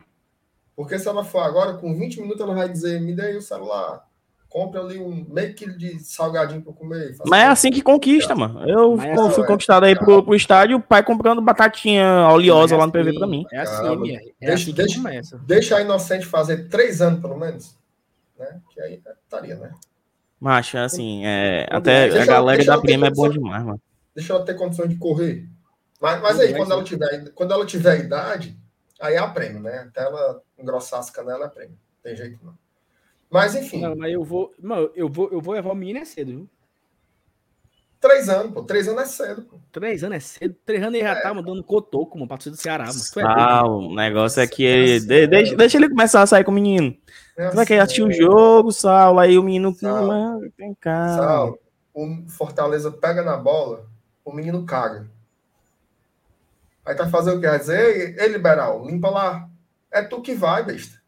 [0.75, 3.41] Porque se ela for agora, com 20 minutos, ela vai dizer: me dê aí o
[3.41, 4.07] celular,
[4.51, 7.15] compra ali um meio quilo de salgadinho para comer.
[7.25, 8.69] Mas é isso." assim que conquista, mano.
[8.69, 12.75] Eu Mas é fui assim, conquistado aí pro, pro estádio, o pai comprando batatinha oleosa
[12.75, 13.45] É lá no PV assim, pra mim.
[13.51, 14.19] É assim, minha.
[14.39, 15.37] É Deixa- assim deixa-.
[15.47, 17.75] Deixa a inocente fazer três anos, pelo menos.
[18.37, 18.59] Né?
[18.73, 19.71] Que aí estaria, né?
[20.39, 23.43] Macho, assim, é, Deixa até eu- a galera deixa eu da prêmio é bom condição.
[23.43, 23.81] demais, mano.
[24.15, 25.47] Deixa ela ter condições de correr.
[26.01, 28.57] Mas, mas aí, quando ela, tiver, quando ela tiver idade,
[28.99, 29.85] aí é a prêmio, né?
[29.87, 31.77] Até ela engrossar as canelas, é prêmio.
[32.03, 32.53] Tem jeito não.
[33.31, 34.53] Mas, enfim, Não, mas eu vou.
[34.61, 36.49] Mano, eu vou, eu vou levar o menino é cedo, viu?
[37.99, 38.63] três anos, pô.
[38.63, 39.57] Três anos é cedo, pô.
[39.71, 40.55] Três anos é cedo.
[40.65, 42.99] Três anos ele já tá mandando cotoco, mano, pra torcida do Ceará, mano.
[43.17, 43.75] É Ah, doido.
[43.77, 46.97] o negócio é que Nossa, de- deixa, deixa ele começar a sair com o menino.
[47.37, 49.73] É Tu vai querer assim, assistir o jogo, Saulo, aí o menino.
[49.75, 50.07] Saulo.
[50.07, 51.07] Mano, Vem cá.
[51.15, 51.59] Sal,
[51.93, 53.85] o Fortaleza pega na bola,
[54.25, 55.09] o menino caga.
[56.85, 57.47] Aí tá fazendo o quê?
[57.47, 59.47] Vai dizer, ei, ei, liberal, limpa lá.
[59.91, 60.99] É tu que vai, besta.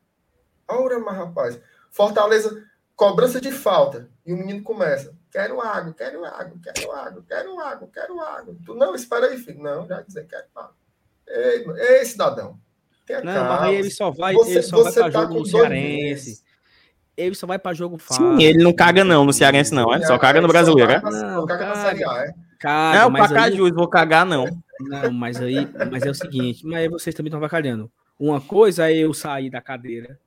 [0.68, 1.60] Ora, mas rapaz.
[1.94, 2.62] Fortaleza,
[2.96, 4.10] cobrança de falta.
[4.26, 5.14] E o menino começa.
[5.32, 8.56] Quero água, quero água, quero água, quero água, quero água.
[8.66, 9.62] Tu, não, espera aí, filho.
[9.62, 10.76] Não, já dizer, quero água.
[11.28, 11.66] Ei,
[11.98, 12.60] ei, cidadão.
[13.06, 13.50] Tenha Não, calma.
[13.50, 16.44] mas aí ele só vai, Você- ele só vai pra tá jogo com no Cearense.
[17.16, 18.38] Ele só vai pra jogo fácil.
[18.40, 20.04] Sim, ele não caga não no Cearense, não, é?
[20.06, 21.02] Só caga no brasileiro, é?
[21.02, 21.76] Não, caga na.
[21.76, 22.34] Série A, é?
[22.60, 24.46] Caga, Não, mas aí- Pacajus, vou cagar não.
[24.80, 27.92] Não, mas aí, mas é o seguinte, mas aí vocês também estão avacalhando.
[28.18, 30.18] Uma coisa é eu sair da cadeira,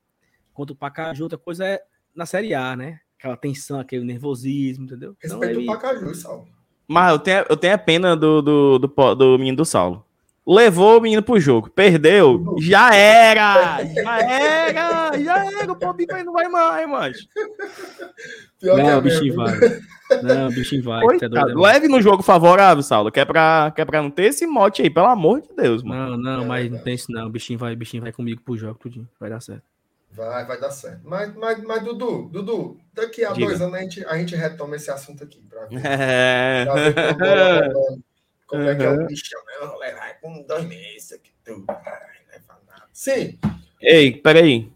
[0.56, 1.82] enquanto o Pacaju, outra coisa é
[2.14, 2.98] na Série A, né?
[3.18, 5.14] Aquela tensão, aquele nervosismo, entendeu?
[5.22, 6.48] Então, Respeita ele- o Pacajus, Salvo.
[6.88, 10.04] Mas eu tenho, eu tenho a pena do, do, do, do menino do Saulo.
[10.48, 13.84] Levou o menino pro jogo, perdeu, já era!
[13.84, 15.18] Já era!
[15.20, 15.72] Já era!
[15.72, 17.26] O Pobico aí não vai mais, macho.
[18.60, 19.54] Pior que Não, é o bichinho vai.
[20.22, 21.02] Não, o bichinho vai.
[21.02, 21.60] é Coitado, doido, é, mano.
[21.62, 23.10] leve no jogo favorável, Saulo.
[23.10, 25.82] Que é, pra, que é pra não ter esse mote aí, pelo amor de Deus,
[25.82, 26.16] mano.
[26.16, 27.26] Não, não, É mas não tem isso não.
[27.26, 29.08] O bichinho vai, o bichinho vai comigo pro jogo, tudinho.
[29.18, 29.64] Vai dar certo.
[30.16, 31.01] Vai, vai dar certo.
[31.05, 33.47] Mas, mas, mas Dudu, Dudu, daqui a Diga.
[33.47, 35.40] dois anos a gente, a gente retoma esse assunto aqui.
[35.48, 36.64] Pra ver, É.
[36.66, 38.05] pra ver como, a bola rolando.
[38.47, 39.05] como é que é Uhum.
[39.05, 39.40] o bichão.
[39.60, 41.30] Eu vou levar com dois meses aqui.
[41.44, 41.64] tudo.
[41.66, 42.82] Nada.
[42.93, 43.38] Sim,
[43.80, 44.72] Ei, peraí.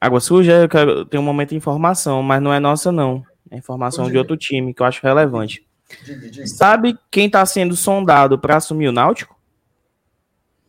[0.00, 3.24] Água suja, eu quero, tem um momento de informação, mas não é nossa, não.
[3.50, 5.66] É informação de outro time que eu acho relevante.
[6.04, 6.46] diga, diga.
[6.46, 9.34] Sabe quem tá sendo sondado pra assumir o Náutico?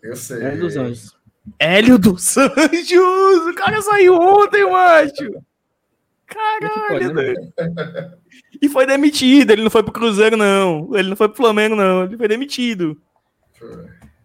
[0.02, 0.42] Eu sei.
[0.44, 1.16] Hélio dos Anjos.
[1.60, 3.46] Hélio dos Anjos!
[3.48, 5.24] O cara saiu ontem, macho!
[5.24, 5.42] É
[6.28, 7.34] Caralho, né.
[8.62, 10.90] E foi demitido, ele não foi pro Cruzeiro, não.
[10.96, 12.04] Ele não foi pro Flamengo, não.
[12.04, 13.00] Ele foi demitido.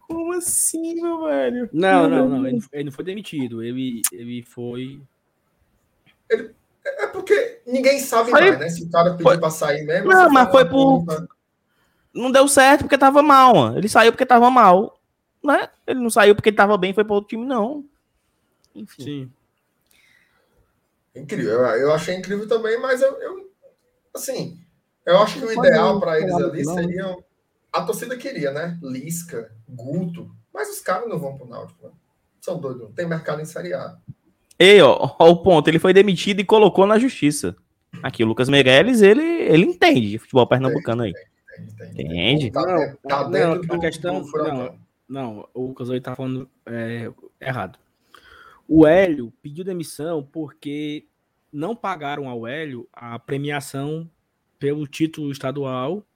[0.08, 1.68] Como assim, meu velho?
[1.72, 2.46] Não, não, não.
[2.46, 3.62] Ele, ele não foi demitido.
[3.62, 5.00] Ele, ele foi.
[6.84, 8.68] É porque ninguém sabe Foi- mais, né?
[8.70, 10.08] Se o cara pediu foi- pra sair mesmo.
[10.08, 11.04] Não, mas foi por-.
[12.14, 13.78] Não deu certo porque tava mal, mano.
[13.78, 14.99] Ele saiu porque tava mal.
[15.42, 15.68] Né?
[15.86, 17.84] Ele não saiu porque ele tava bem, foi pro outro time, não.
[18.74, 19.02] Enfim.
[19.02, 19.32] Sim.
[21.14, 21.52] Incrível.
[21.52, 23.50] Eu, achei incrível também, mas eu, eu-
[24.14, 24.58] assim,
[25.04, 27.16] eu acho que o ideal não para eles ali não, seria.
[27.72, 28.78] A torcida queria, né?
[28.82, 30.30] Lisca, Guto.
[30.52, 31.92] Mas os caras não vão pro Náutico, né?
[32.40, 32.82] São doidos.
[32.82, 33.96] Não tem mercado em Série A.
[34.58, 35.68] Ei, ó, ó, o ponto.
[35.68, 37.56] Ele foi demitido e colocou na justiça.
[38.02, 41.10] Aqui, o Lucas Meirelles, ele, ele entende de futebol pernambucano aí.
[41.58, 41.92] Entende?
[41.92, 42.46] Entende?
[42.46, 42.50] Entende?
[42.50, 44.78] Tá, Não, dentro- tá não, dentro a do, questão- do furacão.
[45.10, 47.76] Não, o Lucas tá falando é, errado.
[48.68, 51.08] O Hélio pediu demissão porque
[51.52, 54.08] não pagaram ao Hélio a premiação
[54.56, 56.06] pelo título estadual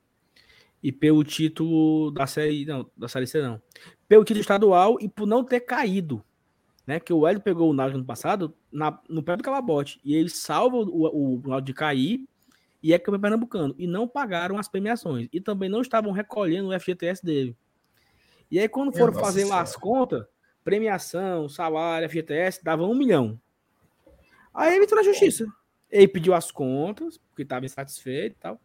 [0.80, 2.64] e pelo título da série.
[2.64, 3.60] Não, da série C não.
[4.06, 6.22] Pelo título estadual e por não ter caído.
[6.86, 7.00] Né?
[7.00, 10.00] Que o Hélio pegou o Náutico ano passado na, no pé do calabote.
[10.04, 12.24] E ele salva o, o, o de cair
[12.80, 13.74] e é campeão pernambucano.
[13.76, 15.28] E não pagaram as premiações.
[15.32, 17.56] E também não estavam recolhendo o FGTS dele.
[18.54, 20.24] E aí, quando Minha foram nossa fazer lá as contas,
[20.62, 23.36] premiação, salário, FGTS, dava um milhão.
[24.54, 25.44] Aí ele entrou na justiça.
[25.90, 28.60] Ele pediu as contas, porque estava insatisfeito e tal.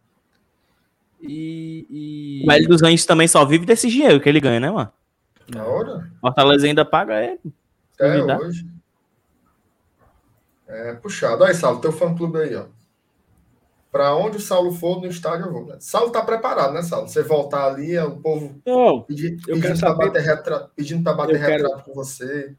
[1.20, 1.88] E.
[1.90, 2.66] e...
[2.66, 4.94] O dos Anjos também só vive desse dinheiro que ele ganha, né, mano?
[5.52, 6.08] Na hora?
[6.22, 7.40] Fortaleza ainda paga ele.
[8.00, 8.40] Duvidar.
[8.42, 8.68] hoje.
[10.68, 11.42] É puxado.
[11.42, 12.68] Olha aí, Saulo, teu fã clube aí, ó.
[13.92, 15.66] Pra onde o Saulo for no estádio, eu vou.
[15.66, 15.78] né?
[15.80, 17.08] Saulo tá preparado, né, Saulo?
[17.08, 21.14] Você voltar ali, é o povo Não, pedi- Eu pedindo, saber- bater retrato, pedindo pra
[21.14, 22.54] bater Eu quero- retrato com você.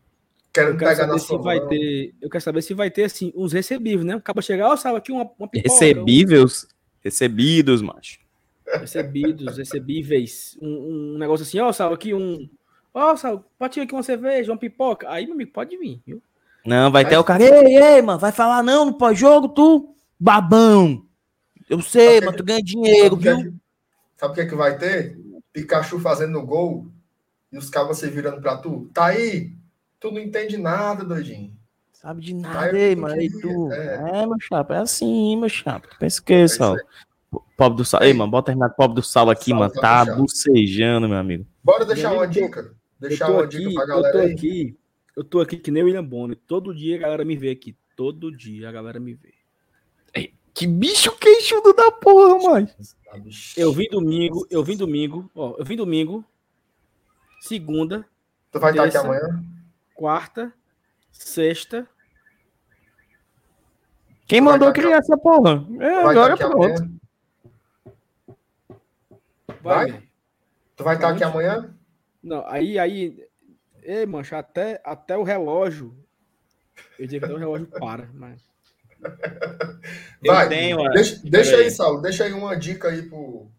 [0.52, 1.68] Quero, eu quero pegar na se sua vai mão.
[1.68, 2.12] ter.
[2.20, 4.14] Eu quero saber se vai ter, assim, uns recebíveis, né?
[4.14, 6.66] Acaba chegar, ó, Salva, aqui uma, uma pipoca, Recebíveis?
[7.04, 8.18] Recebidos, macho.
[8.66, 10.58] um- Recebidos, recebíveis.
[10.60, 12.48] Um, um negócio assim, ó, Salva, aqui um.
[12.92, 13.14] Ó,
[13.56, 15.08] pode tirar aqui uma cerveja, uma pipoca.
[15.08, 16.20] Aí, meu amigo, pode vir, viu?
[16.66, 17.40] Não, vai Mas- ter o cara.
[17.44, 19.94] Ei, ei, mano, vai falar não no pós-jogo, tu?
[20.18, 21.04] Babão.
[21.70, 23.52] Eu sei, Sabe mas tu ganha dinheiro, Sabe é viu?
[23.52, 23.58] que-
[24.16, 25.18] Sabe o que, é que vai ter?
[25.52, 26.86] Pikachu fazendo gol
[27.52, 28.90] e os caras se virando pra tu.
[28.92, 29.52] Tá aí.
[29.98, 31.56] Tu não entende nada, doidinho.
[31.92, 33.14] Sabe de nada, eu ei, não mano.
[33.14, 33.72] Aí tu.
[33.72, 34.22] é.
[34.22, 35.86] É, meu chapa, é assim, meu chapa.
[35.88, 36.74] Tu pensa o que, isso Sal?
[36.74, 36.80] aí.
[37.56, 38.02] Pobre do Sal.
[38.02, 39.72] Ei, mano, bota terminar pobre do Sal aqui, Sal mano.
[39.72, 41.46] tá Tá bucejando, meu amigo.
[41.62, 42.74] Bora deixar Eu uma tô- dica.
[42.98, 44.32] Deixar eu tô uma aqui, dica pra eu galera tô aí.
[44.32, 44.76] aqui,
[45.16, 46.36] eu tô aqui que nem o William Bonner.
[46.46, 47.76] Todo dia a galera me vê aqui.
[47.96, 49.32] Todo dia a galera me vê.
[50.60, 52.68] Que bicho queixudo da porra, mano.
[53.56, 56.22] Eu vim domingo, eu vim domingo, ó, eu vim domingo,
[57.40, 58.06] segunda,
[58.52, 59.06] Tu vai estar aqui terça.
[59.06, 59.42] amanhã?
[59.94, 60.52] quarta,
[61.10, 61.88] sexta.
[64.26, 65.66] Quem Vai mandou aqui, criar essa porra?
[65.80, 67.00] É, agora pronto.
[69.62, 69.92] Vai.
[69.92, 70.08] Vai?
[70.76, 71.74] Tu vai estar aqui amanhã?
[72.22, 73.26] Não, aí, aí,
[73.82, 75.96] ei, mancha, até, até o relógio,
[76.98, 78.49] eu digo que até o relógio para, mas...
[80.22, 80.48] Eu Vai.
[80.48, 80.82] tenho.
[80.90, 82.02] Deixa, deixa aí, Saulo.
[82.02, 83.50] Deixa aí uma dica aí pro,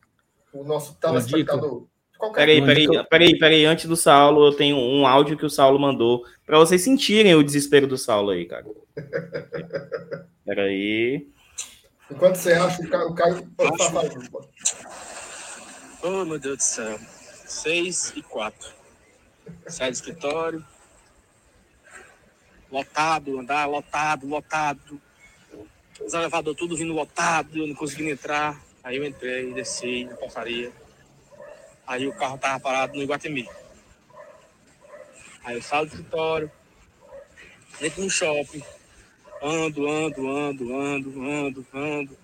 [0.52, 1.88] pro nosso telespectador.
[2.36, 3.66] Peraí, peraí, peraí, peraí.
[3.66, 7.44] Antes do Saulo, eu tenho um áudio que o Saulo mandou pra vocês sentirem o
[7.44, 8.66] desespero do Saulo aí, cara.
[10.46, 11.28] Peraí.
[12.10, 13.08] Enquanto você acha, o Caio.
[13.08, 14.04] O Caio pode falar.
[16.04, 17.00] Oh, meu Deus do céu.
[17.46, 18.70] 6 e 4.
[19.68, 20.66] Sai do escritório.
[22.72, 25.02] Lotado, andar lotado, lotado.
[26.06, 28.62] Os elevadores tudo vindo lotado, eu não conseguindo entrar.
[28.84, 30.72] Aí eu entrei, desci na portaria.
[31.86, 33.48] Aí o carro tava parado no Iguatemi.
[35.44, 36.52] Aí eu saio do escritório,
[37.82, 38.64] entro no shopping,
[39.42, 42.18] ando, ando, ando, ando, ando, ando,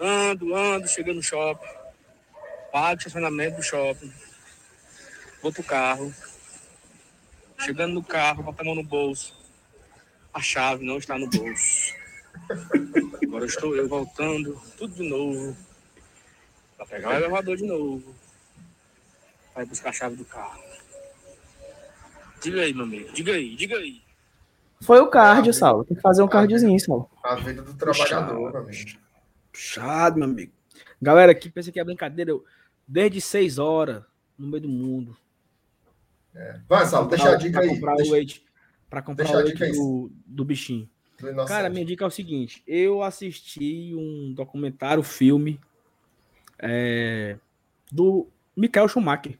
[0.00, 1.84] ando, ando, chegando no shopping
[2.74, 4.12] pago o estacionamento do shopping,
[5.40, 6.12] vou pro carro,
[7.60, 9.32] chegando no carro, boto a mão no bolso,
[10.32, 11.94] a chave não está no bolso.
[13.22, 15.56] Agora estou eu voltando, tudo de novo,
[16.76, 18.14] para pegar o elevador de novo,
[19.52, 20.62] para buscar a chave do carro.
[22.42, 24.02] Diga aí, meu amigo, diga aí, diga aí.
[24.82, 25.84] Foi o cardio, Saulo.
[25.84, 27.10] Tem que fazer um cardiozinho, Saulo.
[27.22, 28.98] A vida do trabalhador, meu amigo.
[29.50, 30.52] Puxado, meu amigo.
[31.00, 32.44] Galera aqui pensa que é brincadeira, eu,
[32.86, 34.02] desde 6 horas,
[34.36, 35.16] no meio do mundo.
[36.68, 37.68] Vai, Saulo, deixa a dica pra aí.
[37.68, 38.44] comprar o Deixa, leite,
[38.90, 40.90] pra comprar deixa o a leite do, do bichinho.
[41.46, 45.60] Cara, minha dica é o seguinte: eu assisti um documentário, filme
[46.58, 47.38] é,
[47.90, 49.38] do Michael Schumacher.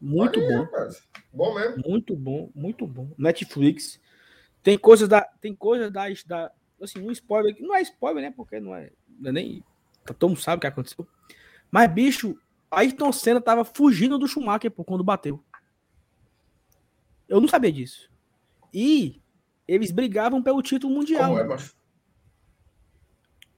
[0.00, 0.62] Muito Olha bom.
[0.64, 1.02] rapaz.
[1.32, 1.82] Bom mesmo.
[1.86, 3.10] Muito bom, muito bom.
[3.16, 4.00] Netflix.
[4.62, 5.22] Tem coisas da.
[5.40, 6.06] Tem coisas da.
[6.26, 6.52] da
[6.82, 7.56] assim, um spoiler.
[7.60, 8.32] Não é spoiler, né?
[8.36, 8.90] Porque não é.
[9.18, 9.64] não é nem.
[10.04, 11.06] tá- Todo mundo sabe o que aconteceu.
[11.70, 12.38] Mas, bicho,
[12.70, 15.42] Ayrton Senna tava fugindo do Schumacher, pô, quando bateu.
[17.28, 18.10] Eu não sabia disso.
[18.72, 19.20] E
[19.66, 21.28] eles brigavam pelo título mundial.
[21.30, 21.74] Como é, macho?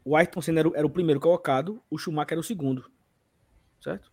[0.05, 2.91] O Ayrton Senna era, o- era o primeiro colocado, o Schumacher era o segundo.
[3.81, 4.13] Certo?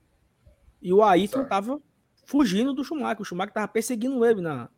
[0.82, 1.49] E o Ayrton Certo.
[1.49, 1.82] tava
[2.26, 3.22] fugindo do Schumacher.
[3.22, 4.70] O Schumacher tava perseguindo ele na,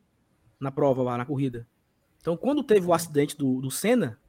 [0.59, 1.65] na prova lá, na corrida.
[2.19, 4.19] Então, quando teve o acidente do, do Senna,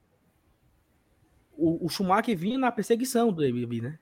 [1.56, 3.98] o, o Schumacher vinha na perseguição dele, né?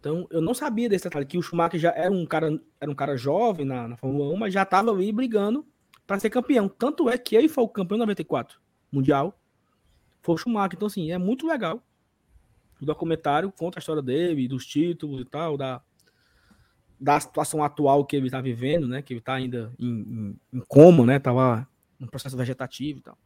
[0.00, 2.94] Então, eu não sabia desse detalhe, que o Schumacher já era um cara, era um
[2.94, 5.66] cara jovem na, na Fórmula 1, mas já tava ali brigando
[6.06, 6.68] para ser campeão.
[6.68, 8.60] Tanto é que ele foi o campeão em 94,
[8.90, 9.38] mundial,
[10.22, 10.76] foi o Schumacher.
[10.76, 11.82] Então, assim, é muito legal.
[12.80, 15.80] O documentário conta a história dele, dos títulos e tal, da,
[17.00, 19.02] da situação atual que ele tá vivendo, né?
[19.02, 21.18] Que ele tá ainda em, em, em coma, né?
[21.18, 21.66] Tava
[22.00, 23.18] um processo vegetativo e tal.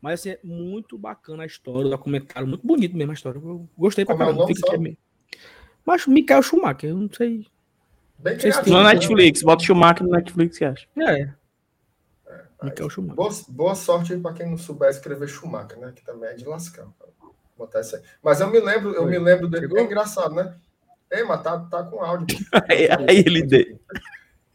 [0.00, 3.38] Mas assim, é muito bacana a história, o documentário, muito bonito mesmo a história.
[3.38, 4.46] Eu gostei pra é caramba.
[4.78, 4.96] mesmo.
[5.84, 7.46] Mas Michael Schumacher, eu não sei.
[8.18, 8.76] Bem Vocês criativo.
[8.76, 8.94] No né?
[8.94, 10.86] Netflix, bota o Schumacher no Netflix, que acha?
[10.96, 11.32] É.
[12.62, 13.16] Michael Schumacher.
[13.16, 15.92] Boa, boa sorte aí pra quem não souber escrever Schumacher, né?
[15.94, 16.86] Que também é de lascar.
[17.56, 18.02] Botar isso aí.
[18.22, 19.10] Mas eu me lembro, eu Oi.
[19.10, 19.62] me lembro dele.
[19.62, 19.78] Chegou?
[19.78, 20.54] É engraçado, né?
[21.10, 22.26] Ei, mas tá, tá com áudio.
[22.68, 23.80] Aí, aí ele deu.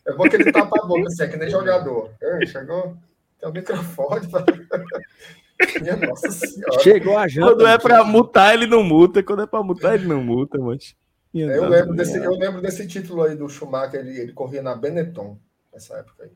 [0.05, 2.11] É bom que ele tapa a boca, assim, é que nem jogador.
[2.21, 2.95] Ei, chegou?
[3.39, 4.27] Tem um microfone.
[4.27, 4.45] Pra...
[5.81, 6.80] Minha nossa senhora.
[6.80, 7.47] Chegou a janta.
[7.47, 9.23] Quando é pra mutar, ele não muta.
[9.23, 10.95] Quando é pra mutar, ele não muta, mas.
[11.34, 15.39] Eu lembro, desse, eu lembro desse título aí do Schumacher, ele, ele corria na Benetton
[15.73, 16.31] nessa época aí.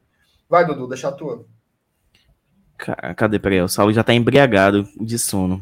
[0.49, 1.45] Vai, Dudu, deixa a tua.
[2.77, 3.39] Ca- Cadê?
[3.39, 5.61] Peraí, o Saulo já tá embriagado de sono.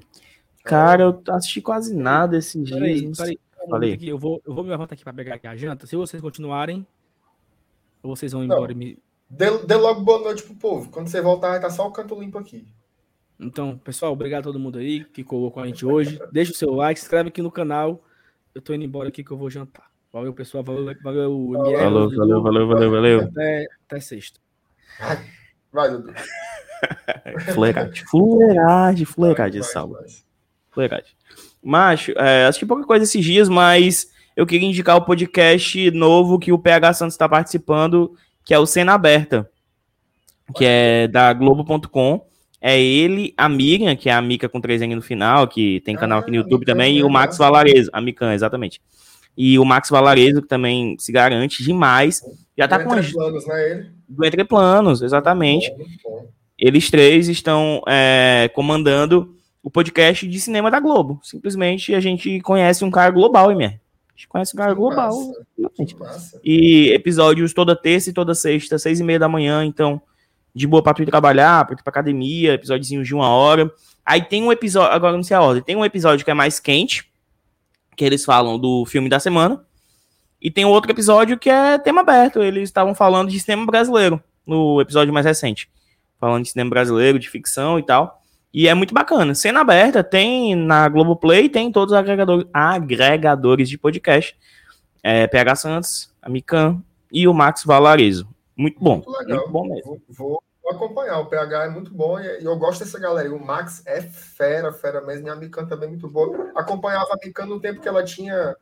[0.64, 2.80] Cara, eu assisti quase nada esses dias.
[2.80, 3.40] Peraí, sei.
[3.70, 3.94] peraí.
[3.94, 5.86] aqui, Eu vou, eu vou me levantar aqui pra pegar aqui a janta.
[5.88, 6.86] Se vocês continuarem,
[8.02, 8.56] ou vocês vão Não.
[8.56, 9.00] embora e me.
[9.30, 10.90] Dê, dê logo boa noite pro povo.
[10.92, 12.68] Quando você voltar, vai estar só o canto limpo aqui.
[13.40, 16.20] Então, pessoal, obrigado a todo mundo aí que colocou com a gente hoje.
[16.32, 18.04] Deixa o seu like, se inscreve aqui no canal.
[18.54, 19.90] Eu tô indo embora aqui que eu vou jantar.
[20.14, 20.64] Valeu, pessoal.
[20.64, 21.78] Valeu, valeu, ML.
[21.78, 23.20] Falou, valeu, valeu, valeu, valeu.
[23.22, 24.40] Até, até sexta.
[25.72, 26.14] Vai, Dudu.
[27.54, 30.06] Fuleiragem, fuleiragem, fuleiragem, vai.
[30.72, 31.12] Fuleiragem.
[31.64, 36.52] Macho, é, assisti pouca coisa esses dias, mas eu queria indicar o podcast novo que
[36.52, 39.50] o PH Santos está participando, que é o Cena Aberta,
[40.56, 42.26] que é da Globo.com.
[42.62, 46.20] É ele, a Miriam, que é a Mica com 3N no final, que tem canal
[46.20, 47.38] aqui no Ah, YouTube Mican, também, e o Max.
[47.38, 48.82] Valarezo, a Mican, exatamente.
[49.38, 52.22] E o Max Valarezo, que também se garante demais.
[52.58, 53.90] Já tá Do com Entre planos, né, ele?
[54.08, 55.70] do Entre Planos, exatamente.
[55.72, 56.15] Bom, muito bom.
[56.58, 61.20] Eles três estão é, comandando o podcast de cinema da Globo.
[61.24, 63.70] Simplesmente a gente conhece um cara global, hein, minha?
[63.70, 65.12] A gente conhece um cara global.
[66.00, 66.40] massa.
[66.44, 70.02] E episódios toda terça e toda sexta, seis e meia da manhã, então
[70.54, 73.70] de boa pra tu ir trabalhar, pra tu ir pra academia, episódiozinhos de uma hora.
[74.06, 76.60] Aí tem um episódio, agora não sei a ordem, tem um episódio que é mais
[76.60, 77.12] quente,
[77.98, 79.66] que eles falam do filme da semana,
[80.42, 84.80] e tem outro episódio que é tema aberto, eles estavam falando de cinema brasileiro, no
[84.80, 85.68] episódio mais recente.
[86.20, 88.22] Falando de cinema brasileiro, de ficção e tal.
[88.54, 89.36] E é muito bacana.
[89.36, 94.38] Cena aberta tem na Globoplay, tem em todos os agregadores, agregadores de podcast.
[95.04, 96.82] É, PH Santos, a Mikan
[97.12, 98.28] e o Max Valarezo.
[98.56, 98.96] Muito bom.
[99.06, 99.38] Muito legal.
[99.40, 99.84] Muito bom mesmo.
[99.86, 101.20] Vou, vou- acompanhar.
[101.20, 103.32] O PH é muito bom e, eu gosto dessa galera.
[103.34, 105.28] O Max é fera, fera mesmo.
[105.28, 106.52] E a Mikan também é muito boa.
[106.56, 108.56] Acompanhava a Mikan no tempo que ela tinha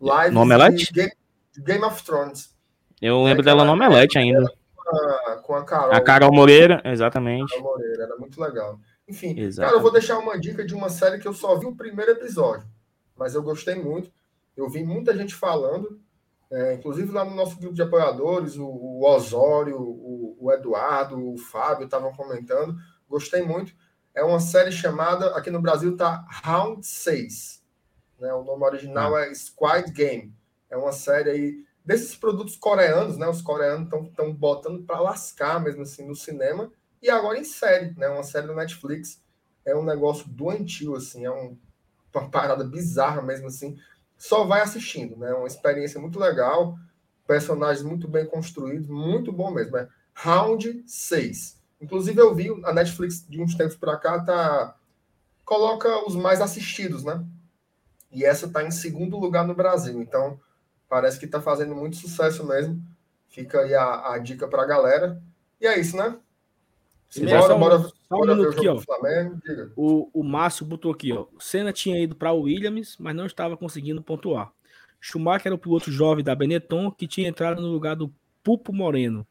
[0.00, 0.86] lives No Omelete?
[0.86, 1.12] de Game,
[1.58, 2.54] Game of Thrones.
[3.02, 4.50] Eu lembro É, dela no Omelete ainda.
[4.88, 5.92] A, com a Carol.
[5.92, 7.52] A Carol Moreira, exatamente.
[7.54, 8.02] Carol Moreira.
[8.04, 8.78] Era muito legal.
[9.08, 9.66] Enfim, Exato.
[9.66, 12.12] cara, eu vou deixar uma dica de uma série que eu só vi o primeiro
[12.12, 12.66] episódio.
[13.16, 14.10] Mas eu gostei muito.
[14.56, 16.00] Eu vi muita gente falando.
[16.50, 21.36] é, inclusive lá no nosso grupo de apoiadores, o, o Osório, o, o Eduardo, o
[21.36, 22.76] Fábio estavam comentando.
[23.08, 23.72] Gostei muito.
[24.14, 27.62] É uma série chamada, aqui no Brasil tá Round 6.
[28.18, 28.32] Né?
[28.34, 30.34] O nome original é Squid Game.
[30.68, 33.26] É uma série aí desses produtos coreanos, né?
[33.28, 36.70] Os coreanos estão botando para lascar mesmo assim no cinema
[37.02, 38.06] e agora em série, né?
[38.08, 39.20] Uma série do Netflix.
[39.64, 41.58] É um negócio doentio, assim, é um-
[42.14, 43.76] uma parada bizarra mesmo assim.
[44.16, 45.32] Só vai assistindo, né?
[45.32, 46.78] Uma experiência muito legal,
[47.26, 49.76] personagens muito bem construídos, muito bom mesmo.
[49.76, 51.60] É Round 6.
[51.80, 54.76] Inclusive, eu vi a Netflix de uns tempos para cá, tá.
[55.44, 57.24] Coloca os mais assistidos, né?
[58.12, 60.00] E essa tá em segundo lugar no Brasil.
[60.00, 60.38] Então,
[60.90, 62.82] parece que tá fazendo muito sucesso mesmo.
[63.28, 65.22] Fica aí a, a dica pra galera.
[65.60, 66.18] E é isso, né?
[67.08, 68.78] Primeiro, Bora, só bora, só um bora minuto aqui, ó.
[68.80, 69.40] Flamengo.
[69.76, 71.26] O, o Márcio botou aqui, ó.
[71.32, 74.52] O Senna tinha ido para o Williams, mas não estava conseguindo pontuar.
[75.00, 78.12] Schumacher era o piloto jovem da Benetton que tinha entrado no lugar do
[78.42, 79.26] Pupo Moreno.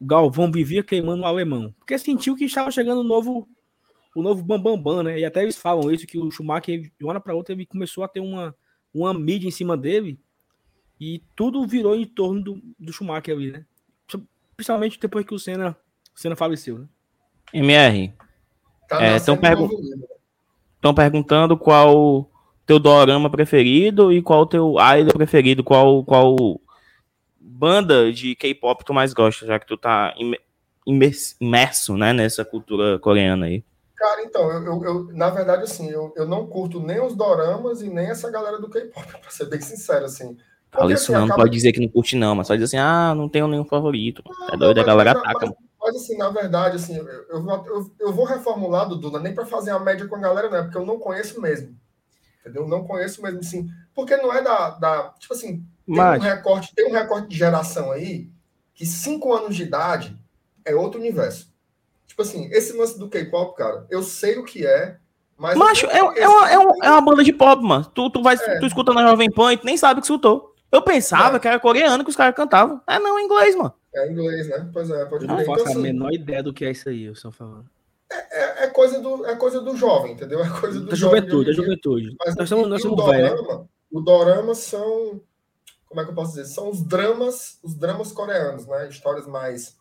[0.00, 1.74] O Galvão vivia queimando o alemão.
[1.78, 3.48] Porque sentiu que estava chegando o novo
[4.14, 5.20] o novo Bambambam, Bam, Bam, né?
[5.20, 8.02] E até eles falam isso, que o Schumacher, de uma hora para outra, ele começou
[8.04, 8.54] a ter uma,
[8.92, 10.18] uma mídia em cima dele
[11.00, 13.64] e tudo virou em torno do, do Schumacher ali, né?
[14.56, 15.76] Principalmente depois que o Senna,
[16.14, 16.86] o Senna faleceu, né?
[17.52, 18.12] MR.
[19.16, 19.68] Estão tá é, pergu
[20.94, 22.28] perguntando qual
[22.66, 26.36] teu dorama preferido e qual teu idol preferido, qual, qual
[27.40, 30.14] banda de K-pop tu mais gosta, já que tu tá
[30.86, 33.64] imerso, né, nessa cultura coreana aí.
[33.96, 37.82] Cara, então, eu, eu, eu, na verdade, assim, eu, eu não curto nem os doramas
[37.82, 40.36] e nem essa galera do K-pop, pra ser bem sincero, assim.
[40.70, 41.42] Fala isso assim, não, acaba...
[41.42, 44.22] pode dizer que não curte não, mas só dizer assim, ah, não tenho nenhum favorito.
[44.26, 45.46] Não, é doido, a galera mas, ataca.
[45.46, 49.70] Mas, mas, assim, na verdade, assim, eu, eu, eu, vou reformular, Dudu, nem para fazer
[49.70, 51.74] a média com a galera, não é porque eu não conheço mesmo.
[52.40, 52.68] Entendeu?
[52.68, 53.68] Não conheço mesmo, assim.
[53.94, 54.70] Porque não é da.
[54.70, 56.20] da tipo assim, tem mas...
[56.20, 58.28] um recorte, tem um recorte de geração aí
[58.74, 60.16] que cinco anos de idade
[60.64, 61.52] é outro universo.
[62.06, 64.98] Tipo assim, esse lance do K-pop, cara, eu sei o que é,
[65.38, 65.56] mas.
[65.56, 67.84] Macho, é, é, uma, é, uma, é uma banda de pop, mano.
[67.86, 68.58] Tu, tu, vai, é.
[68.58, 70.47] tu escuta na Jovem Pan e tu nem sabe que escutou.
[70.70, 71.40] Eu pensava é.
[71.40, 72.80] que era coreano que os caras cantavam.
[72.86, 73.72] É não, é inglês, mano.
[73.94, 74.68] É inglês, né?
[74.72, 77.04] Pois é, pode Não faço então, a assim, menor ideia do que é isso aí,
[77.04, 77.66] eu só falando.
[78.10, 80.42] É, é, é, coisa do, é coisa do jovem, entendeu?
[80.42, 82.16] É coisa do da juventude, da juventude.
[82.24, 83.64] Mas nós somos, nós somos o, dorama, né?
[83.90, 85.20] o dorama são.
[85.86, 86.44] Como é que eu posso dizer?
[86.46, 88.88] São os dramas, os dramas coreanos, né?
[88.88, 89.76] Histórias mais,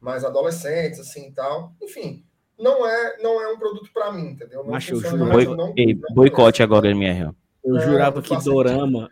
[0.00, 1.72] mais adolescentes, assim e tal.
[1.80, 2.24] Enfim,
[2.58, 4.64] não é, não é um produto para mim, entendeu?
[4.64, 5.26] Não Macho, eu juro.
[5.26, 7.32] Boi, não, ei, não boicote agora, MR.
[7.64, 9.08] Eu é, jurava que dorama.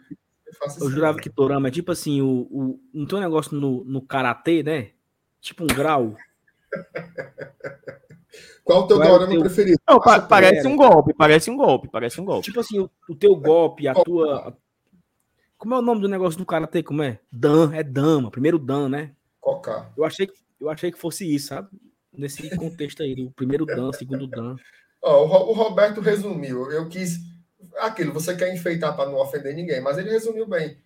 [0.63, 3.83] Eu, eu jurava que dorama é tipo assim, o, o, não tem um negócio no,
[3.85, 4.91] no karatê, né?
[5.41, 6.15] Tipo um grau.
[8.63, 9.41] Qual o teu Qual é dorama teu...
[9.41, 9.81] preferido?
[9.89, 12.45] Não, pa parece um golpe, parece um golpe, parece um golpe.
[12.45, 14.57] Tipo assim, o, o teu golpe, a tua.
[15.57, 16.83] Como é o nome do negócio do karatê?
[16.83, 17.19] Como é?
[17.33, 19.13] Dan, é dama, primeiro dan, né?
[19.41, 19.91] Coca.
[19.97, 20.31] Eu achei,
[20.61, 21.69] eu achei que fosse isso, sabe?
[22.13, 24.57] Nesse contexto aí, o primeiro dan, segundo dan.
[25.03, 26.71] Ó, o Roberto resumiu.
[26.71, 27.19] Eu quis
[27.79, 30.79] aquilo, você quer enfeitar para não ofender ninguém, mas ele resumiu bem.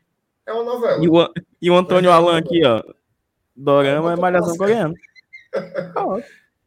[0.46, 1.02] É uma novela.
[1.02, 2.82] E o, e o Antônio é Alan aqui, ó.
[3.56, 4.94] Dorama é, é malhação coreana.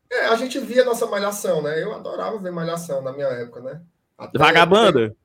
[0.09, 1.81] é, a gente via nossa malhação, né?
[1.81, 3.81] Eu adorava ver malhação na minha época, né?
[4.17, 5.15] Até Vagabanda?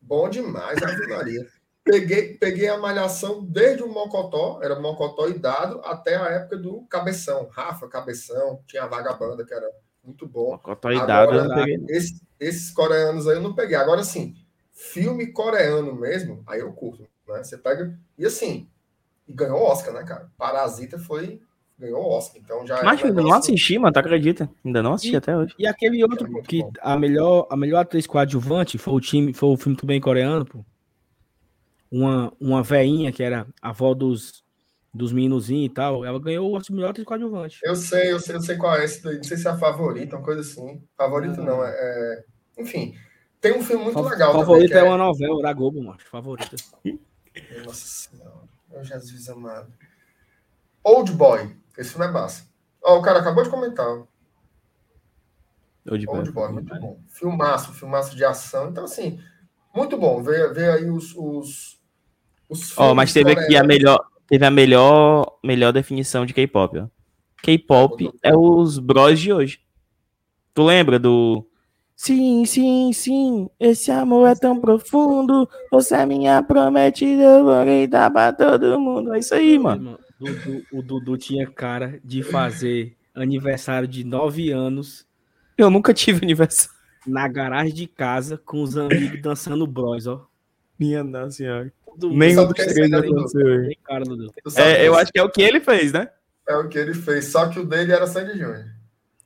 [0.00, 1.46] Bom demais, Ave Maria.
[1.84, 6.82] Peguei, peguei a malhação desde o Mocotó, era Mocotó e Dado, até a época do
[6.82, 7.48] Cabeção.
[7.50, 9.68] Rafa, Cabeção, tinha a Vagabanda, que era
[10.04, 10.52] muito bom.
[10.52, 11.84] Mocotó e Dado, eu não peguei.
[11.88, 13.76] Esse, esses coreanos aí eu não peguei.
[13.76, 14.34] Agora, sim,
[14.72, 17.06] filme coreano mesmo, aí eu curto.
[17.28, 17.42] Né?
[17.42, 17.98] Você pega.
[18.18, 18.68] E assim,
[19.28, 20.30] ganhou Oscar, né, cara?
[20.36, 21.40] Parasita foi.
[21.78, 22.40] Ganhou Oscar.
[22.42, 22.78] Então já.
[22.78, 24.50] É Mas ainda não assisti, mano, tu acredita?
[24.64, 25.54] Ainda não assisti e, até hoje.
[25.58, 29.48] E aquele outro, é que a melhor, a melhor atriz coadjuvante foi o time, foi
[29.48, 30.64] o filme também coreano, pô.
[31.90, 34.44] Uma, uma veinha que era a avó dos,
[34.92, 37.60] dos meninozinhos e tal, ela ganhou o melhor atriz coadjuvante.
[37.62, 39.16] Eu sei, eu sei, eu sei qual é esse daí.
[39.16, 40.82] Não sei se é a favorita, uma coisa assim.
[40.96, 41.44] Favorito ah.
[41.44, 42.24] não, é, é
[42.58, 42.94] enfim,
[43.40, 44.32] tem um filme muito legal.
[44.32, 44.78] Favorita é...
[44.80, 44.82] é...
[44.82, 45.98] uma novela da Globo, mano.
[46.10, 46.56] Favorita.
[47.64, 48.48] Nossa Senhora.
[48.68, 49.72] Meu Jesus amado.
[50.84, 51.56] Old Boy.
[51.76, 52.46] Esse filme é massa.
[52.82, 53.86] Ó, o cara acabou de comentar.
[55.88, 57.00] Old, Old Boy, muito bom.
[57.08, 58.68] Filmaço, filmaço de ação.
[58.68, 59.18] Então, assim,
[59.74, 60.22] muito bom.
[60.22, 61.14] Ver, ver aí os.
[61.16, 61.80] os,
[62.48, 64.04] os oh, mas teve aqui a melhor.
[64.30, 66.86] Teve a melhor, melhor definição de K-pop.
[67.42, 69.60] K-pop é os bros de hoje.
[70.54, 71.44] Tu lembra do
[71.96, 75.46] Sim, sim, sim, esse amor é tão profundo.
[75.70, 79.12] Você é minha prometida, eu vou gritar pra todo mundo.
[79.12, 79.98] É isso aí, mano.
[80.18, 85.06] Dudu, o Dudu tinha cara de fazer aniversário de nove anos.
[85.58, 86.72] Eu nunca tive aniversário.
[87.06, 90.26] Na garagem de casa, com os amigos dançando bros, ó.
[90.78, 91.70] Minha nossa senhora.
[91.98, 93.70] Nenhum dos três aconteceu.
[94.56, 96.08] É, eu acho que é o que ele fez, né?
[96.48, 98.66] É o que ele fez, só que o dele era Sandy Júnior.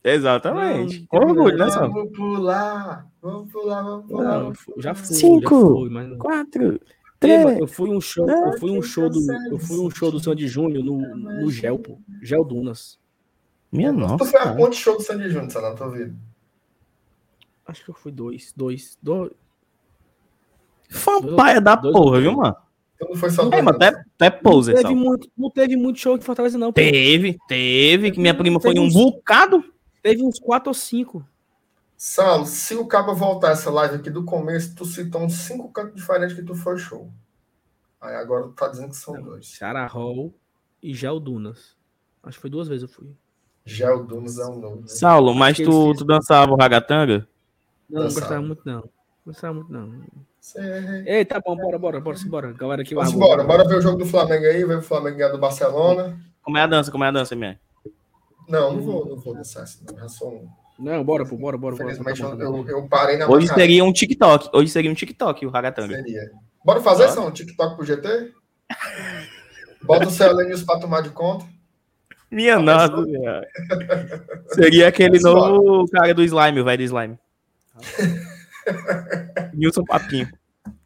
[0.02, 1.06] Exatamente.
[1.06, 1.66] Com orgulho, né?
[1.66, 4.40] Vamos pular, vamos pular, vamos pular.
[4.40, 6.18] Não, já fui, Cinco, já fui, mas...
[6.18, 6.80] quatro,
[7.18, 7.58] três.
[7.58, 9.20] Eu fui um show, eu fui um show do,
[9.50, 11.98] eu fui um show do Sandy Júnior no, no Gel, pô.
[12.22, 12.98] Gel Dunas.
[13.72, 14.18] Minha nossa.
[14.18, 16.14] Tu foi a ponte show do Sandy Júnior, tá na tua vida?
[17.66, 19.30] Acho que eu fui dois, dois, dois.
[20.94, 22.56] Fampaia da dois, porra, viu, mano?
[22.94, 25.98] Então não foi só é, mas até, até pose, não teve, muito, não teve muito
[25.98, 26.72] show de Fortaleza, não.
[26.72, 26.74] Pô.
[26.74, 29.64] Teve, teve, que minha prima foi um bocado.
[30.02, 31.26] Teve uns quatro ou cinco.
[31.96, 35.94] Saulo, se o Cabo voltar essa live aqui do começo, tu citou uns cinco cantos
[35.94, 37.10] diferentes que tu foi show.
[38.00, 39.56] Aí agora tu tá dizendo que são Não, dois.
[39.56, 40.34] Sarah Hall
[40.82, 41.74] e Gel Dunas.
[42.22, 43.08] Acho que foi duas vezes eu fui.
[43.64, 44.80] Gel Dunas é um novo.
[44.82, 44.88] Né?
[44.88, 47.26] Saulo, mas tu, tu dançava o ragatanga?
[47.88, 48.80] Não, não gostava muito não.
[48.80, 48.90] Não
[49.24, 50.02] gostava muito não.
[51.06, 52.52] Ei, tá bom, bora, bora, bora, bora.
[52.52, 55.30] Galera aqui Vamos embora, bora ver o jogo do Flamengo aí, ver o Flamengo ganhar
[55.30, 56.18] do Barcelona.
[56.42, 57.58] Como é a dança, como é a dança, minha?
[58.46, 59.98] Não, não vou, não vou dançar assim, não.
[59.98, 60.48] Já sou um...
[60.78, 61.92] Não, bora, pô, bora, bora, bora.
[61.92, 64.50] Infelizmente, Tá bom, tá eu, eu parei na Hoje seria um TikTok.
[64.52, 65.94] Hoje seria um TikTok, o Ragatanga.
[65.94, 66.30] Seria.
[66.64, 67.08] Bora fazer.
[67.08, 68.32] São, um TikTok pro GT?
[69.84, 71.46] Bota o Celenius pra tomar de conta.
[72.30, 73.48] Minha nossa, mas- senhora.
[74.48, 75.50] Seria aquele Mas bora.
[75.52, 77.18] novo cara do slime, o velho do slime.
[79.52, 80.28] Nilson Papinho.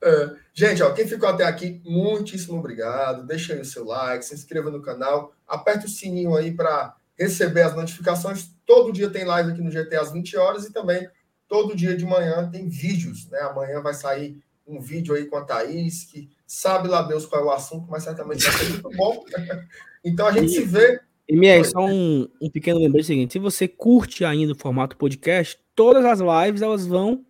[0.03, 3.27] É, gente, ó, quem ficou até aqui, muitíssimo obrigado.
[3.27, 7.63] Deixa aí o seu like, se inscreva no canal, aperta o sininho aí para receber
[7.63, 8.51] as notificações.
[8.65, 11.09] Todo dia tem live aqui no GT às 20 horas e também
[11.49, 13.41] todo dia de manhã tem vídeos, né?
[13.41, 17.45] Amanhã vai sair um vídeo aí com a Thaís, que sabe lá Deus qual é
[17.47, 19.25] o assunto, mas certamente vai ser muito bom.
[20.05, 21.01] Então a gente se vê.
[21.29, 25.59] E Mier, só um, um pequeno lembrete seguinte: se você curte ainda o formato podcast,
[25.75, 27.27] todas as lives elas vão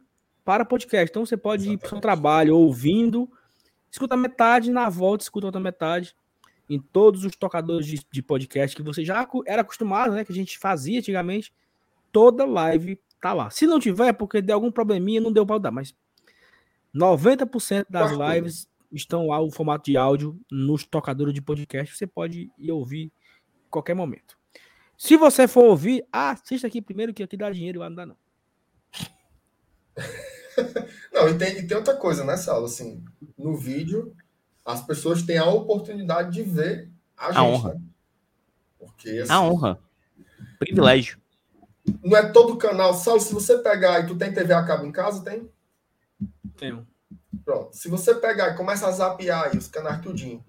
[0.49, 1.11] para podcast.
[1.11, 2.01] Então você pode ir para o seu Exatamente.
[2.01, 3.31] trabalho ouvindo,
[3.91, 6.16] escuta metade, na volta escuta outra metade.
[6.70, 10.25] Em todos os tocadores de, de podcast que você já era acostumado, né?
[10.25, 11.53] Que a gente fazia antigamente,
[12.11, 13.51] toda live tá lá.
[13.51, 15.95] Se não tiver, é porque deu algum probleminha, não deu para dar, mas
[16.95, 21.95] 90% das Quase lives estão lá, o formato de áudio, nos tocadores de podcast.
[21.95, 23.12] Você pode ir ouvir em
[23.69, 24.39] qualquer momento.
[24.97, 28.16] Se você for ouvir, assista aqui primeiro, que aqui dá dinheiro, lá não dá não.
[31.13, 32.67] Não, e tem, e tem outra coisa, né, Saulo?
[32.67, 33.05] Assim,
[33.37, 34.15] no vídeo,
[34.65, 37.39] as pessoas têm a oportunidade de ver a gente.
[37.43, 37.75] honra.
[37.75, 37.81] Né?
[38.79, 39.79] Porque assim, A honra.
[40.59, 41.19] Privilégio.
[42.03, 42.95] não é todo canal.
[42.95, 45.51] Saulo, se você pegar e tu tem TV a cabo em casa, tem?
[46.57, 46.87] Tenho.
[47.45, 47.75] Pronto.
[47.77, 50.45] Se você pegar e começa a zapear aí os canais tudinho,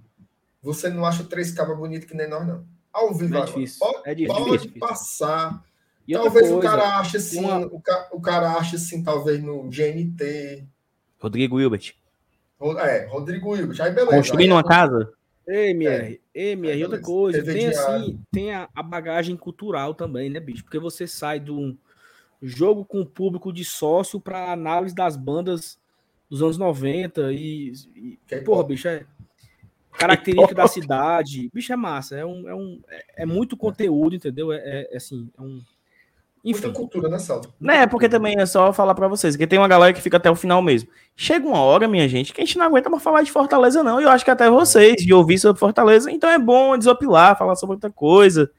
[0.62, 2.66] você não acha três cabas bonitos que nem nós, não.
[2.92, 3.80] Ao vivo, É agora, difícil.
[3.80, 4.80] pode, É difícil, pode difícil.
[4.80, 5.64] passar.
[6.10, 9.42] E talvez o coisa, cara ache assim, uma- o, ca- o cara ache assim, talvez
[9.44, 10.66] no GNT.
[11.20, 11.94] Rodrigo Hilbert.
[12.80, 13.80] É, Rodrigo Hilbert.
[13.82, 14.16] Aí beleza.
[14.18, 15.14] Construindo Aí- uma casa.
[15.48, 17.96] MR, MR, e outra coisa, TV tem diário.
[18.04, 20.64] assim, tem a, a bagagem cultural também, né, bicho?
[20.64, 21.76] Porque você sai de um
[22.42, 25.80] jogo com o público de sócio para análise das bandas
[26.30, 28.46] dos anos 90 e, e K-pop.
[28.46, 29.06] porra, bicho, é
[29.92, 34.54] característica da cidade, bicho, é massa, é um, é, um, é, é muito conteúdo, entendeu?
[34.54, 35.62] É, é, é assim, é um
[36.44, 37.54] Muita enfim, cultura, né, Saulo?
[37.60, 40.32] Né, porque também é só falar pra vocês, que tem uma galera que fica até
[40.32, 40.90] o final mesmo.
[41.16, 44.00] Chega uma hora, minha gente, que a gente não aguenta mais falar de Fortaleza, não.
[44.00, 47.56] E eu acho que até vocês, de ouvir sobre Fortaleza, então é bom desopilar, falar
[47.56, 48.50] sobre outra coisa.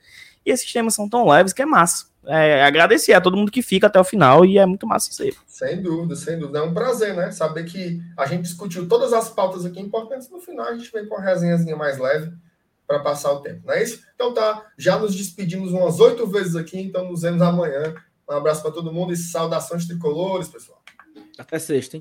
[0.45, 2.07] E esses temas são tão leves que é massa.
[2.27, 5.23] É, agradecer a todo mundo que fica até o final e é muito massa isso
[5.23, 5.33] aí.
[5.47, 6.59] Sem dúvida, sem dúvida.
[6.59, 7.31] É um prazer, né?
[7.31, 10.29] Saber que a gente discutiu todas as pautas aqui importantes.
[10.29, 12.31] No final, a gente vem com uma resenhazinha mais leve
[12.91, 14.03] para passar o tempo, não é isso?
[14.17, 17.95] Então tá, já nos despedimos umas oito vezes aqui, então nos vemos amanhã.
[18.29, 20.83] Um abraço para todo mundo e saudações tricolores, pessoal.
[21.39, 21.99] até sexta, hein?